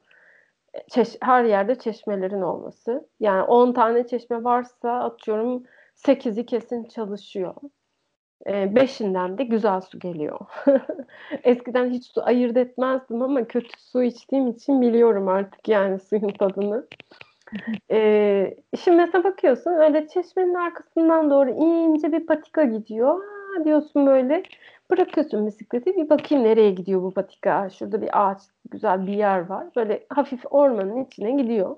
Çeş- 0.89 1.17
her 1.21 1.43
yerde 1.43 1.75
çeşmelerin 1.75 2.41
olması. 2.41 3.07
Yani 3.19 3.43
10 3.43 3.73
tane 3.73 4.07
çeşme 4.07 4.43
varsa 4.43 4.91
atıyorum 4.91 5.63
8'i 5.95 6.45
kesin 6.45 6.83
çalışıyor. 6.83 7.55
E, 8.47 8.75
beşinden 8.75 9.37
de 9.37 9.43
güzel 9.43 9.81
su 9.81 9.99
geliyor. 9.99 10.39
Eskiden 11.43 11.89
hiç 11.89 12.05
su 12.05 12.23
ayırt 12.25 12.57
etmezdim 12.57 13.21
ama 13.21 13.47
kötü 13.47 13.81
su 13.81 14.03
içtiğim 14.03 14.47
için 14.47 14.81
biliyorum 14.81 15.27
artık 15.27 15.67
yani 15.67 15.99
suyun 16.09 16.33
tadını. 16.39 16.87
E, 17.91 18.57
şimdi 18.83 18.97
mesela 18.97 19.23
bakıyorsun 19.23 19.71
öyle 19.71 20.07
çeşmenin 20.07 20.53
arkasından 20.53 21.29
doğru 21.29 21.49
ince 21.49 22.11
bir 22.11 22.25
patika 22.25 22.63
gidiyor. 22.63 23.19
Aa, 23.19 23.65
diyorsun 23.65 24.07
böyle 24.07 24.43
bırakıyorsun 24.91 25.47
bisikleti 25.47 25.95
bir 25.95 26.09
bakayım 26.09 26.43
nereye 26.43 26.71
gidiyor 26.71 27.01
bu 27.03 27.11
patika. 27.11 27.69
Şurada 27.69 28.01
bir 28.01 28.09
ağaç 28.13 28.41
güzel 28.71 29.07
bir 29.07 29.13
yer 29.13 29.49
var. 29.49 29.67
Böyle 29.75 30.05
hafif 30.09 30.41
ormanın 30.49 31.05
içine 31.05 31.31
gidiyor. 31.31 31.75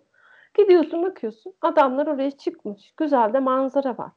Gidiyorsun 0.54 1.04
bakıyorsun 1.04 1.54
adamlar 1.62 2.08
oraya 2.08 2.32
çıkmış. 2.32 2.94
Güzel 2.98 3.34
de 3.34 3.40
manzara 3.40 3.98
var. 3.98 4.12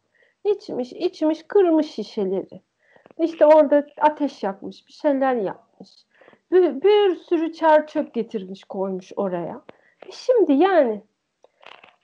İçmiş, 0.45 0.93
içmiş, 0.93 1.43
kırmış 1.43 1.91
şişeleri. 1.91 2.61
İşte 3.19 3.47
orada 3.47 3.87
ateş 4.01 4.43
yakmış, 4.43 4.87
bir 4.89 4.93
şeyler 4.93 5.35
yapmış. 5.35 5.91
Bir, 6.53 6.83
bir 6.83 7.17
sürü 7.17 7.53
çer 7.53 7.87
çöp 7.87 8.15
getirmiş, 8.15 8.65
koymuş 8.65 9.13
oraya. 9.17 9.61
E 10.07 10.13
şimdi 10.13 10.53
yani 10.53 11.03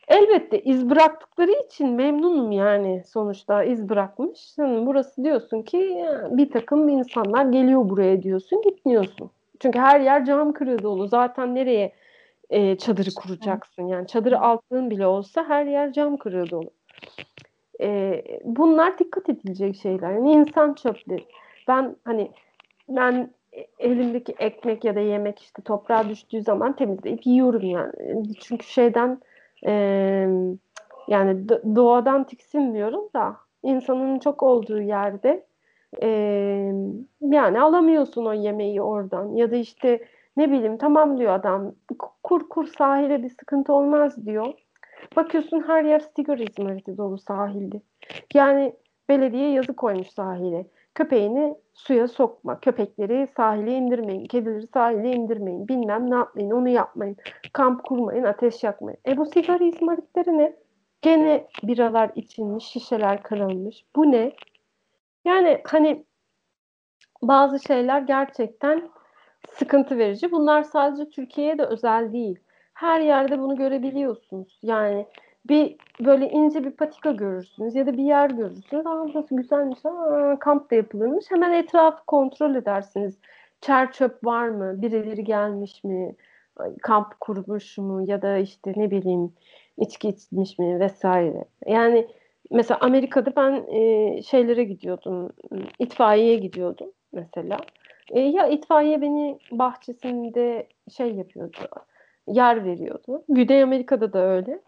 elbette 0.09 0.61
iz 0.61 0.91
bıraktıkları 0.91 1.53
için 1.67 1.89
memnunum 1.89 2.53
yani 2.53 3.03
sonuçta 3.07 3.65
iz 3.65 3.89
bırakmış. 3.89 4.59
Yani 4.59 4.87
burası 4.87 5.25
diyorsun 5.25 5.63
ki 5.63 6.05
bir 6.31 6.51
takım 6.51 6.89
insanlar 6.89 7.45
geliyor 7.45 7.89
buraya 7.89 8.23
diyorsun, 8.23 8.63
gitmiyorsun. 8.63 9.31
Çünkü 9.61 9.79
her 9.79 10.01
yer 10.01 10.25
cam 10.25 10.53
kırığı 10.53 10.83
dolu. 10.83 11.09
Zaten 11.09 11.55
nereye 11.55 11.93
e, 12.51 12.79
çadırı 12.79 13.15
kuracaksın? 13.17 13.87
Yani 13.87 14.07
çadırı 14.07 14.41
altın 14.41 14.91
bile 14.91 15.07
olsa 15.07 15.45
her 15.49 15.67
yer 15.67 15.93
cam 15.93 16.17
kırığı 16.17 16.51
dolu. 16.51 16.71
E, 17.81 18.23
bunlar 18.45 18.99
dikkat 18.99 19.29
edilecek 19.29 19.77
şeyler. 19.77 20.13
Yani 20.13 20.33
insan 20.33 20.75
çöpleri. 20.75 21.25
Ben 21.69 21.97
hani 22.05 22.31
ben 22.89 23.31
elimdeki 23.79 24.35
ekmek 24.39 24.85
ya 24.85 24.95
da 24.95 25.01
yemek 25.01 25.39
işte 25.39 25.63
toprağa 25.63 26.09
düştüğü 26.09 26.43
zaman 26.43 26.77
temizleyip 26.77 27.27
yiyorum 27.27 27.63
yani. 27.63 27.93
Çünkü 28.41 28.67
şeyden 28.67 29.21
e, 29.67 29.73
yani 31.09 31.49
doğadan 31.49 32.25
tiksinmiyorum 32.25 33.09
da 33.15 33.37
insanın 33.63 34.19
çok 34.19 34.43
olduğu 34.43 34.81
yerde 34.81 35.47
e, 36.03 36.09
yani 37.21 37.61
alamıyorsun 37.61 38.27
o 38.27 38.33
yemeği 38.33 38.83
oradan 38.83 39.35
ya 39.35 39.51
da 39.51 39.57
işte 39.57 40.05
ne 40.37 40.53
bileyim 40.53 40.79
tamam 40.79 41.19
diyor 41.19 41.35
adam 41.35 41.75
kur 42.23 42.49
kur 42.49 42.67
sahile 42.67 43.23
bir 43.23 43.31
sıkıntı 43.31 43.73
olmaz 43.73 44.27
diyor. 44.27 44.53
Bakıyorsun 45.17 45.65
her 45.67 45.85
yer 45.85 46.03
sigara 46.17 46.43
izmariti 46.43 46.97
dolu 46.97 47.19
sahilde. 47.19 47.81
Yani 48.35 48.73
belediye 49.09 49.51
yazı 49.51 49.77
koymuş 49.77 50.09
sahile. 50.09 50.67
Köpeğini 50.95 51.55
suya 51.75 52.09
sokma. 52.09 52.61
Köpekleri 52.61 53.29
sahile 53.37 53.73
indirmeyin. 53.73 54.25
Kedileri 54.25 54.67
sahile 54.67 55.13
indirmeyin. 55.13 55.69
Bilmem 55.69 56.11
ne 56.11 56.15
yapmayın. 56.15 56.51
Onu 56.51 56.69
yapmayın. 56.69 57.17
Kamp 57.53 57.85
kurmayın. 57.85 58.25
Ateş 58.25 58.65
yakmayın. 58.65 58.99
E 59.07 59.17
bu 59.17 59.27
sigara 59.27 59.65
izmaritleri 59.65 60.39
ne? 60.39 60.57
Gene 61.03 61.47
biralar 61.63 62.11
içilmiş. 62.15 62.65
Şişeler 62.65 63.23
kırılmış. 63.23 63.85
Bu 63.97 64.13
ne? 64.13 64.33
Yani 65.25 65.61
hani 65.67 66.05
bazı 67.23 67.61
şeyler 67.61 68.01
gerçekten 68.01 68.91
sıkıntı 69.51 69.99
verici. 69.99 70.33
Bunlar 70.33 70.63
sadece 70.63 71.11
Türkiye'ye 71.11 71.59
de 71.59 71.65
özel 71.65 72.13
değil 72.13 72.39
her 72.75 73.01
yerde 73.01 73.39
bunu 73.39 73.57
görebiliyorsunuz. 73.57 74.59
Yani 74.63 75.07
bir 75.49 75.77
böyle 76.01 76.31
ince 76.31 76.65
bir 76.65 76.71
patika 76.71 77.13
görürsünüz 77.13 77.75
ya 77.75 77.87
da 77.87 77.93
bir 77.93 78.03
yer 78.05 78.31
görürsünüz. 78.31 78.87
Aa 78.87 79.09
burası 79.09 79.37
güzelmiş. 79.37 79.79
Aa, 79.87 80.39
kamp 80.39 80.71
da 80.71 80.75
yapılırmış. 80.75 81.31
Hemen 81.31 81.53
etrafı 81.53 82.05
kontrol 82.07 82.55
edersiniz. 82.55 83.19
Çer 83.61 83.93
çöp 83.93 84.25
var 84.25 84.49
mı? 84.49 84.83
Birileri 84.83 85.25
gelmiş 85.25 85.85
mi? 85.85 86.15
Kamp 86.83 87.21
kurmuş 87.21 87.79
mu? 87.79 88.05
Ya 88.07 88.23
da 88.23 88.37
işte 88.37 88.73
ne 88.77 88.91
bileyim 88.91 89.33
içki 89.79 90.09
içmiş 90.09 90.59
mi? 90.59 90.81
Vesaire. 90.81 91.45
Yani 91.67 92.09
mesela 92.51 92.81
Amerika'da 92.81 93.37
ben 93.37 93.53
e, 93.75 94.23
şeylere 94.23 94.65
gidiyordum. 94.65 95.33
itfaiyeye 95.79 96.37
gidiyordum 96.37 96.91
mesela. 97.13 97.57
E, 98.11 98.21
ya 98.21 98.47
itfaiye 98.47 99.01
beni 99.01 99.39
bahçesinde 99.51 100.67
şey 100.97 101.15
yapıyordu 101.15 101.59
yer 102.27 102.65
veriyordu. 102.65 103.25
Güney 103.29 103.63
Amerika'da 103.63 104.13
da 104.13 104.19
öyle. 104.19 104.61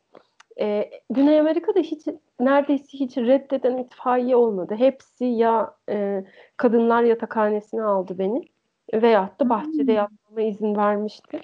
Ee, 0.60 0.90
Güney 1.10 1.40
Amerika'da 1.40 1.80
hiç 1.80 2.06
neredeyse 2.40 2.98
hiç 2.98 3.16
reddeden 3.16 3.78
itfaiye 3.78 4.36
olmadı. 4.36 4.74
Hepsi 4.78 5.24
ya 5.24 5.74
e, 5.88 6.24
kadınlar 6.56 7.02
yatakhanesine 7.02 7.82
aldı 7.82 8.18
beni 8.18 8.42
veyahut 8.92 9.40
da 9.40 9.48
bahçede 9.48 9.92
hmm. 9.92 9.94
yatmama 9.94 10.42
izin 10.42 10.76
vermişti. 10.76 11.40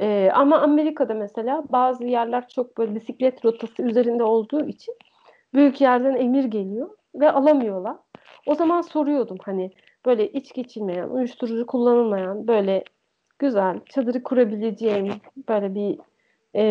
Ee, 0.00 0.30
ama 0.34 0.58
Amerika'da 0.58 1.14
mesela 1.14 1.64
bazı 1.72 2.04
yerler 2.04 2.48
çok 2.48 2.78
böyle 2.78 2.94
bisiklet 2.94 3.44
rotası 3.44 3.82
üzerinde 3.82 4.22
olduğu 4.22 4.66
için 4.66 4.94
büyük 5.54 5.80
yerden 5.80 6.14
emir 6.14 6.44
geliyor 6.44 6.90
ve 7.14 7.30
alamıyorlar. 7.30 7.96
O 8.46 8.54
zaman 8.54 8.80
soruyordum 8.80 9.36
hani 9.42 9.70
böyle 10.06 10.32
içki 10.32 10.60
içilmeyen, 10.60 11.08
uyuşturucu 11.08 11.66
kullanılmayan 11.66 12.48
böyle 12.48 12.84
güzel 13.38 13.80
çadırı 13.88 14.22
kurabileceğim 14.22 15.12
böyle 15.48 15.74
bir 15.74 15.98
e, 16.54 16.62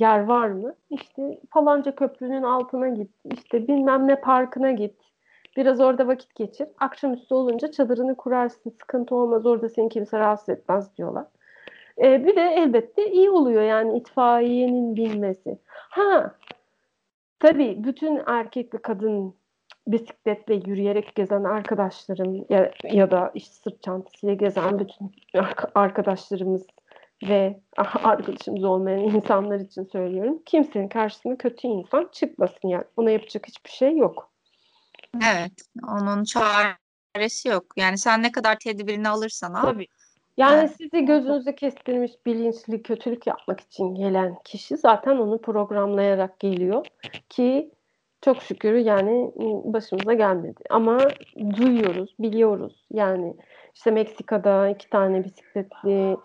yer 0.00 0.24
var 0.24 0.48
mı? 0.48 0.74
İşte 0.90 1.40
falanca 1.50 1.94
köprünün 1.94 2.42
altına 2.42 2.88
git, 2.88 3.10
işte 3.32 3.68
bilmem 3.68 4.08
ne 4.08 4.20
parkına 4.20 4.72
git. 4.72 4.94
Biraz 5.56 5.80
orada 5.80 6.06
vakit 6.06 6.34
geçir. 6.34 6.68
Akşamüstü 6.78 7.34
olunca 7.34 7.70
çadırını 7.70 8.16
kurarsın. 8.16 8.70
Sıkıntı 8.70 9.14
olmaz. 9.14 9.46
Orada 9.46 9.68
seni 9.68 9.88
kimse 9.88 10.18
rahatsız 10.18 10.48
etmez 10.48 10.96
diyorlar. 10.96 11.24
E, 11.98 12.26
bir 12.26 12.36
de 12.36 12.42
elbette 12.42 13.10
iyi 13.10 13.30
oluyor 13.30 13.62
yani 13.62 13.98
itfaiyenin 13.98 14.96
bilmesi. 14.96 15.58
Ha 15.66 16.34
tabii 17.40 17.84
bütün 17.84 18.22
erkek 18.26 18.74
ve 18.74 18.78
kadın 18.78 19.34
bisikletle 19.86 20.54
yürüyerek 20.54 21.14
gezen 21.14 21.44
arkadaşlarım 21.44 22.46
ya, 22.48 22.70
ya 22.84 23.10
da 23.10 23.30
işte 23.34 23.54
sırt 23.54 23.82
çantasıyla 23.82 24.34
gezen 24.34 24.78
bütün 24.78 25.12
arkadaşlarımız 25.74 26.66
ve 27.22 27.60
arkadaşımız 27.76 28.64
olmayan 28.64 28.98
insanlar 28.98 29.60
için 29.60 29.84
söylüyorum. 29.84 30.42
Kimsenin 30.46 30.88
karşısına 30.88 31.36
kötü 31.36 31.68
insan 31.68 32.08
çıkmasın 32.12 32.68
yani. 32.68 32.84
Ona 32.96 33.10
yapacak 33.10 33.46
hiçbir 33.48 33.70
şey 33.70 33.96
yok. 33.96 34.30
Evet. 35.16 35.52
Onun 35.88 36.24
çaresi 36.24 37.48
yok. 37.48 37.64
Yani 37.76 37.98
sen 37.98 38.22
ne 38.22 38.32
kadar 38.32 38.58
tedbirini 38.58 39.08
alırsan 39.08 39.54
al. 39.54 39.62
Tabii. 39.62 39.86
Yani 40.36 40.58
evet. 40.58 40.76
sizi 40.76 41.04
gözünüze 41.04 41.54
kestirmiş 41.54 42.12
bilinçli 42.26 42.82
kötülük 42.82 43.26
yapmak 43.26 43.60
için 43.60 43.94
gelen 43.94 44.36
kişi 44.44 44.76
zaten 44.76 45.16
onu 45.16 45.40
programlayarak 45.40 46.40
geliyor 46.40 46.86
ki 47.28 47.70
çok 48.22 48.42
şükür 48.42 48.74
yani 48.74 49.32
başımıza 49.64 50.14
gelmedi. 50.14 50.60
Ama 50.70 50.98
duyuyoruz, 51.56 52.14
biliyoruz. 52.18 52.86
Yani 52.90 53.34
İşte 53.74 53.90
Meksika'da 53.90 54.68
iki 54.68 54.90
tane 54.90 55.24
bisikletli 55.24 56.16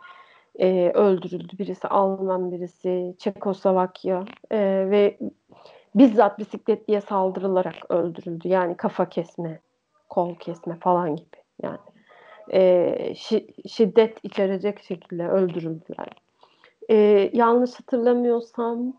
e, 0.59 0.91
öldürüldü. 0.93 1.57
Birisi 1.57 1.87
Alman, 1.87 2.51
birisi 2.51 3.15
Çekoslovakya 3.19 4.25
e, 4.51 4.59
ve 4.89 5.17
bizzat 5.95 6.39
bisikletliye 6.39 7.01
saldırılarak 7.01 7.91
öldürüldü. 7.91 8.47
Yani 8.47 8.77
kafa 8.77 9.09
kesme, 9.09 9.59
kol 10.09 10.35
kesme 10.35 10.75
falan 10.75 11.15
gibi. 11.15 11.37
Yani 11.63 11.77
e, 12.49 12.59
şi- 13.11 13.69
şiddet 13.69 14.17
içerecek 14.23 14.83
şekilde 14.83 15.27
öldürüldüler. 15.27 16.07
E, 16.89 16.95
yanlış 17.33 17.79
hatırlamıyorsam 17.79 18.93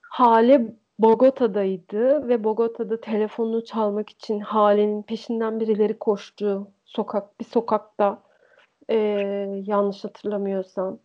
Hale 0.00 0.74
Bogota'daydı 0.98 2.28
ve 2.28 2.44
Bogota'da 2.44 3.00
telefonunu 3.00 3.64
çalmak 3.64 4.10
için 4.10 4.40
Hale'nin 4.40 5.02
peşinden 5.02 5.60
birileri 5.60 5.98
koştu. 5.98 6.66
Sokak 6.84 7.40
bir 7.40 7.44
sokakta 7.44 8.22
e, 8.90 8.96
yanlış 9.66 10.04
hatırlamıyorsam. 10.04 10.98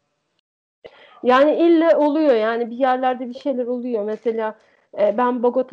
Yani 1.23 1.55
ille 1.55 1.95
oluyor 1.95 2.35
yani 2.35 2.69
bir 2.69 2.75
yerlerde 2.75 3.29
bir 3.29 3.33
şeyler 3.33 3.67
oluyor. 3.67 4.03
Mesela 4.03 4.55
e, 4.99 5.17
ben 5.17 5.43
Bogota 5.43 5.69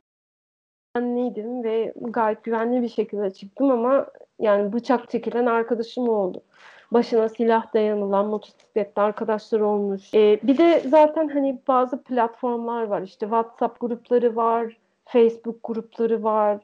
güvenliydim 0.95 1.65
ve 1.65 1.93
gayet 2.01 2.45
güvenli 2.45 2.83
bir 2.83 2.89
şekilde 2.89 3.31
çıktım 3.31 3.71
ama 3.71 4.07
yani 4.39 4.73
bıçak 4.73 5.11
çekilen 5.11 5.47
arkadaşım 5.47 6.09
oldu. 6.09 6.43
Başına 6.91 7.29
silah 7.29 7.75
dayanılan 7.75 8.27
motosikletli 8.27 9.03
arkadaşlar 9.03 9.61
olmuş. 9.61 10.15
Ee, 10.15 10.41
bir 10.43 10.59
de 10.59 10.81
zaten 10.89 11.29
hani 11.29 11.59
bazı 11.69 12.03
platformlar 12.03 12.83
var. 12.83 13.03
İşte 13.03 13.27
WhatsApp 13.27 13.81
grupları 13.81 14.37
var, 14.37 14.77
Facebook 15.05 15.59
grupları 15.65 16.23
var. 16.23 16.59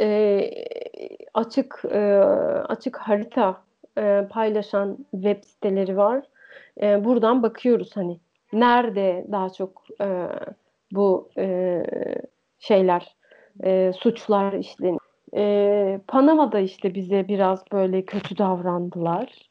Ee, 0.00 0.50
açık 1.34 1.82
e, 1.92 2.18
açık 2.68 2.96
harita 2.96 3.62
e, 3.98 4.26
paylaşan 4.30 4.98
web 5.10 5.44
siteleri 5.44 5.96
var. 5.96 6.22
E, 6.82 7.04
buradan 7.04 7.42
bakıyoruz 7.42 7.96
hani 7.96 8.20
nerede 8.52 9.26
daha 9.32 9.50
çok 9.50 9.82
e, 10.00 10.28
bu 10.92 11.28
e, 11.38 11.82
şeyler, 12.58 13.16
e, 13.64 13.92
suçlar 13.92 14.52
işleniyor. 14.52 15.00
E, 15.36 16.00
Panama'da 16.08 16.58
işte 16.58 16.94
bize 16.94 17.28
biraz 17.28 17.72
böyle 17.72 18.04
kötü 18.04 18.38
davrandılar. 18.38 19.48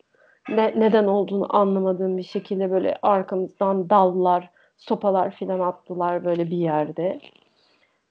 Ne, 0.50 0.74
neden 0.76 1.06
olduğunu 1.06 1.56
anlamadığım 1.56 2.18
bir 2.18 2.24
şekilde 2.24 2.72
böyle 2.72 2.98
arkamızdan 3.02 3.90
dallar, 3.90 4.50
sopalar 4.78 5.32
filan 5.32 5.60
attılar 5.60 6.26
böyle 6.26 6.46
bir 6.52 6.58
yerde. 6.58 7.20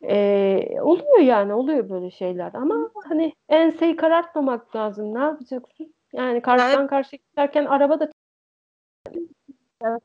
E, 0.02 0.80
oluyor 0.82 1.18
yani 1.18 1.54
oluyor 1.54 1.90
böyle 1.90 2.10
şeyler 2.10 2.50
ama 2.54 2.90
hani 3.08 3.32
enseyi 3.48 3.96
karartmamak 3.96 4.76
lazım. 4.76 5.14
Ne 5.14 5.18
yapacaksın? 5.18 5.94
Yani 6.12 6.42
karşıdan 6.42 6.80
evet. 6.80 6.90
karşıya 6.90 7.18
giderken 7.30 7.64
araba 7.64 8.00
da 8.00 8.10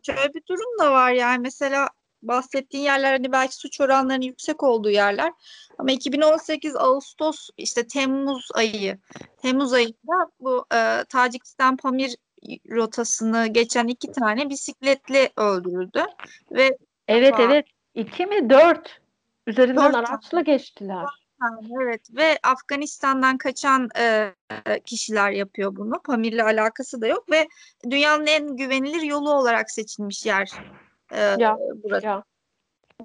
Şöyle 0.04 0.34
bir 0.34 0.42
durum 0.50 0.80
da 0.80 0.92
var 0.92 1.12
yani 1.12 1.40
mesela 1.40 1.90
bahsettiğin 2.22 2.84
yerler 2.84 3.12
hani 3.12 3.32
belki 3.32 3.56
suç 3.56 3.82
oranlarının 3.82 4.26
yüksek 4.26 4.64
olduğu 4.64 4.90
yerler. 4.90 5.34
Ama 5.78 5.92
2018 5.92 6.76
Ağustos 6.76 7.50
işte 7.58 7.88
Temmuz 7.88 8.50
ayı 8.54 8.98
Temmuz 9.42 9.74
ayında 9.74 10.32
bu 10.40 10.66
e, 10.74 11.04
Tacikistan 11.10 11.78
Pamir 11.78 12.16
rotasını 12.70 13.48
geçen 13.48 13.88
iki 13.88 14.12
tane 14.12 14.50
bisikletli 14.50 15.30
öldürüldü 15.38 16.06
ve 16.52 16.78
Evet 17.08 17.36
evet. 17.40 17.66
iki 17.96 18.26
mi 18.26 18.50
dört 18.50 19.02
üzerinden 19.48 19.94
dört 19.94 19.96
araçla 19.96 20.42
tane. 21.40 21.68
Evet 21.84 22.02
ve 22.16 22.40
Afganistan'dan 22.44 23.38
kaçan 23.38 23.90
e, 23.98 24.34
kişiler 24.86 25.32
yapıyor 25.32 25.76
bunu. 25.76 26.02
Pamir'le 26.04 26.40
alakası 26.40 27.02
da 27.02 27.08
yok 27.08 27.32
ve 27.32 27.48
dünyanın 27.90 28.28
en 28.28 28.56
güvenilir 28.56 29.02
yolu 29.02 29.34
olarak 29.34 29.72
seçilmiş 29.72 30.26
yer 30.26 30.52
e, 31.12 31.20
ya, 31.20 31.58
burası. 31.84 32.06
Ya. 32.06 32.24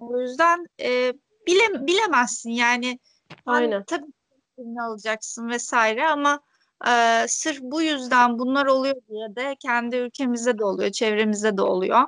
O 0.01 0.21
yüzden 0.21 0.67
e, 0.81 1.13
bile, 1.47 1.87
bilemezsin 1.87 2.51
yani. 2.51 2.99
Aynen. 3.47 3.73
Hani, 3.73 3.85
tabii 3.85 4.13
ne 4.59 4.83
alacaksın 4.83 5.49
vesaire 5.49 6.07
ama 6.07 6.41
e, 6.89 7.25
sırf 7.29 7.61
bu 7.61 7.83
yüzden 7.83 8.39
bunlar 8.39 8.67
oluyor 8.67 8.97
diye 9.09 9.37
de 9.37 9.57
kendi 9.61 9.97
ülkemizde 9.97 10.59
de 10.59 10.65
oluyor, 10.65 10.91
çevremizde 10.91 11.57
de 11.57 11.63
oluyor. 11.63 12.03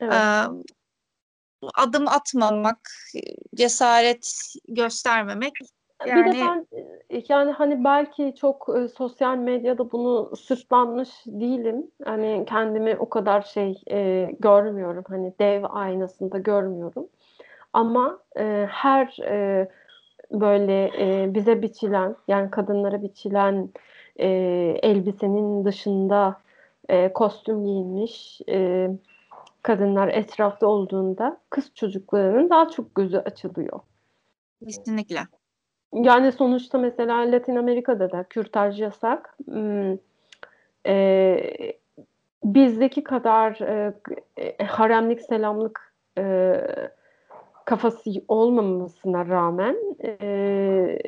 Evet. 0.00 0.12
E, 0.12 0.44
adım 1.74 2.08
atmamak, 2.08 2.78
cesaret 3.54 4.54
göstermemek. 4.68 5.52
Yani... 6.06 6.26
Bir 6.26 6.32
de 6.32 6.38
ben 6.40 6.66
yani 7.28 7.52
hani 7.52 7.84
belki 7.84 8.34
çok 8.40 8.66
e, 8.78 8.88
sosyal 8.88 9.36
medyada 9.36 9.92
bunu 9.92 10.36
sırtlanmış 10.36 11.08
değilim. 11.26 11.90
Hani 12.04 12.44
kendimi 12.48 12.96
o 12.96 13.08
kadar 13.08 13.42
şey 13.42 13.82
e, 13.90 14.30
görmüyorum. 14.38 15.04
Hani 15.08 15.34
dev 15.38 15.64
aynasında 15.68 16.38
görmüyorum. 16.38 17.06
Ama 17.72 18.18
e, 18.36 18.66
her 18.70 19.18
e, 19.24 19.68
böyle 20.30 20.84
e, 20.84 21.34
bize 21.34 21.62
biçilen 21.62 22.16
yani 22.28 22.50
kadınlara 22.50 23.02
biçilen 23.02 23.68
e, 24.16 24.28
elbisenin 24.82 25.64
dışında 25.64 26.40
e, 26.88 27.12
kostüm 27.12 27.64
giyinmiş 27.64 28.40
e, 28.48 28.90
kadınlar 29.62 30.08
etrafta 30.08 30.66
olduğunda 30.66 31.40
kız 31.50 31.74
çocuklarının 31.74 32.50
daha 32.50 32.68
çok 32.68 32.94
gözü 32.94 33.16
açılıyor. 33.16 33.80
Kesinlikle. 34.64 35.20
Yani 35.92 36.32
sonuçta 36.32 36.78
mesela 36.78 37.32
Latin 37.32 37.56
Amerika'da 37.56 38.12
da 38.12 38.24
kürtaj 38.24 38.80
yasak. 38.80 39.36
Hmm, 39.44 39.96
e, 40.86 41.74
bizdeki 42.44 43.04
kadar 43.04 43.60
e, 43.60 43.94
e, 44.36 44.64
haremlik 44.64 45.20
selamlık 45.20 45.94
e, 46.18 46.54
kafası 47.64 48.10
olmamasına 48.28 49.28
rağmen 49.28 49.76
e, 50.04 50.98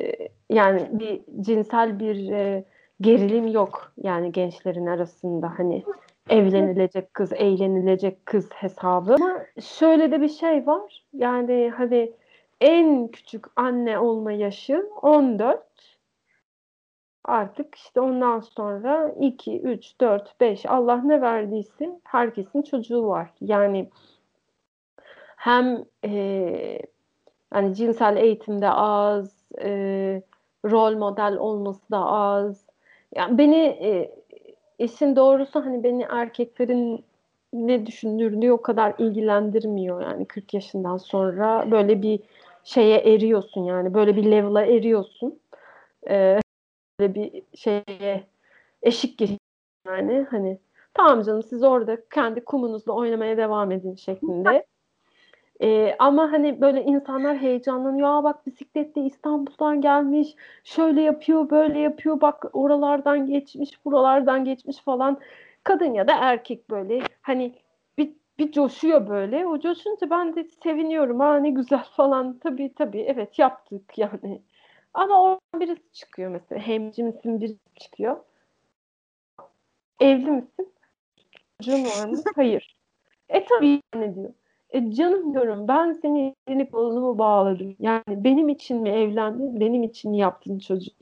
yani 0.49 0.89
bir 0.91 1.21
cinsel 1.41 1.99
bir 1.99 2.31
e, 2.31 2.63
gerilim 3.01 3.47
yok 3.47 3.91
yani 3.97 4.31
gençlerin 4.31 4.85
arasında 4.87 5.53
hani 5.57 5.83
evlenilecek 6.29 7.13
kız, 7.13 7.33
eğlenilecek 7.33 8.25
kız 8.25 8.49
hesabı. 8.53 9.15
Ama 9.15 9.45
şöyle 9.61 10.11
de 10.11 10.21
bir 10.21 10.29
şey 10.29 10.67
var. 10.67 11.03
Yani 11.13 11.73
hani 11.77 12.11
en 12.61 13.07
küçük 13.07 13.45
anne 13.55 13.99
olma 13.99 14.31
yaşı 14.31 14.89
14. 15.01 15.59
Artık 17.25 17.75
işte 17.75 18.01
ondan 18.01 18.39
sonra 18.39 19.15
2, 19.19 19.61
3, 19.61 20.01
4, 20.01 20.39
5 20.39 20.65
Allah 20.65 21.01
ne 21.03 21.21
verdiyse 21.21 21.99
herkesin 22.03 22.61
çocuğu 22.61 23.07
var. 23.07 23.29
Yani 23.41 23.89
hem 25.35 25.85
e, 26.05 26.11
yani 27.53 27.75
cinsel 27.75 28.17
eğitimde 28.17 28.69
az, 28.69 29.45
e, 29.61 30.21
rol 30.65 30.97
model 30.97 31.37
olması 31.37 31.91
da 31.91 32.05
az. 32.05 32.65
Yani 33.15 33.37
beni 33.37 33.65
e, 33.65 34.22
işin 34.79 35.15
doğrusu 35.15 35.65
hani 35.65 35.83
beni 35.83 36.05
erkeklerin 36.09 37.05
ne 37.53 37.85
düşündürdüğü 37.85 38.51
o 38.51 38.61
kadar 38.61 38.93
ilgilendirmiyor 38.97 40.01
yani 40.01 40.25
40 40.25 40.53
yaşından 40.53 40.97
sonra 40.97 41.71
böyle 41.71 42.01
bir 42.01 42.19
şeye 42.63 42.97
eriyorsun 42.97 43.63
yani 43.63 43.93
böyle 43.93 44.15
bir 44.15 44.31
level'a 44.31 44.61
eriyorsun. 44.65 45.39
Ee, 46.09 46.39
böyle 46.99 47.15
bir 47.15 47.43
şeye 47.55 48.23
eşik 48.81 49.17
geçiyor 49.17 49.39
yani 49.87 50.25
hani 50.29 50.59
tamam 50.93 51.23
canım 51.23 51.43
siz 51.43 51.63
orada 51.63 51.97
kendi 52.09 52.45
kumunuzla 52.45 52.93
oynamaya 52.93 53.37
devam 53.37 53.71
edin 53.71 53.95
şeklinde. 53.95 54.65
Ee, 55.61 55.95
ama 55.99 56.31
hani 56.31 56.61
böyle 56.61 56.83
insanlar 56.83 57.37
heyecanlanıyor. 57.37 58.07
Aa 58.09 58.23
bak 58.23 58.47
bisikletle 58.47 59.01
İstanbul'dan 59.01 59.81
gelmiş. 59.81 60.35
Şöyle 60.63 61.01
yapıyor, 61.01 61.49
böyle 61.49 61.79
yapıyor. 61.79 62.21
Bak 62.21 62.45
oralardan 62.53 63.25
geçmiş, 63.25 63.85
buralardan 63.85 64.45
geçmiş 64.45 64.77
falan. 64.77 65.19
Kadın 65.63 65.93
ya 65.93 66.07
da 66.07 66.13
erkek 66.13 66.69
böyle 66.69 67.01
hani 67.21 67.55
bir, 67.97 68.13
bir 68.39 68.51
coşuyor 68.51 69.09
böyle. 69.09 69.47
O 69.47 69.59
coşunca 69.59 70.09
ben 70.09 70.35
de 70.35 70.43
seviniyorum. 70.43 71.21
Aa 71.21 71.35
ne 71.37 71.49
güzel 71.49 71.83
falan. 71.95 72.39
Tabii 72.39 72.73
tabii 72.73 73.01
evet 73.01 73.39
yaptık 73.39 73.97
yani. 73.97 74.41
Ama 74.93 75.23
oradan 75.23 75.59
birisi 75.59 75.91
çıkıyor 75.93 76.31
mesela. 76.31 76.61
Hemci 76.61 77.03
misin 77.03 77.41
birisi 77.41 77.59
çıkıyor. 77.75 78.17
Evli 79.99 80.31
misin? 80.31 80.73
Çocuğun 81.61 81.85
var 81.85 82.05
mı? 82.05 82.17
Hayır. 82.35 82.75
E 83.29 83.45
tabii 83.45 83.81
ne 83.95 84.15
diyor. 84.15 84.33
E 84.73 84.91
canım 84.91 85.33
diyorum 85.33 85.67
ben 85.67 85.93
seni 85.93 86.35
elini 86.47 86.71
kolunu 86.71 87.17
bağladım? 87.17 87.75
Yani 87.79 88.03
benim 88.07 88.49
için 88.49 88.81
mi 88.81 88.89
evlendin? 88.89 89.59
Benim 89.59 89.83
için 89.83 90.11
mi 90.11 90.17
yaptın 90.17 90.59
çocuk? 90.59 90.95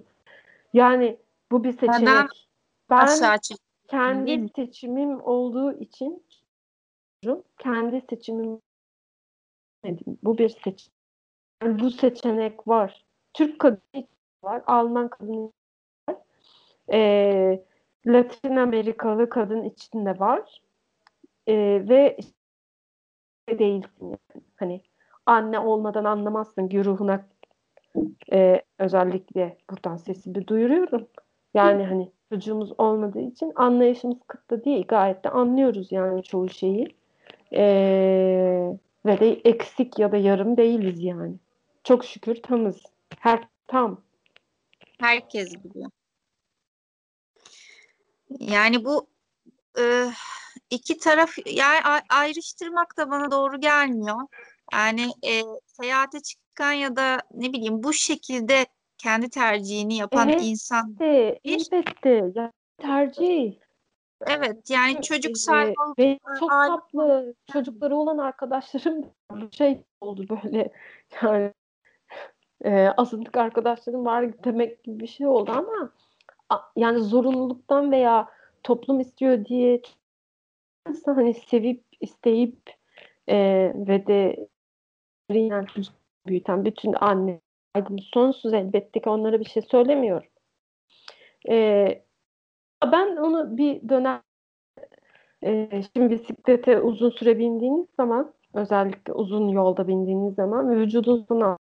Yani 0.74 1.18
bu 1.52 1.64
bir 1.64 1.72
seçenek. 1.72 2.02
Neden? 2.02 2.28
Ben 2.90 3.40
kendi 3.88 4.50
seçimim 4.56 5.22
olduğu 5.22 5.80
için 5.80 6.24
kendi 7.58 8.02
seçimim 8.10 8.62
bu 10.24 10.38
bir 10.38 10.50
seçenek. 10.50 10.92
Yani 11.64 11.80
bu 11.80 11.92
seçenek 11.92 12.68
var. 12.68 13.06
Türk 13.34 13.60
kadını 13.60 14.08
var, 14.44 14.62
Alman 14.68 15.08
kadını 15.08 15.52
var. 16.10 16.18
e, 16.94 17.64
Latin 18.06 18.56
Amerikalı 18.56 19.30
kadın 19.30 19.64
içinde 19.64 20.20
var 20.20 20.62
e, 21.48 21.56
ve 21.90 22.18
değilsin 23.60 24.06
yani. 24.06 24.44
Hani 24.56 24.82
anne 25.26 25.60
olmadan 25.60 26.04
anlamazsın 26.04 26.70
güruhuna 26.70 27.26
e, 28.34 28.62
özellikle 28.80 29.58
buradan 29.70 29.98
sesimi 29.98 30.48
duyuruyorum. 30.48 31.08
Yani 31.54 31.86
hani 31.86 32.12
çocuğumuz 32.30 32.72
olmadığı 32.78 33.22
için 33.22 33.52
anlayışımız 33.56 34.18
kıtlı 34.28 34.66
değil. 34.66 34.86
Gayet 34.88 35.24
de 35.24 35.30
anlıyoruz 35.30 35.92
yani 35.92 36.24
çoğu 36.24 36.50
şeyi. 36.50 36.96
E, 37.54 37.64
ve 39.06 39.20
de 39.20 39.34
eksik 39.34 40.00
ya 40.00 40.12
da 40.12 40.18
yarım 40.18 40.58
değiliz 40.58 41.04
yani. 41.04 41.36
Çok 41.84 42.06
şükür 42.06 42.36
tamız. 42.36 42.84
Her 43.20 43.48
tam. 43.68 44.02
Herkes 45.00 45.64
biliyor. 45.64 45.92
Yani 48.40 48.86
bu 48.86 49.08
e, 49.80 49.84
iki 50.72 50.98
taraf 50.98 51.32
yani 51.46 51.80
ayrıştırmak 52.10 52.98
da 52.98 53.12
bana 53.12 53.32
doğru 53.32 53.60
gelmiyor. 53.60 54.22
Yani 54.74 55.08
e, 55.28 55.42
seyahate 55.66 56.20
çıkan 56.20 56.72
ya 56.72 56.96
da 56.96 57.22
ne 57.34 57.54
bileyim 57.54 57.84
bu 57.84 57.94
şekilde 57.94 58.66
kendi 58.98 59.30
tercihini 59.30 59.96
yapan 59.96 60.30
evet, 60.30 60.42
insan. 60.44 60.96
Evet, 61.00 61.40
elbette. 61.44 62.52
Tercih. 62.78 63.54
Evet 64.28 64.70
yani 64.70 65.02
çocuk 65.02 65.38
sahibi 65.38 65.74
ve 66.00 66.20
çok 66.40 66.50
tatlı 66.50 67.36
çocukları 67.54 67.96
olan 67.96 68.18
arkadaşlarım 68.18 69.06
şey 69.52 69.84
oldu 70.02 70.26
böyle 70.30 70.72
yani 71.22 71.54
e, 72.66 72.88
azınlık 72.88 73.38
arkadaşlarım 73.38 74.06
var 74.06 74.44
demek 74.44 74.84
gibi 74.84 75.00
bir 75.00 75.08
şey 75.08 75.28
oldu 75.28 75.52
ama 75.52 75.92
yani 76.76 77.00
zorunluluktan 77.00 77.92
veya 77.92 78.30
toplum 78.64 79.00
istiyor 79.00 79.46
diye 79.46 79.82
hani 81.06 81.34
sevip 81.34 81.84
isteyip 82.02 82.76
e, 83.28 83.38
ve 83.76 84.08
de 84.08 84.48
büyüten 86.28 86.66
bütün 86.66 86.94
anne 86.94 87.42
sonsuz 88.14 88.54
elbette 88.54 89.02
ki 89.02 89.10
onlara 89.10 89.40
bir 89.40 89.46
şey 89.46 89.62
söylemiyorum. 89.62 90.28
E, 91.50 91.88
ben 92.92 93.16
onu 93.16 93.58
bir 93.58 93.90
dönem 93.90 94.22
e, 95.44 95.70
şimdi 95.96 96.10
bisiklete 96.10 96.82
uzun 96.82 97.10
süre 97.10 97.40
bindiğiniz 97.40 97.88
zaman 97.98 98.34
özellikle 98.54 99.14
uzun 99.14 99.48
yolda 99.48 99.88
bindiğiniz 99.88 100.36
zaman 100.36 100.70
vücudunuzun 100.70 101.58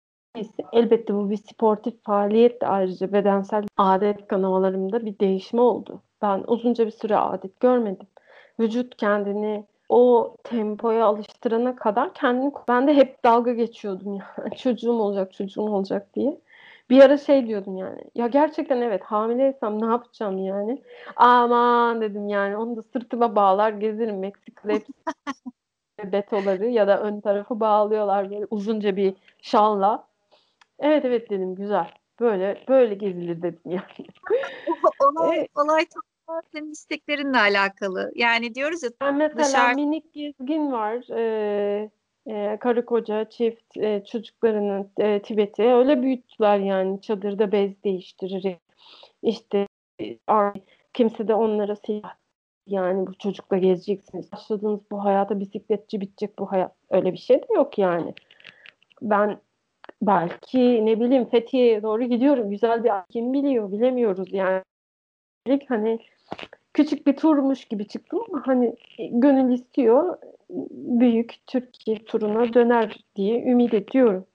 elbette 0.73 1.13
bu 1.13 1.29
bir 1.29 1.37
sportif 1.37 2.03
faaliyet 2.03 2.61
de 2.61 2.67
ayrıca 2.67 3.13
bedensel 3.13 3.63
adet 3.77 4.27
kanamalarımda 4.27 5.05
bir 5.05 5.19
değişme 5.19 5.61
oldu. 5.61 6.01
Ben 6.21 6.43
uzunca 6.47 6.85
bir 6.85 6.91
süre 6.91 7.17
adet 7.17 7.59
görmedim. 7.59 8.07
Vücut 8.59 8.97
kendini 8.97 9.65
o 9.89 10.35
tempoya 10.43 11.05
alıştırana 11.05 11.75
kadar 11.75 12.13
kendini 12.13 12.51
ben 12.67 12.87
de 12.87 12.93
hep 12.93 13.23
dalga 13.23 13.53
geçiyordum 13.53 14.13
yani 14.37 14.57
çocuğum 14.57 14.99
olacak 14.99 15.33
çocuğum 15.33 15.61
olacak 15.61 16.15
diye. 16.15 16.37
Bir 16.89 17.01
ara 17.01 17.17
şey 17.17 17.47
diyordum 17.47 17.77
yani. 17.77 18.01
Ya 18.15 18.27
gerçekten 18.27 18.81
evet 18.81 19.03
hamileysem 19.03 19.81
ne 19.81 19.85
yapacağım 19.85 20.37
yani? 20.37 20.81
Aman 21.15 22.01
dedim 22.01 22.27
yani 22.27 22.57
onu 22.57 22.75
da 22.75 22.81
sırtıma 22.81 23.35
bağlar 23.35 23.71
gezerim 23.71 24.19
Meksika'da 24.19 24.73
hep 24.73 24.87
betoları 26.13 26.67
ya 26.67 26.87
da 26.87 27.01
ön 27.01 27.21
tarafı 27.21 27.59
bağlıyorlar 27.59 28.29
böyle 28.31 28.47
uzunca 28.49 28.95
bir 28.95 29.13
şalla. 29.41 30.07
Evet 30.79 31.05
evet 31.05 31.29
dedim 31.29 31.55
güzel. 31.55 31.91
Böyle 32.19 32.63
böyle 32.67 32.93
gezilir 32.93 33.41
dedim 33.41 33.61
yani. 33.65 34.07
olay, 34.99 35.37
evet. 35.37 35.49
olay 35.55 35.85
tam 35.85 36.03
senin 36.51 36.71
isteklerinle 36.71 37.37
alakalı. 37.37 38.11
Yani 38.15 38.55
diyoruz 38.55 38.83
ya 38.83 38.89
ben 39.01 39.15
mesela 39.15 39.45
dışarı... 39.45 39.75
minik 39.75 40.13
gezgin 40.13 40.71
var. 40.71 41.05
Ee, 41.17 41.89
e, 42.27 42.57
karı 42.59 42.85
koca 42.85 43.29
çift 43.29 43.77
e, 43.77 44.03
çocuklarını 44.11 44.87
e, 44.97 45.21
Tibet'e 45.21 45.73
öyle 45.73 46.01
büyüttüler 46.01 46.59
yani. 46.59 47.01
Çadırda 47.01 47.51
bez 47.51 47.83
değiştirir. 47.83 48.57
İşte 49.23 49.67
e, 50.01 50.17
kimse 50.93 51.27
de 51.27 51.33
onlara 51.33 51.75
silah 51.75 52.15
yani 52.67 53.07
bu 53.07 53.13
çocukla 53.13 53.57
gezeceksiniz. 53.57 54.31
Başladığınız 54.31 54.79
bu 54.91 55.05
hayata 55.05 55.39
bisikletçi 55.39 56.01
bitecek 56.01 56.39
bu 56.39 56.51
hayat. 56.51 56.75
Öyle 56.89 57.13
bir 57.13 57.17
şey 57.17 57.41
de 57.41 57.53
yok 57.55 57.77
yani. 57.77 58.13
Ben 59.01 59.37
belki 60.01 60.85
ne 60.85 60.99
bileyim 60.99 61.29
Fethiye'ye 61.29 61.83
doğru 61.83 62.03
gidiyorum. 62.03 62.49
Güzel 62.49 62.83
bir 62.83 62.91
kim 63.09 63.33
biliyor 63.33 63.71
bilemiyoruz 63.71 64.33
yani. 64.33 64.61
Hani 65.67 65.99
küçük 66.73 67.07
bir 67.07 67.15
turmuş 67.15 67.65
gibi 67.65 67.87
çıktım 67.87 68.19
ama 68.29 68.47
hani 68.47 68.75
gönül 68.99 69.53
istiyor 69.53 70.17
büyük 70.71 71.47
Türkiye 71.47 72.05
turuna 72.05 72.53
döner 72.53 73.05
diye 73.15 73.43
ümit 73.43 73.73
ediyorum. 73.73 74.27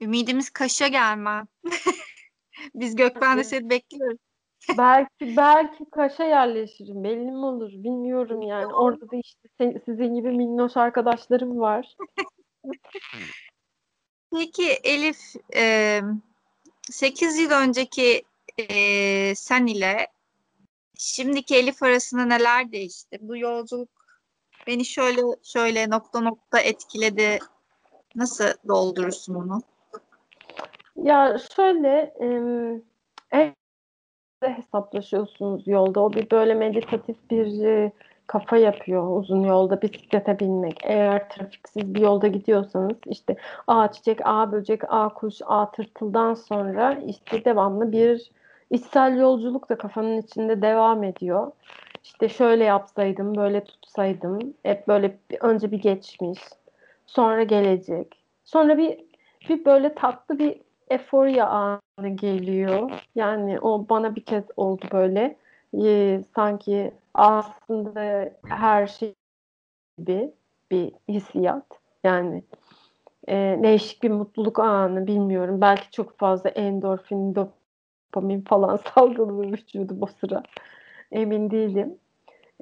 Ümidimiz 0.00 0.50
Kaş'a 0.50 0.88
gelme. 0.88 1.46
Biz 2.74 2.96
Gökben'de 2.96 3.44
seni 3.44 3.70
bekliyoruz. 3.70 4.18
belki 4.78 5.36
belki 5.36 5.90
Kaş'a 5.90 6.24
yerleşirim. 6.24 7.04
Belli 7.04 7.30
mi 7.30 7.44
olur 7.44 7.70
bilmiyorum 7.70 8.42
yani. 8.42 8.74
Orada 8.74 9.10
da 9.10 9.16
işte 9.16 9.48
sen, 9.58 9.82
sizin 9.84 10.14
gibi 10.14 10.30
minnoş 10.30 10.76
arkadaşlarım 10.76 11.58
var. 11.58 11.96
Peki 14.32 14.68
Elif 14.84 15.18
e, 15.56 16.00
8 16.90 17.38
yıl 17.38 17.50
önceki 17.50 18.22
e, 18.58 19.34
sen 19.34 19.66
ile 19.66 20.06
şimdiki 20.98 21.56
Elif 21.56 21.82
arasında 21.82 22.24
neler 22.24 22.72
değişti? 22.72 23.18
Bu 23.20 23.36
yolculuk 23.36 23.88
beni 24.66 24.84
şöyle 24.84 25.22
şöyle 25.42 25.90
nokta 25.90 26.20
nokta 26.20 26.60
etkiledi. 26.60 27.38
Nasıl 28.16 28.44
doldurursun 28.68 29.34
onu? 29.34 29.62
Ya 30.96 31.36
şöyle 31.56 32.14
e, 33.32 33.54
hesaplaşıyorsunuz 34.40 35.66
yolda. 35.66 36.00
O 36.00 36.12
bir 36.12 36.30
böyle 36.30 36.54
meditatif 36.54 37.16
bir 37.30 37.64
e, 37.64 37.92
kafa 38.26 38.56
yapıyor 38.56 39.16
uzun 39.16 39.42
yolda 39.42 39.82
bisiklete 39.82 40.38
binmek. 40.38 40.80
Eğer 40.82 41.28
trafiksiz 41.28 41.94
bir 41.94 42.00
yolda 42.00 42.26
gidiyorsanız 42.26 42.96
işte 43.06 43.36
A 43.66 43.92
çiçek, 43.92 44.18
A 44.24 44.52
böcek, 44.52 44.80
A 44.88 45.08
kuş, 45.08 45.34
A 45.46 45.70
tırtıldan 45.70 46.34
sonra 46.34 46.98
işte 47.06 47.44
devamlı 47.44 47.92
bir 47.92 48.30
içsel 48.74 49.18
yolculuk 49.18 49.68
da 49.68 49.78
kafanın 49.78 50.18
içinde 50.18 50.62
devam 50.62 51.04
ediyor. 51.04 51.52
İşte 52.04 52.28
şöyle 52.28 52.64
yapsaydım, 52.64 53.36
böyle 53.36 53.64
tutsaydım. 53.64 54.54
Hep 54.62 54.88
böyle 54.88 55.18
bir, 55.30 55.38
önce 55.40 55.70
bir 55.70 55.82
geçmiş, 55.82 56.40
sonra 57.06 57.42
gelecek. 57.42 58.24
Sonra 58.44 58.78
bir 58.78 59.04
bir 59.48 59.64
böyle 59.64 59.94
tatlı 59.94 60.38
bir 60.38 60.60
eforya 60.90 61.46
anı 61.48 62.08
geliyor. 62.08 62.90
Yani 63.14 63.60
o 63.60 63.88
bana 63.88 64.16
bir 64.16 64.24
kez 64.24 64.44
oldu 64.56 64.84
böyle. 64.92 65.36
Ee, 65.82 66.22
sanki 66.34 66.92
aslında 67.14 68.30
her 68.48 68.86
şey 68.86 69.14
gibi 69.98 70.32
bir 70.70 70.92
hissiyat. 71.08 71.66
Yani 72.04 72.42
e, 73.28 73.58
değişik 73.62 74.02
bir 74.02 74.10
mutluluk 74.10 74.58
anı 74.58 75.06
bilmiyorum. 75.06 75.60
Belki 75.60 75.90
çok 75.90 76.18
fazla 76.18 76.50
endorfin, 76.50 77.34
dopamin 78.14 78.40
falan 78.40 78.76
salgılıyor 78.94 79.52
vücudu 79.52 79.96
o 80.00 80.06
sıra. 80.06 80.42
Emin 81.12 81.50
değilim. 81.50 81.98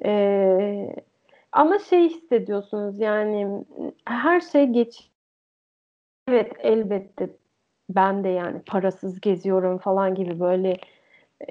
E, 0.05 0.95
ama 1.51 1.79
şey 1.79 2.09
hissediyorsunuz 2.09 2.99
yani 2.99 3.65
her 4.05 4.41
şey 4.41 4.65
geç. 4.67 5.09
Evet 6.27 6.51
elbette 6.59 7.29
ben 7.89 8.23
de 8.23 8.29
yani 8.29 8.61
parasız 8.61 9.21
geziyorum 9.21 9.77
falan 9.77 10.15
gibi 10.15 10.39
böyle 10.39 10.77
e, 11.41 11.47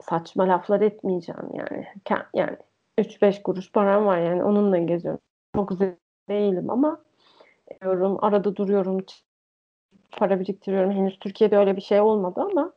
saçma 0.00 0.48
laflar 0.48 0.80
etmeyeceğim 0.80 1.50
yani. 1.54 1.86
Yani 2.34 2.56
3-5 2.98 3.42
kuruş 3.42 3.72
param 3.72 4.06
var 4.06 4.18
yani 4.18 4.44
onunla 4.44 4.78
geziyorum. 4.78 5.20
Çok 5.54 5.72
değilim 6.28 6.70
ama 6.70 7.00
diyorum 7.80 8.24
arada 8.24 8.56
duruyorum 8.56 9.04
para 10.12 10.40
biriktiriyorum. 10.40 10.90
Henüz 10.90 11.18
Türkiye'de 11.18 11.58
öyle 11.58 11.76
bir 11.76 11.82
şey 11.82 12.00
olmadı 12.00 12.40
ama 12.40 12.72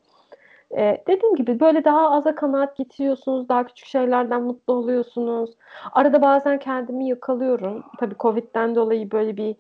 e, 0.78 1.04
dediğim 1.08 1.36
gibi 1.36 1.60
böyle 1.60 1.86
daha 1.86 2.12
aza 2.12 2.36
kanaat 2.36 2.78
getiriyorsunuz. 2.78 3.50
Daha 3.50 3.68
küçük 3.68 3.88
şeylerden 3.88 4.44
mutlu 4.44 4.74
oluyorsunuz. 4.74 5.50
Arada 5.92 6.22
bazen 6.22 6.60
kendimi 6.60 7.08
yakalıyorum. 7.08 7.84
Tabii 8.00 8.16
Covid'den 8.20 8.76
dolayı 8.76 9.12
böyle 9.12 9.38
bir 9.38 9.56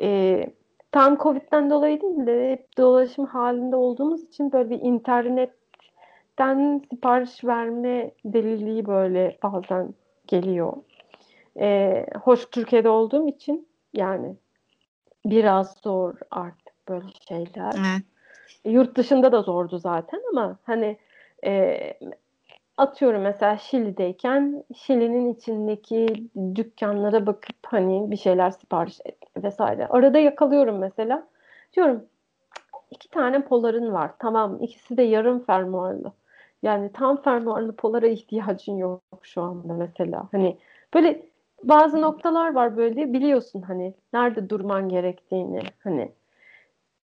e, 0.00 0.46
tam 0.92 1.18
Covid'den 1.18 1.70
dolayı 1.70 2.00
değil 2.00 2.26
de 2.26 2.52
hep 2.52 2.78
dolaşım 2.78 3.26
halinde 3.26 3.76
olduğumuz 3.76 4.22
için 4.22 4.52
böyle 4.52 4.70
bir 4.70 4.80
internetten 4.80 6.82
sipariş 6.90 7.44
verme 7.44 8.10
deliliği 8.24 8.86
böyle 8.86 9.38
bazen 9.42 9.94
geliyor. 10.26 10.72
E, 11.60 12.06
hoş 12.22 12.50
Türkiye'de 12.50 12.88
olduğum 12.88 13.28
için 13.28 13.68
yani 13.94 14.36
biraz 15.26 15.76
zor 15.82 16.14
artık 16.30 16.88
böyle 16.88 17.06
şeyler. 17.28 17.72
Evet. 17.74 18.11
Yurt 18.64 18.96
dışında 18.96 19.32
da 19.32 19.42
zordu 19.42 19.78
zaten 19.78 20.20
ama 20.32 20.58
hani 20.64 20.96
E, 21.44 21.78
atıyorum 22.76 23.22
mesela 23.22 23.56
Şili'deyken 23.58 24.64
Şili'nin 24.76 25.34
içindeki 25.34 26.06
dükkanlara 26.54 27.26
bakıp 27.26 27.56
hani 27.66 28.10
bir 28.10 28.16
şeyler 28.16 28.50
sipariş 28.50 29.00
et 29.04 29.18
vesaire. 29.44 29.86
Arada 29.88 30.18
yakalıyorum 30.18 30.78
mesela. 30.78 31.28
Diyorum 31.76 32.04
iki 32.90 33.08
tane 33.10 33.44
poların 33.44 33.92
var. 33.92 34.10
Tamam 34.18 34.58
ikisi 34.62 34.96
de 34.96 35.02
yarım 35.02 35.44
fermuarlı. 35.44 36.12
Yani 36.62 36.92
tam 36.92 37.22
fermuarlı 37.22 37.76
polara 37.76 38.06
ihtiyacın 38.06 38.76
yok 38.76 39.02
şu 39.22 39.42
anda 39.42 39.74
mesela. 39.74 40.28
Hani 40.32 40.58
böyle 40.94 41.26
bazı 41.64 42.00
noktalar 42.02 42.54
var 42.54 42.76
böyle 42.76 43.12
biliyorsun 43.12 43.62
hani 43.62 43.94
nerede 44.12 44.50
durman 44.50 44.88
gerektiğini 44.88 45.60
hani 45.84 46.12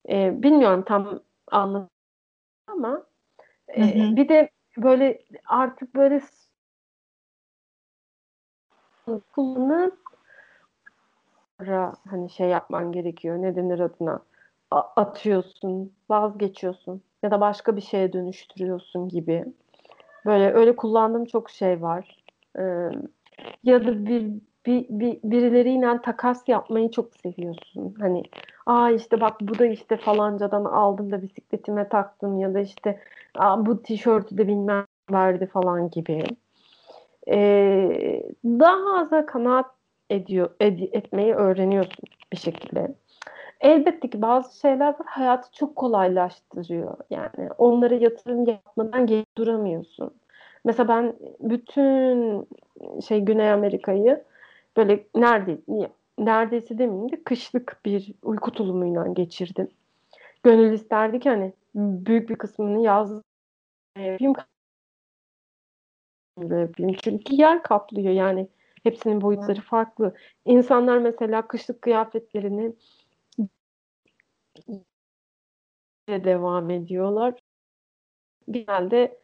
e, 0.09 0.43
bilmiyorum 0.43 0.83
tam 0.87 1.21
anladım 1.51 1.91
ama 2.67 3.05
e, 3.69 3.81
hı 3.83 3.85
hı. 4.13 4.17
bir 4.17 4.29
de 4.29 4.51
böyle 4.79 5.25
artık 5.47 5.95
böyle 5.95 6.21
kullanıp 9.33 9.99
hani 12.11 12.31
şey 12.31 12.49
yapman 12.49 12.93
gerekiyor. 12.93 13.43
Ne 13.43 13.57
denir 13.57 13.81
adına? 13.81 14.23
A- 14.71 14.81
atıyorsun, 14.97 15.93
vazgeçiyorsun 16.11 17.03
ya 17.23 17.31
da 17.31 17.41
başka 17.41 17.77
bir 17.77 17.81
şeye 17.81 18.13
dönüştürüyorsun 18.13 19.09
gibi. 19.09 19.45
Böyle 20.27 20.53
öyle 20.53 20.77
kullandığım 20.77 21.25
çok 21.25 21.51
şey 21.51 21.83
var. 21.83 22.25
Ee, 22.59 22.91
ya 23.65 23.87
da 23.87 24.07
bir, 24.07 24.33
bir, 24.69 24.87
bir 24.89 25.19
birileriyle 25.25 26.03
takas 26.03 26.49
yapmayı 26.49 26.91
çok 26.91 27.09
seviyorsun. 27.23 27.95
Hani 28.01 28.23
aa 28.67 28.91
işte 28.91 29.21
bak 29.21 29.41
bu 29.41 29.59
da 29.59 29.67
işte 29.67 29.97
falancadan 29.97 30.65
aldım 30.65 31.11
da 31.11 31.23
bisikletime 31.23 31.89
taktım 31.89 32.39
ya 32.39 32.55
da 32.55 32.61
işte 32.61 33.01
aa, 33.35 33.67
bu 33.67 33.83
tişörtü 33.83 34.39
de 34.39 34.49
bilmem 34.49 34.85
verdi 35.13 35.47
falan 35.47 35.91
gibi. 35.91 36.25
Ee, 37.29 38.23
daha 38.45 39.01
az 39.01 39.27
kanaat 39.27 39.67
ediyor 40.11 40.51
ed, 40.61 40.79
etmeyi 40.93 41.35
öğreniyorsun 41.35 42.05
bir 42.33 42.37
şekilde. 42.37 42.95
Elbette 43.61 44.11
ki 44.11 44.23
bazı 44.23 44.61
şeyler 44.61 44.87
var 44.87 45.07
hayatı 45.07 45.53
çok 45.53 45.77
kolaylaştırıyor. 45.77 46.97
Yani 47.11 47.51
onlara 47.59 47.95
yatırım 47.95 48.47
yapmadan 48.47 49.07
geri 49.07 49.25
duramıyorsun. 49.39 50.11
Mesela 50.65 50.89
ben 50.89 51.15
bütün 51.41 52.49
şey 53.09 53.21
Güney 53.21 53.53
Amerika'yı 53.53 54.25
böyle 54.79 55.07
nerede 55.15 55.59
neredeyse 56.19 56.79
demeyeyim 56.79 57.13
de 57.13 57.23
kışlık 57.25 57.81
bir 57.85 58.13
uyku 58.23 58.53
tulumuyla 58.53 59.07
geçirdim. 59.07 59.69
Gönül 60.43 60.73
isterdi 60.73 61.21
ki 61.21 61.29
hani 61.29 61.53
büyük 61.75 62.29
bir 62.31 62.37
kısmını 62.37 62.83
yaz 62.83 63.23
yapayım 63.97 64.35
yapayım. 66.57 66.93
Çünkü 67.03 67.35
yer 67.35 67.63
kaplıyor 67.63 68.13
yani 68.13 68.49
hepsinin 68.83 69.21
boyutları 69.21 69.61
farklı. 69.61 70.15
İnsanlar 70.45 70.99
mesela 70.99 71.49
kışlık 71.49 71.83
kıyafetlerini 71.83 72.73
devam 76.09 76.71
ediyorlar. 76.71 77.35
Genelde 78.51 79.19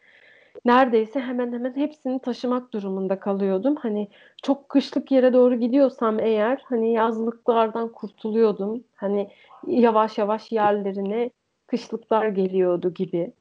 neredeyse 0.64 1.20
hemen 1.20 1.52
hemen 1.52 1.76
hepsini 1.76 2.18
taşımak 2.18 2.72
durumunda 2.72 3.20
kalıyordum. 3.20 3.76
Hani 3.76 4.08
çok 4.42 4.68
kışlık 4.68 5.10
yere 5.10 5.32
doğru 5.32 5.54
gidiyorsam 5.54 6.20
eğer 6.20 6.62
hani 6.64 6.92
yazlıklardan 6.92 7.88
kurtuluyordum. 7.88 8.84
Hani 8.94 9.30
yavaş 9.66 10.18
yavaş 10.18 10.52
yerlerine 10.52 11.30
kışlıklar 11.66 12.28
geliyordu 12.28 12.94
gibi. 12.94 13.32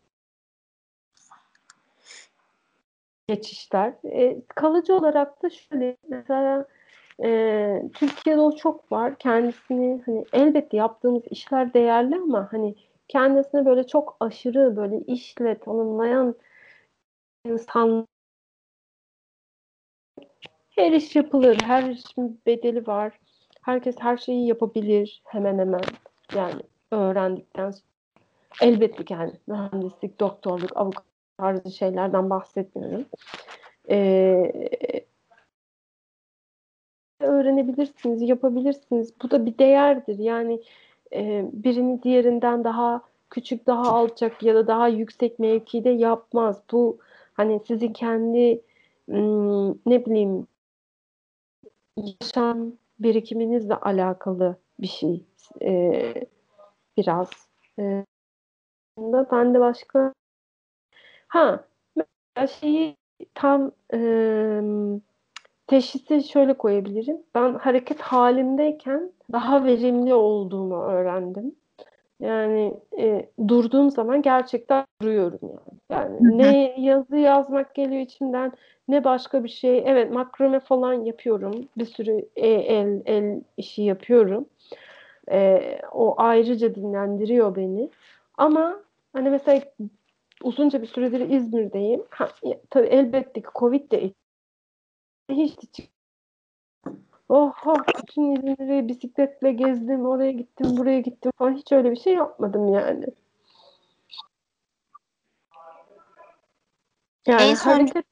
Geçişler. 3.27 3.93
E, 4.03 4.41
kalıcı 4.47 4.95
olarak 4.95 5.43
da 5.43 5.49
şöyle 5.49 5.97
mesela 6.09 6.65
e, 7.23 7.83
Türkiye'de 7.93 8.41
o 8.41 8.55
çok 8.55 8.91
var. 8.91 9.15
Kendisini 9.15 10.01
hani 10.05 10.25
elbette 10.33 10.77
yaptığımız 10.77 11.23
işler 11.29 11.73
değerli 11.73 12.15
ama 12.15 12.47
hani 12.51 12.75
kendisine 13.07 13.65
böyle 13.65 13.87
çok 13.87 14.17
aşırı 14.19 14.75
böyle 14.75 14.99
işle 14.99 15.57
tanımlayan 15.57 16.35
insan 17.45 18.07
her 20.69 20.91
iş 20.91 21.15
yapılır. 21.15 21.57
Her 21.63 21.89
işin 21.89 22.41
bedeli 22.45 22.87
var. 22.87 23.19
Herkes 23.61 23.95
her 23.99 24.17
şeyi 24.17 24.47
yapabilir 24.47 25.21
hemen 25.25 25.59
hemen. 25.59 25.81
Yani 26.35 26.61
öğrendikten 26.91 27.71
sonra. 27.71 27.83
Elbette 28.61 29.05
ki 29.05 29.13
yani 29.13 29.33
mühendislik, 29.47 30.19
doktorluk, 30.19 30.77
avukat 30.77 31.05
tarzı 31.37 31.71
şeylerden 31.71 32.29
bahsetmiyorum. 32.29 33.05
Ee, 33.89 34.51
öğrenebilirsiniz, 37.19 38.21
yapabilirsiniz. 38.21 39.13
Bu 39.23 39.31
da 39.31 39.45
bir 39.45 39.57
değerdir. 39.57 40.19
Yani 40.19 40.61
e, 41.13 41.49
birini 41.53 42.03
diğerinden 42.03 42.63
daha 42.63 43.01
küçük, 43.29 43.67
daha 43.67 43.81
alçak 43.81 44.43
ya 44.43 44.55
da 44.55 44.67
daha 44.67 44.87
yüksek 44.87 45.39
mevkide 45.39 45.89
yapmaz. 45.89 46.63
Bu 46.71 46.97
hani 47.33 47.59
sizin 47.67 47.93
kendi 47.93 48.61
ne 49.85 50.05
bileyim 50.05 50.47
yaşam 51.97 52.73
birikiminizle 52.99 53.75
alakalı 53.75 54.57
bir 54.79 54.87
şey 54.87 55.25
e, 55.61 56.13
biraz. 56.97 57.29
E, 57.79 58.05
ben 59.31 59.53
de 59.53 59.59
başka 59.59 60.13
ha 61.27 61.65
mesela 61.95 62.47
şeyi 62.47 62.97
tam 63.33 63.71
e, 63.93 63.99
teşhisi 65.67 66.23
şöyle 66.23 66.57
koyabilirim. 66.57 67.17
Ben 67.35 67.53
hareket 67.53 68.01
halindeyken 68.01 69.11
daha 69.31 69.65
verimli 69.65 70.13
olduğumu 70.13 70.83
öğrendim. 70.83 71.55
Yani 72.23 72.73
e, 72.97 73.29
durduğum 73.47 73.91
zaman 73.91 74.21
gerçekten 74.21 74.85
duruyorum 75.01 75.39
yani. 75.41 75.79
Yani 75.89 76.37
ne 76.37 76.81
yazı 76.81 77.17
yazmak 77.17 77.75
geliyor 77.75 78.01
içimden 78.01 78.51
ne 78.87 79.03
başka 79.03 79.43
bir 79.43 79.49
şey. 79.49 79.83
Evet 79.85 80.11
makrame 80.11 80.59
falan 80.59 80.93
yapıyorum. 80.93 81.67
Bir 81.77 81.85
sürü 81.85 82.25
el 82.35 83.01
el 83.05 83.41
işi 83.57 83.83
yapıyorum. 83.83 84.45
E, 85.31 85.61
o 85.91 86.15
ayrıca 86.17 86.75
dinlendiriyor 86.75 87.55
beni. 87.55 87.89
Ama 88.37 88.79
hani 89.13 89.29
mesela 89.29 89.61
uzunca 90.43 90.81
bir 90.81 90.87
süredir 90.87 91.29
İzmir'deyim. 91.29 92.03
Ha, 92.09 92.29
tabii 92.69 92.87
elbette 92.87 93.41
ki 93.41 93.47
Covid 93.55 93.91
de 93.91 94.11
hiç 95.29 95.57
hiç 95.61 95.89
Oha 97.29 97.75
bütün 97.97 98.35
İzmir'i 98.35 98.87
bisikletle 98.87 99.51
gezdim, 99.51 100.05
oraya 100.05 100.31
gittim, 100.31 100.77
buraya 100.77 100.99
gittim 100.99 101.31
falan 101.37 101.53
hiç 101.53 101.71
öyle 101.71 101.91
bir 101.91 101.99
şey 101.99 102.13
yapmadım 102.13 102.73
yani. 102.73 103.05
Yani 107.27 107.41
en 107.41 107.55
son... 107.55 107.71
hareket 107.71 108.05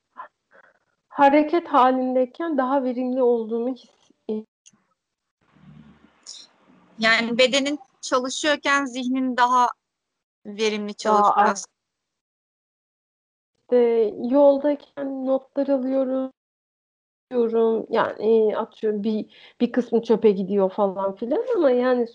hareket 1.08 1.68
halindeyken 1.68 2.58
daha 2.58 2.84
verimli 2.84 3.24
olduğumu 3.24 3.76
hissediyorum. 3.76 4.48
Yani 7.00 7.38
bedenin 7.38 7.80
çalışıyorken 8.02 8.86
zihnin 8.86 9.38
daha 9.38 9.68
verimli 10.46 10.96
çalışıyor. 10.96 11.58
İşte 13.62 13.78
yoldayken 14.30 15.26
notlar 15.26 15.68
alıyorum, 15.68 16.34
diyorum 17.32 17.86
yani 17.90 18.58
atıyorum 18.58 19.04
bir 19.04 19.26
bir 19.62 19.72
kısmı 19.72 20.02
çöpe 20.02 20.32
gidiyor 20.32 20.70
falan 20.72 21.16
filan 21.16 21.44
ama 21.56 21.72
yani 21.72 22.08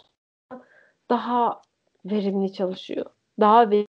daha 1.10 1.62
verimli 2.04 2.52
çalışıyor. 2.52 3.06
Daha 3.40 3.70
ve 3.70 3.86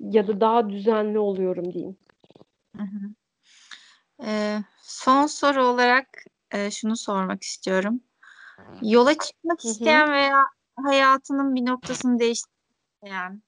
ya 0.00 0.28
da 0.28 0.40
daha 0.40 0.70
düzenli 0.70 1.18
oluyorum 1.18 1.72
diyeyim. 1.72 1.96
Hı 2.76 2.82
hı. 2.82 3.14
Ee, 4.24 4.58
son 4.82 5.26
soru 5.26 5.64
olarak 5.64 6.08
e, 6.50 6.70
şunu 6.70 6.96
sormak 6.96 7.42
istiyorum. 7.42 8.00
Yola 8.82 9.14
çıkmak 9.18 9.64
hı 9.64 9.68
hı. 9.68 9.72
isteyen 9.72 10.12
veya 10.12 10.44
hayatının 10.84 11.54
bir 11.54 11.66
noktasını 11.66 12.18
değiştiren 12.18 13.42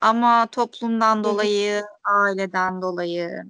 ama 0.00 0.46
toplumdan 0.46 1.24
dolayı, 1.24 1.82
aileden 2.04 2.82
dolayı 2.82 3.44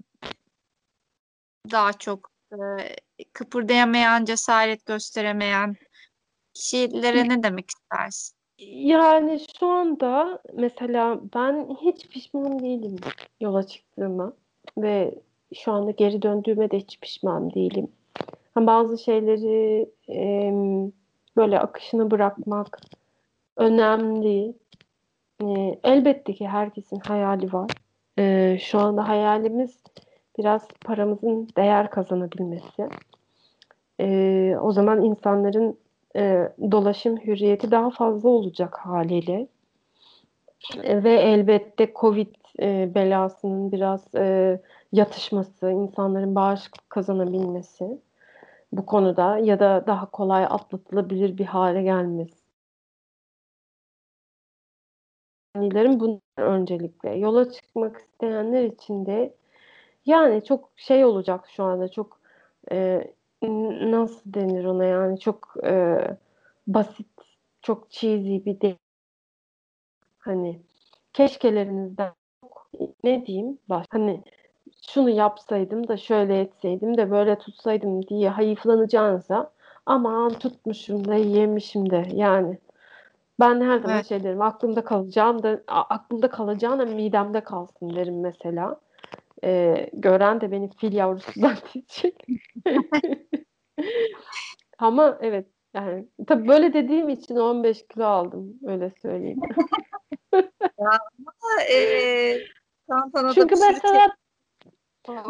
daha 1.70 1.92
çok 1.92 2.30
e, 2.52 2.56
kıpırdayamayan, 3.32 4.24
cesaret 4.24 4.86
gösteremeyen 4.86 5.76
kişilere 6.54 7.28
ne 7.28 7.42
demek 7.42 7.70
istersin? 7.70 8.36
Yani 8.68 9.40
şu 9.58 9.66
anda 9.66 10.42
mesela 10.54 11.20
ben 11.34 11.76
hiç 11.82 12.08
pişman 12.08 12.58
değilim 12.58 12.96
yola 13.40 13.66
çıktığıma 13.66 14.32
ve 14.78 15.14
şu 15.54 15.72
anda 15.72 15.90
geri 15.90 16.22
döndüğüme 16.22 16.70
de 16.70 16.78
hiç 16.78 17.00
pişman 17.00 17.54
değilim. 17.54 17.88
bazı 18.56 18.98
şeyleri 18.98 19.90
e, 20.08 20.52
böyle 21.36 21.60
akışını 21.60 22.10
bırakmak 22.10 22.80
önemli. 23.56 24.54
e, 25.42 25.78
elbette 25.84 26.34
ki 26.34 26.48
herkesin 26.48 27.00
hayali 27.00 27.52
var. 27.52 27.70
E, 28.18 28.58
şu 28.60 28.78
anda 28.78 29.08
hayalimiz 29.08 29.82
biraz 30.40 30.68
paramızın 30.84 31.48
değer 31.56 31.90
kazanabilmesi. 31.90 32.88
E, 34.00 34.56
o 34.60 34.72
zaman 34.72 35.02
insanların 35.02 35.78
e, 36.16 36.52
dolaşım 36.70 37.16
hürriyeti 37.16 37.70
daha 37.70 37.90
fazla 37.90 38.28
olacak 38.28 38.76
haliyle. 38.78 39.48
E, 40.82 41.04
ve 41.04 41.12
elbette 41.12 41.92
Covid 42.00 42.34
e, 42.60 42.94
belasının 42.94 43.72
biraz 43.72 44.14
e, 44.14 44.60
yatışması, 44.92 45.70
insanların 45.70 46.34
bağışıklık 46.34 46.90
kazanabilmesi 46.90 47.98
bu 48.72 48.86
konuda 48.86 49.38
ya 49.38 49.60
da 49.60 49.84
daha 49.86 50.10
kolay 50.10 50.44
atlatılabilir 50.44 51.38
bir 51.38 51.44
hale 51.44 51.82
gelmesi. 51.82 52.40
Öğrencilerin 55.54 56.00
bunlar 56.00 56.20
öncelikle. 56.38 57.10
Yola 57.10 57.52
çıkmak 57.52 57.96
isteyenler 57.96 58.64
için 58.64 59.06
de 59.06 59.34
yani 60.06 60.44
çok 60.44 60.70
şey 60.76 61.04
olacak 61.04 61.44
şu 61.48 61.64
anda 61.64 61.88
çok 61.88 62.20
e, 62.72 63.04
nasıl 63.90 64.20
denir 64.34 64.64
ona 64.64 64.84
yani 64.84 65.20
çok 65.20 65.54
e, 65.64 65.98
basit, 66.66 67.08
çok 67.62 67.90
cheesy 67.90 68.36
bir 68.36 68.60
de 68.60 68.76
hani 70.18 70.60
keşkelerinizden 71.12 72.12
ne 73.04 73.26
diyeyim 73.26 73.58
baş 73.68 73.86
hani 73.90 74.22
şunu 74.90 75.10
yapsaydım 75.10 75.88
da 75.88 75.96
şöyle 75.96 76.40
etseydim 76.40 76.96
de 76.96 77.10
böyle 77.10 77.38
tutsaydım 77.38 78.06
diye 78.08 78.28
hayıflanacağınıza 78.28 79.50
aman 79.86 80.28
tutmuşum 80.28 81.08
da 81.08 81.14
yemişim 81.14 81.90
de 81.90 82.04
yani 82.12 82.58
ben 83.40 83.60
her 83.60 83.78
zaman 83.78 83.96
evet. 83.96 84.06
şey 84.06 84.24
derim 84.24 84.42
aklımda 84.42 84.84
kalacağım 84.84 85.42
da 85.42 85.60
aklımda 85.66 86.30
kalacağına 86.30 86.84
midemde 86.84 87.40
kalsın 87.40 87.96
derim 87.96 88.20
mesela. 88.20 88.80
Ee, 89.44 89.90
gören 89.92 90.40
de 90.40 90.50
beni 90.50 90.70
fil 90.70 90.92
yavrusu 90.92 91.40
zannedecek. 91.40 92.26
Ama 94.78 95.18
evet 95.20 95.46
yani 95.74 96.06
tabii 96.26 96.48
böyle 96.48 96.72
dediğim 96.72 97.08
için 97.08 97.36
15 97.36 97.86
kilo 97.88 98.04
aldım 98.04 98.58
öyle 98.66 98.92
söyleyeyim. 99.02 99.40
ya, 100.32 100.90
ama 101.18 101.62
e, 101.70 102.38
Çünkü 103.34 103.54
mesela 103.54 104.08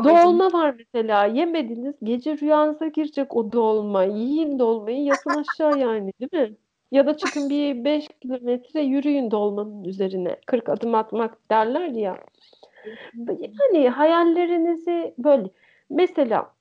Dolma 0.04 0.52
var 0.52 0.74
mesela. 0.78 1.24
Yemediniz. 1.26 1.94
Gece 2.02 2.38
rüyanıza 2.38 2.86
girecek 2.86 3.36
o 3.36 3.52
dolma. 3.52 4.04
Yiyin 4.04 4.58
dolmayı 4.58 5.04
yatın 5.04 5.34
aşağı 5.34 5.78
yani 5.78 6.12
değil 6.20 6.48
mi? 6.48 6.56
Ya 6.92 7.06
da 7.06 7.16
çıkın 7.16 7.50
bir 7.50 7.84
5 7.84 8.08
kilometre 8.22 8.80
yürüyün 8.80 9.30
dolmanın 9.30 9.84
üzerine. 9.84 10.36
40 10.46 10.68
adım 10.68 10.94
atmak 10.94 11.50
derler 11.50 11.88
ya. 11.88 12.16
Yani 13.14 13.88
hayallerinizi 13.88 15.14
böyle 15.18 15.50
mesela 15.90 16.52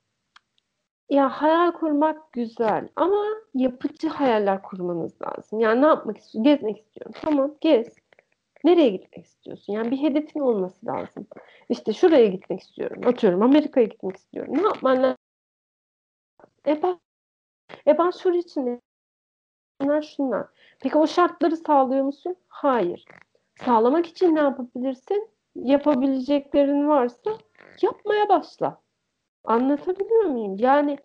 ya 1.10 1.28
hayal 1.28 1.72
kurmak 1.72 2.32
güzel 2.32 2.88
ama 2.96 3.24
yapıcı 3.54 4.08
hayaller 4.08 4.62
kurmanız 4.62 5.12
lazım. 5.22 5.60
Yani 5.60 5.82
ne 5.82 5.86
yapmak 5.86 6.18
istiyorsun? 6.18 6.42
Gezmek 6.42 6.78
istiyorum. 6.78 7.12
Tamam 7.22 7.54
gez. 7.60 7.94
Nereye 8.64 8.88
gitmek 8.88 9.26
istiyorsun? 9.26 9.72
Yani 9.72 9.90
bir 9.90 10.02
hedefin 10.02 10.40
olması 10.40 10.86
lazım. 10.86 11.26
İşte 11.68 11.92
şuraya 11.92 12.26
gitmek 12.26 12.60
istiyorum. 12.60 13.02
Atıyorum 13.06 13.42
Amerika'ya 13.42 13.86
gitmek 13.86 14.16
istiyorum. 14.16 14.54
Ne 14.56 14.62
yapman 14.62 15.02
lazım? 15.02 15.16
E 16.66 16.82
ben, 16.82 17.00
e 17.86 17.98
ben 17.98 18.10
şur 18.10 18.32
için 18.34 18.82
şunlar 19.82 20.02
şunlar. 20.02 20.46
Peki 20.80 20.98
o 20.98 21.06
şartları 21.06 21.56
sağlıyor 21.56 22.04
musun? 22.04 22.36
Hayır. 22.48 23.04
Sağlamak 23.64 24.06
için 24.06 24.34
ne 24.34 24.40
yapabilirsin? 24.40 25.28
Yapabileceklerin 25.54 26.88
varsa 26.88 27.38
yapmaya 27.82 28.28
başla. 28.28 28.82
Anlatabiliyor 29.44 30.24
muyum? 30.24 30.56
Yani 30.58 30.98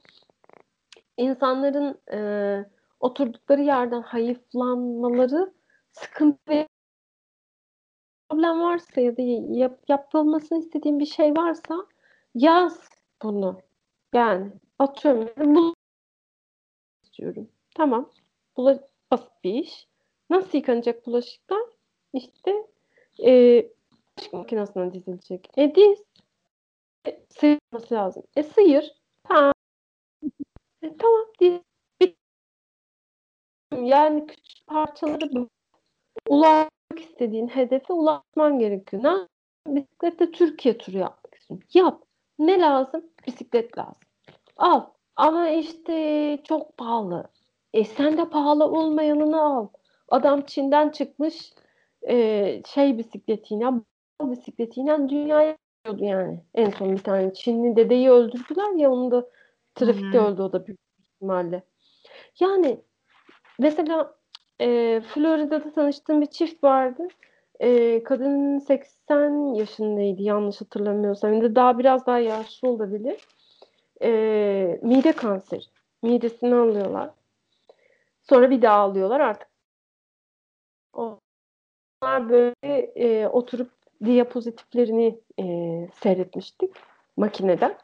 insanların 1.17 2.01
e, 2.11 2.19
oturdukları 2.99 3.61
yerden 3.61 4.01
hayıflanmaları 4.01 5.53
sıkıntı 5.91 6.67
problem 8.29 8.61
varsa 8.61 9.01
ya 9.01 9.17
da 9.17 9.21
yap, 9.57 9.79
yapılmasını 9.87 10.59
istediğin 10.59 10.99
bir 10.99 11.05
şey 11.05 11.31
varsa 11.31 11.75
yaz 12.35 12.89
bunu. 13.23 13.61
Yani 14.13 14.51
atıyorum 14.79 15.55
bu 15.55 15.75
istiyorum. 17.03 17.49
Tamam. 17.75 18.11
Bula 18.57 18.79
basit 19.11 19.31
bir 19.43 19.53
iş. 19.53 19.87
Nasıl 20.29 20.57
yıkanacak 20.57 21.05
bulaşıklar? 21.05 21.61
İşte 22.13 22.67
e, 23.25 23.31
bulaşık 24.17 24.33
makinesine 24.33 24.93
dizilecek. 24.93 25.49
E 25.57 25.75
diz. 25.75 26.03
E, 27.07 27.19
sıyırması 27.29 27.93
lazım. 27.93 28.23
E 28.35 28.43
sıyır. 28.43 28.91
Tamam. 29.23 29.53
E, 30.81 30.97
tamam 30.97 31.25
diz. 31.39 31.61
Yani 33.71 34.27
küçük 34.27 34.67
parçaları 34.67 35.47
ulaşmak 36.29 36.99
istediğin 36.99 37.47
hedefe 37.47 37.93
ulaşman 37.93 38.59
gerekiyor. 38.59 39.03
Ne 39.03 39.27
Bisiklette 39.75 40.31
Türkiye 40.31 40.77
turu 40.77 40.97
yapmak 40.97 41.35
istiyorum. 41.35 41.67
Yap. 41.73 42.01
Ne 42.39 42.59
lazım? 42.59 43.05
Bisiklet 43.27 43.77
lazım. 43.77 44.01
Al. 44.57 44.85
Ama 45.15 45.49
işte 45.49 46.39
çok 46.43 46.77
pahalı. 46.77 47.31
E 47.73 47.83
sen 47.83 48.17
de 48.17 48.29
pahalı 48.29 48.65
olmayanını 48.65 49.41
al. 49.41 49.67
Adam 50.09 50.41
Çin'den 50.41 50.89
çıkmış 50.89 51.53
e, 52.09 52.61
şey 52.67 52.97
bisikletiyle 52.97 53.65
bisikletiyle 54.21 55.09
dünyaya 55.09 55.57
gidiyordu 55.83 56.05
yani. 56.05 56.43
En 56.53 56.69
son 56.69 56.93
bir 56.93 57.03
tane 57.03 57.33
Çinli 57.33 57.75
dedeyi 57.75 58.09
öldürdüler 58.09 58.73
ya 58.75 58.91
onu 58.91 59.11
da 59.11 59.29
trafikte 59.75 60.19
hmm. 60.19 60.25
öldü 60.25 60.41
o 60.41 60.53
da 60.53 60.67
büyük 60.67 60.79
ihtimalle. 61.15 61.63
Yani 62.39 62.77
mesela 63.59 64.15
e, 64.61 65.01
Florida'da 65.01 65.71
tanıştığım 65.71 66.21
bir 66.21 66.25
çift 66.25 66.63
vardı. 66.63 67.07
E, 67.59 68.03
kadın 68.03 68.59
80 68.59 69.53
yaşındaydı 69.53 70.21
yanlış 70.21 70.61
hatırlamıyorsam. 70.61 71.33
Yani 71.33 71.55
daha 71.55 71.79
biraz 71.79 72.05
daha 72.05 72.19
yaşlı 72.19 72.69
olabilir. 72.69 73.27
E, 74.01 74.79
mide 74.81 75.11
kanseri. 75.11 75.63
Midesini 76.03 76.55
alıyorlar. 76.55 77.09
Sonra 78.23 78.49
bir 78.49 78.61
daha 78.61 78.77
alıyorlar 78.77 79.19
artık. 79.19 79.47
Onlar 80.93 82.29
böyle 82.29 82.77
e, 82.95 83.27
oturup 83.27 83.74
diyapozitiflerini 84.03 85.19
e, 85.39 85.43
seyretmiştik 85.93 86.71
makineden. 87.17 87.77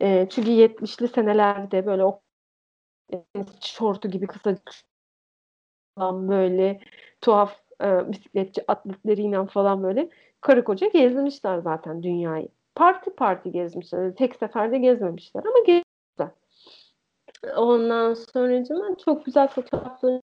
E, 0.00 0.26
çünkü 0.30 0.50
70'li 0.50 1.08
senelerde 1.08 1.86
böyle 1.86 2.04
o 2.04 2.20
e, 3.12 3.24
şortu 3.60 4.08
gibi 4.10 4.26
kısa 4.26 4.56
falan 5.98 6.28
böyle 6.28 6.80
tuhaf 7.20 7.60
e, 7.82 8.12
bisikletçi 8.12 8.64
atletleriyle 8.68 9.46
falan 9.46 9.82
böyle 9.82 10.10
karı 10.40 10.64
koca 10.64 10.88
gezmişler 10.88 11.58
zaten 11.58 12.02
dünyayı. 12.02 12.48
Parti 12.74 13.10
parti 13.10 13.52
gezmişler. 13.52 14.14
Tek 14.14 14.36
seferde 14.36 14.78
gezmemişler 14.78 15.42
ama 15.44 15.58
gezmişler. 15.58 16.30
Ondan 17.56 18.14
sonra 18.14 18.96
çok 19.04 19.24
güzel 19.24 19.48
fotoğrafları 19.48 20.22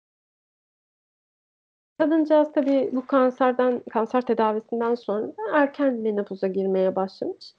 Kadıncağız 1.97 2.53
tabii 2.53 2.89
bu 2.93 3.07
kanserden, 3.07 3.81
kanser 3.89 4.21
tedavisinden 4.21 4.95
sonra 4.95 5.31
erken 5.53 5.93
menopoza 5.93 6.47
girmeye 6.47 6.95
başlamış. 6.95 7.53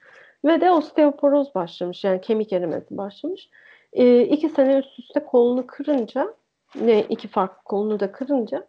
Ve 0.45 0.61
de 0.61 0.71
osteoporoz 0.71 1.55
başlamış. 1.55 2.03
Yani 2.03 2.21
kemik 2.21 2.53
erimesi 2.53 2.97
başlamış. 2.97 3.49
E, 3.93 4.21
iki 4.21 4.49
sene 4.49 4.77
üst 4.79 4.99
üste 4.99 5.25
kolunu 5.25 5.67
kırınca 5.67 6.35
ne 6.81 7.01
iki 7.01 7.27
farklı 7.27 7.63
kolunu 7.63 7.99
da 7.99 8.11
kırınca 8.11 8.67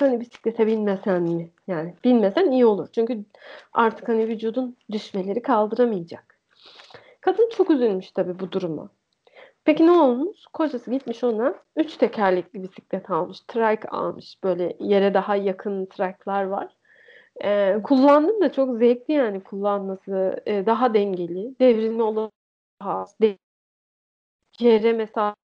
hani 0.00 0.20
bisiklete 0.20 0.66
binmesen 0.66 1.22
mi? 1.22 1.50
Yani 1.66 1.94
binmesen 2.04 2.50
iyi 2.50 2.66
olur. 2.66 2.88
Çünkü 2.92 3.24
artık 3.72 4.08
hani 4.08 4.28
vücudun 4.28 4.76
düşmeleri 4.90 5.42
kaldıramayacak. 5.42 6.38
Kadın 7.20 7.50
çok 7.56 7.70
üzülmüş 7.70 8.10
tabii 8.10 8.38
bu 8.38 8.52
duruma. 8.52 8.90
Peki 9.64 9.86
ne 9.86 9.90
olmuş? 9.90 10.46
Kocası 10.52 10.90
gitmiş 10.90 11.24
ona 11.24 11.54
üç 11.76 11.96
tekerlekli 11.96 12.62
bisiklet 12.62 13.10
almış. 13.10 13.40
Trike 13.40 13.88
almış. 13.88 14.38
Böyle 14.44 14.76
yere 14.80 15.14
daha 15.14 15.36
yakın 15.36 15.86
trike'lar 15.86 16.44
var. 16.44 16.76
Ee, 17.44 17.76
kullandım 17.84 18.40
da 18.40 18.52
çok 18.52 18.78
zevkli 18.78 19.14
yani 19.14 19.44
kullanması. 19.44 20.42
Ee, 20.46 20.66
daha 20.66 20.94
dengeli. 20.94 21.58
Devrilme 21.60 22.02
olanı 22.02 22.30
daha 22.80 23.00
az. 23.00 23.16
Yere 24.60 24.92
mesela 24.92 25.36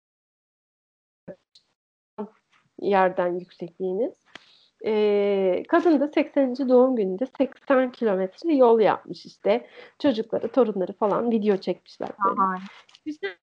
yerden 2.81 3.39
yüksekliğiniz. 3.39 4.13
Ee, 4.85 5.63
kadın 5.69 6.01
da 6.01 6.09
80. 6.09 6.69
doğum 6.69 6.97
gününde 6.97 7.27
80 7.39 7.93
kilometre 7.93 8.55
yol 8.55 8.81
yapmış 8.81 9.27
işte. 9.27 9.67
Çocukları, 9.99 10.49
torunları 10.49 10.93
falan 10.93 11.31
video 11.31 11.57
çekmişler. 11.57 12.09
Böyle. 12.25 12.41
Aha. 12.41 12.59
Güzel 13.07 13.37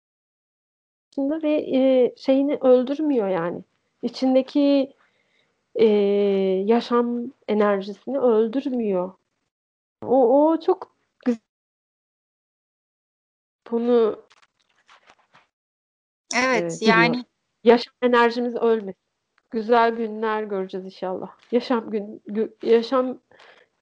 ve 1.18 1.54
e, 1.76 2.14
şeyini 2.16 2.56
öldürmüyor 2.56 3.28
yani. 3.28 3.62
İçindeki 4.02 4.92
e, 5.74 5.86
yaşam 6.66 7.32
enerjisini 7.48 8.18
öldürmüyor. 8.18 9.12
O, 10.02 10.48
o 10.50 10.60
çok 10.60 10.96
güzel. 11.24 11.40
Bunu 13.70 14.22
Evet 16.36 16.82
e, 16.82 16.84
yani 16.84 17.24
yaşam 17.64 17.94
enerjimiz 18.02 18.56
ölmesin. 18.56 19.00
Güzel 19.50 19.96
günler 19.96 20.42
göreceğiz 20.42 20.86
inşallah. 20.86 21.36
Yaşam 21.52 21.90
gün 21.90 22.22
gü- 22.28 22.66
yaşam 22.66 23.20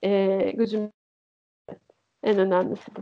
e, 0.03 0.51
gücüm 0.55 0.93
en 2.23 2.39
önemlisi 2.39 2.97
bu. 2.97 3.01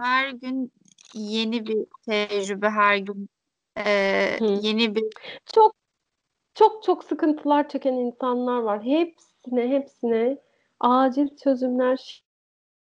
her 0.00 0.30
gün 0.30 0.72
yeni 1.14 1.66
bir 1.66 1.86
tecrübe, 2.06 2.70
her 2.70 2.96
gün 2.96 3.28
e, 3.76 4.36
Hı. 4.38 4.44
yeni 4.44 4.94
bir 4.94 5.04
Çok 5.46 5.74
çok 6.54 6.82
çok 6.82 7.04
sıkıntılar 7.04 7.68
çeken 7.68 7.92
insanlar 7.92 8.58
var. 8.60 8.82
Hepsine 8.84 9.68
hepsine 9.68 10.38
acil 10.80 11.36
çözümler 11.36 12.24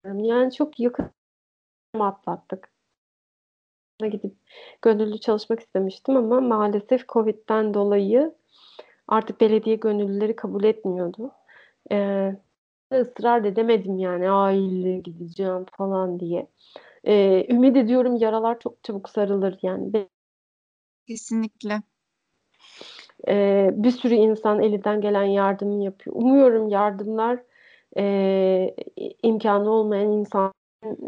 yani 0.04 0.52
çok 0.54 0.80
yakın 0.80 1.10
atlattık. 2.00 2.72
Gidip 4.00 4.36
gönüllü 4.82 5.20
çalışmak 5.20 5.60
istemiştim 5.60 6.16
ama 6.16 6.40
maalesef 6.40 7.08
Covid'den 7.08 7.74
dolayı 7.74 8.34
artık 9.08 9.40
belediye 9.40 9.76
gönüllüleri 9.76 10.36
kabul 10.36 10.64
etmiyordu. 10.64 11.32
Ee, 11.92 12.36
ısrar 12.94 13.44
edemedim 13.44 13.98
yani 13.98 14.30
aile 14.30 14.98
gideceğim 14.98 15.66
falan 15.78 16.20
diye. 16.20 16.48
Ee, 17.04 17.46
ümit 17.54 17.76
ediyorum 17.76 18.16
yaralar 18.16 18.60
çok 18.60 18.84
çabuk 18.84 19.08
sarılır 19.08 19.58
yani. 19.62 20.08
Kesinlikle. 21.08 21.82
Ee, 23.28 23.70
bir 23.72 23.90
sürü 23.90 24.14
insan 24.14 24.62
elinden 24.62 25.00
gelen 25.00 25.24
yardımı 25.24 25.84
yapıyor. 25.84 26.16
Umuyorum 26.16 26.68
yardımlar 26.68 27.42
e, 27.98 28.74
imkanı 29.22 29.70
olmayan 29.70 30.12
insan 30.12 30.52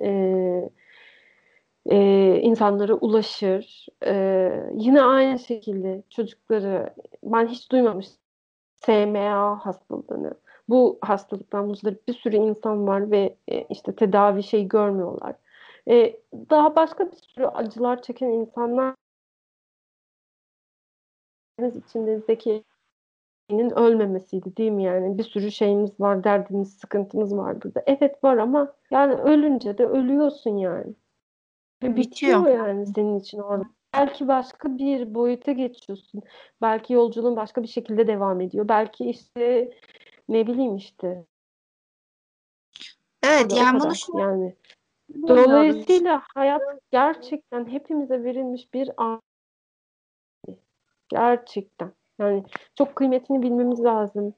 e, 0.03 0.71
e, 1.91 2.41
insanlara 2.43 2.95
ulaşır. 2.95 3.87
E, 4.07 4.13
yine 4.75 5.03
aynı 5.03 5.39
şekilde 5.39 6.03
çocukları 6.11 6.95
ben 7.25 7.47
hiç 7.47 7.73
duymamıştım 7.73 8.21
SMA 8.87 9.67
hastalığını. 9.67 10.35
Bu 10.69 10.99
hastalıktan 11.03 11.67
muzdarip 11.67 12.09
bir 12.09 12.15
sürü 12.15 12.37
insan 12.37 12.87
var 12.89 13.11
ve 13.11 13.37
e, 13.49 13.63
işte 13.63 13.97
tedavi 13.97 14.43
şey 14.43 14.69
görmüyorlar. 14.69 15.35
E, 15.91 16.17
daha 16.51 16.77
başka 16.77 17.13
bir 17.13 17.17
sürü 17.17 17.47
acılar 17.47 18.03
çeken 18.03 18.29
insanlar 18.29 18.95
içimizdeki 21.69 22.65
ölmemesiydi 23.59 24.57
değil 24.57 24.70
mi 24.70 24.85
yani? 24.85 25.19
Bir 25.19 25.23
sürü 25.23 25.53
şeyimiz 25.53 26.01
var, 26.01 26.24
derdimiz, 26.24 26.73
sıkıntımız 26.78 27.37
var 27.37 27.62
burada. 27.62 27.82
Evet 27.87 28.24
var 28.24 28.37
ama 28.37 28.73
yani 28.91 29.15
ölünce 29.15 29.78
de 29.78 29.87
ölüyorsun 29.87 30.57
yani. 30.57 30.95
Ve 31.82 31.97
Bitiyor. 31.97 32.41
bitiyor 32.41 32.66
yani 32.66 32.87
senin 32.87 33.19
için 33.19 33.39
orada. 33.39 33.65
Belki 33.95 34.28
başka 34.28 34.78
bir 34.78 35.15
boyuta 35.15 35.53
geçiyorsun. 35.53 36.23
Belki 36.62 36.93
yolculuğun 36.93 37.37
başka 37.37 37.62
bir 37.62 37.69
şekilde 37.69 38.07
devam 38.07 38.41
ediyor. 38.41 38.69
Belki 38.69 39.05
işte 39.05 39.70
ne 40.28 40.47
bileyim 40.47 40.77
işte. 40.77 41.24
Evet 43.23 43.57
yani 43.57 43.81
bunu 43.81 43.95
şu 43.95 44.19
yani. 44.19 44.55
Dolayısıyla 45.28 46.23
hayat 46.35 46.62
gerçekten 46.91 47.66
hepimize 47.66 48.24
verilmiş 48.24 48.74
bir 48.74 48.91
an. 48.97 49.23
Gerçekten. 51.11 51.93
Yani 52.19 52.45
çok 52.78 52.97
kıymetini 52.97 53.43
bilmemiz 53.43 53.85
lazım. 53.85 54.35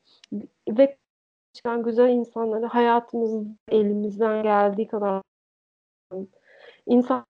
Ve 0.69 0.97
çıkan 1.53 1.83
güzel 1.83 2.11
insanları 2.11 2.67
hayatımız 2.67 3.47
elimizden 3.69 4.43
geldiği 4.43 4.89
kadar 4.89 5.23
insan 6.87 7.27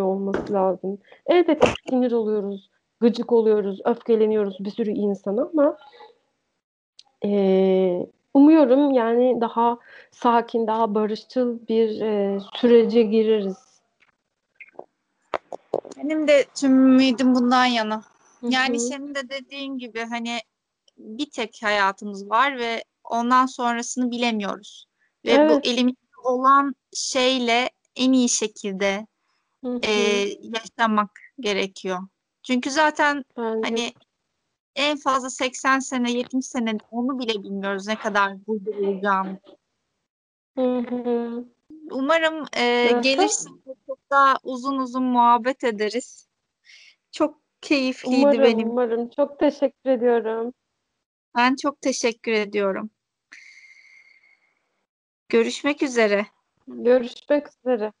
olması 0.00 0.52
lazım. 0.52 0.98
Elbette 1.26 1.66
sinir 1.88 2.12
oluyoruz, 2.12 2.70
gıcık 3.00 3.32
oluyoruz, 3.32 3.80
öfkeleniyoruz 3.84 4.56
bir 4.60 4.70
sürü 4.70 4.90
insana 4.90 5.42
ama 5.52 5.76
eee, 7.24 8.06
umuyorum 8.34 8.90
yani 8.90 9.40
daha 9.40 9.78
sakin, 10.10 10.66
daha 10.66 10.94
barışçıl 10.94 11.58
bir 11.68 11.88
eee, 11.88 12.38
sürece 12.54 13.02
gireriz. 13.02 13.56
Benim 15.96 16.28
de 16.28 16.44
tüm 16.54 16.88
ümidim 16.88 17.34
bundan 17.34 17.64
yana. 17.64 18.02
Yani 18.42 18.80
senin 18.80 19.14
de 19.14 19.28
dediğin 19.28 19.78
gibi 19.78 20.00
hani 20.00 20.38
bir 20.98 21.30
tek 21.30 21.60
hayatımız 21.62 22.30
var 22.30 22.58
ve 22.58 22.84
ondan 23.04 23.46
sonrasını 23.46 24.10
bilemiyoruz. 24.10 24.86
Ve 25.24 25.48
bu 25.48 25.52
Evet. 25.52 25.66
elimizde 25.66 26.16
olan 26.24 26.74
şeyle 26.92 27.70
en 27.96 28.12
iyi 28.12 28.28
şekilde 28.28 29.06
e, 29.82 29.92
yaşamak 30.40 31.10
gerekiyor. 31.40 31.98
Çünkü 32.42 32.70
zaten 32.70 33.24
Bence 33.36 33.60
hani 33.62 33.92
en 34.74 34.98
fazla 34.98 35.30
80 35.30 35.78
sene, 35.78 36.12
70 36.12 36.46
sene 36.46 36.78
onu 36.90 37.18
bile 37.18 37.42
bilmiyoruz 37.42 37.86
ne 37.86 37.98
kadar 37.98 38.46
burada 38.46 38.70
olacağımı. 38.70 39.38
Umarım 41.90 42.44
e, 42.56 42.92
gelirsin 43.02 43.62
daha 44.10 44.36
uzun 44.42 44.78
uzun 44.78 45.02
muhabbet 45.02 45.64
ederiz. 45.64 46.28
Çok 47.12 47.40
keyifliydi 47.60 48.16
Umarım, 48.16 48.42
benim. 48.42 48.70
umarım. 48.70 49.10
Çok 49.10 49.38
teşekkür 49.38 49.90
ediyorum. 49.90 50.54
Ben 51.36 51.56
çok 51.56 51.80
teşekkür 51.80 52.32
ediyorum. 52.32 52.90
Görüşmek 55.28 55.82
üzere. 55.82 56.26
Görüşmek 56.66 57.46
üzere. 57.48 57.92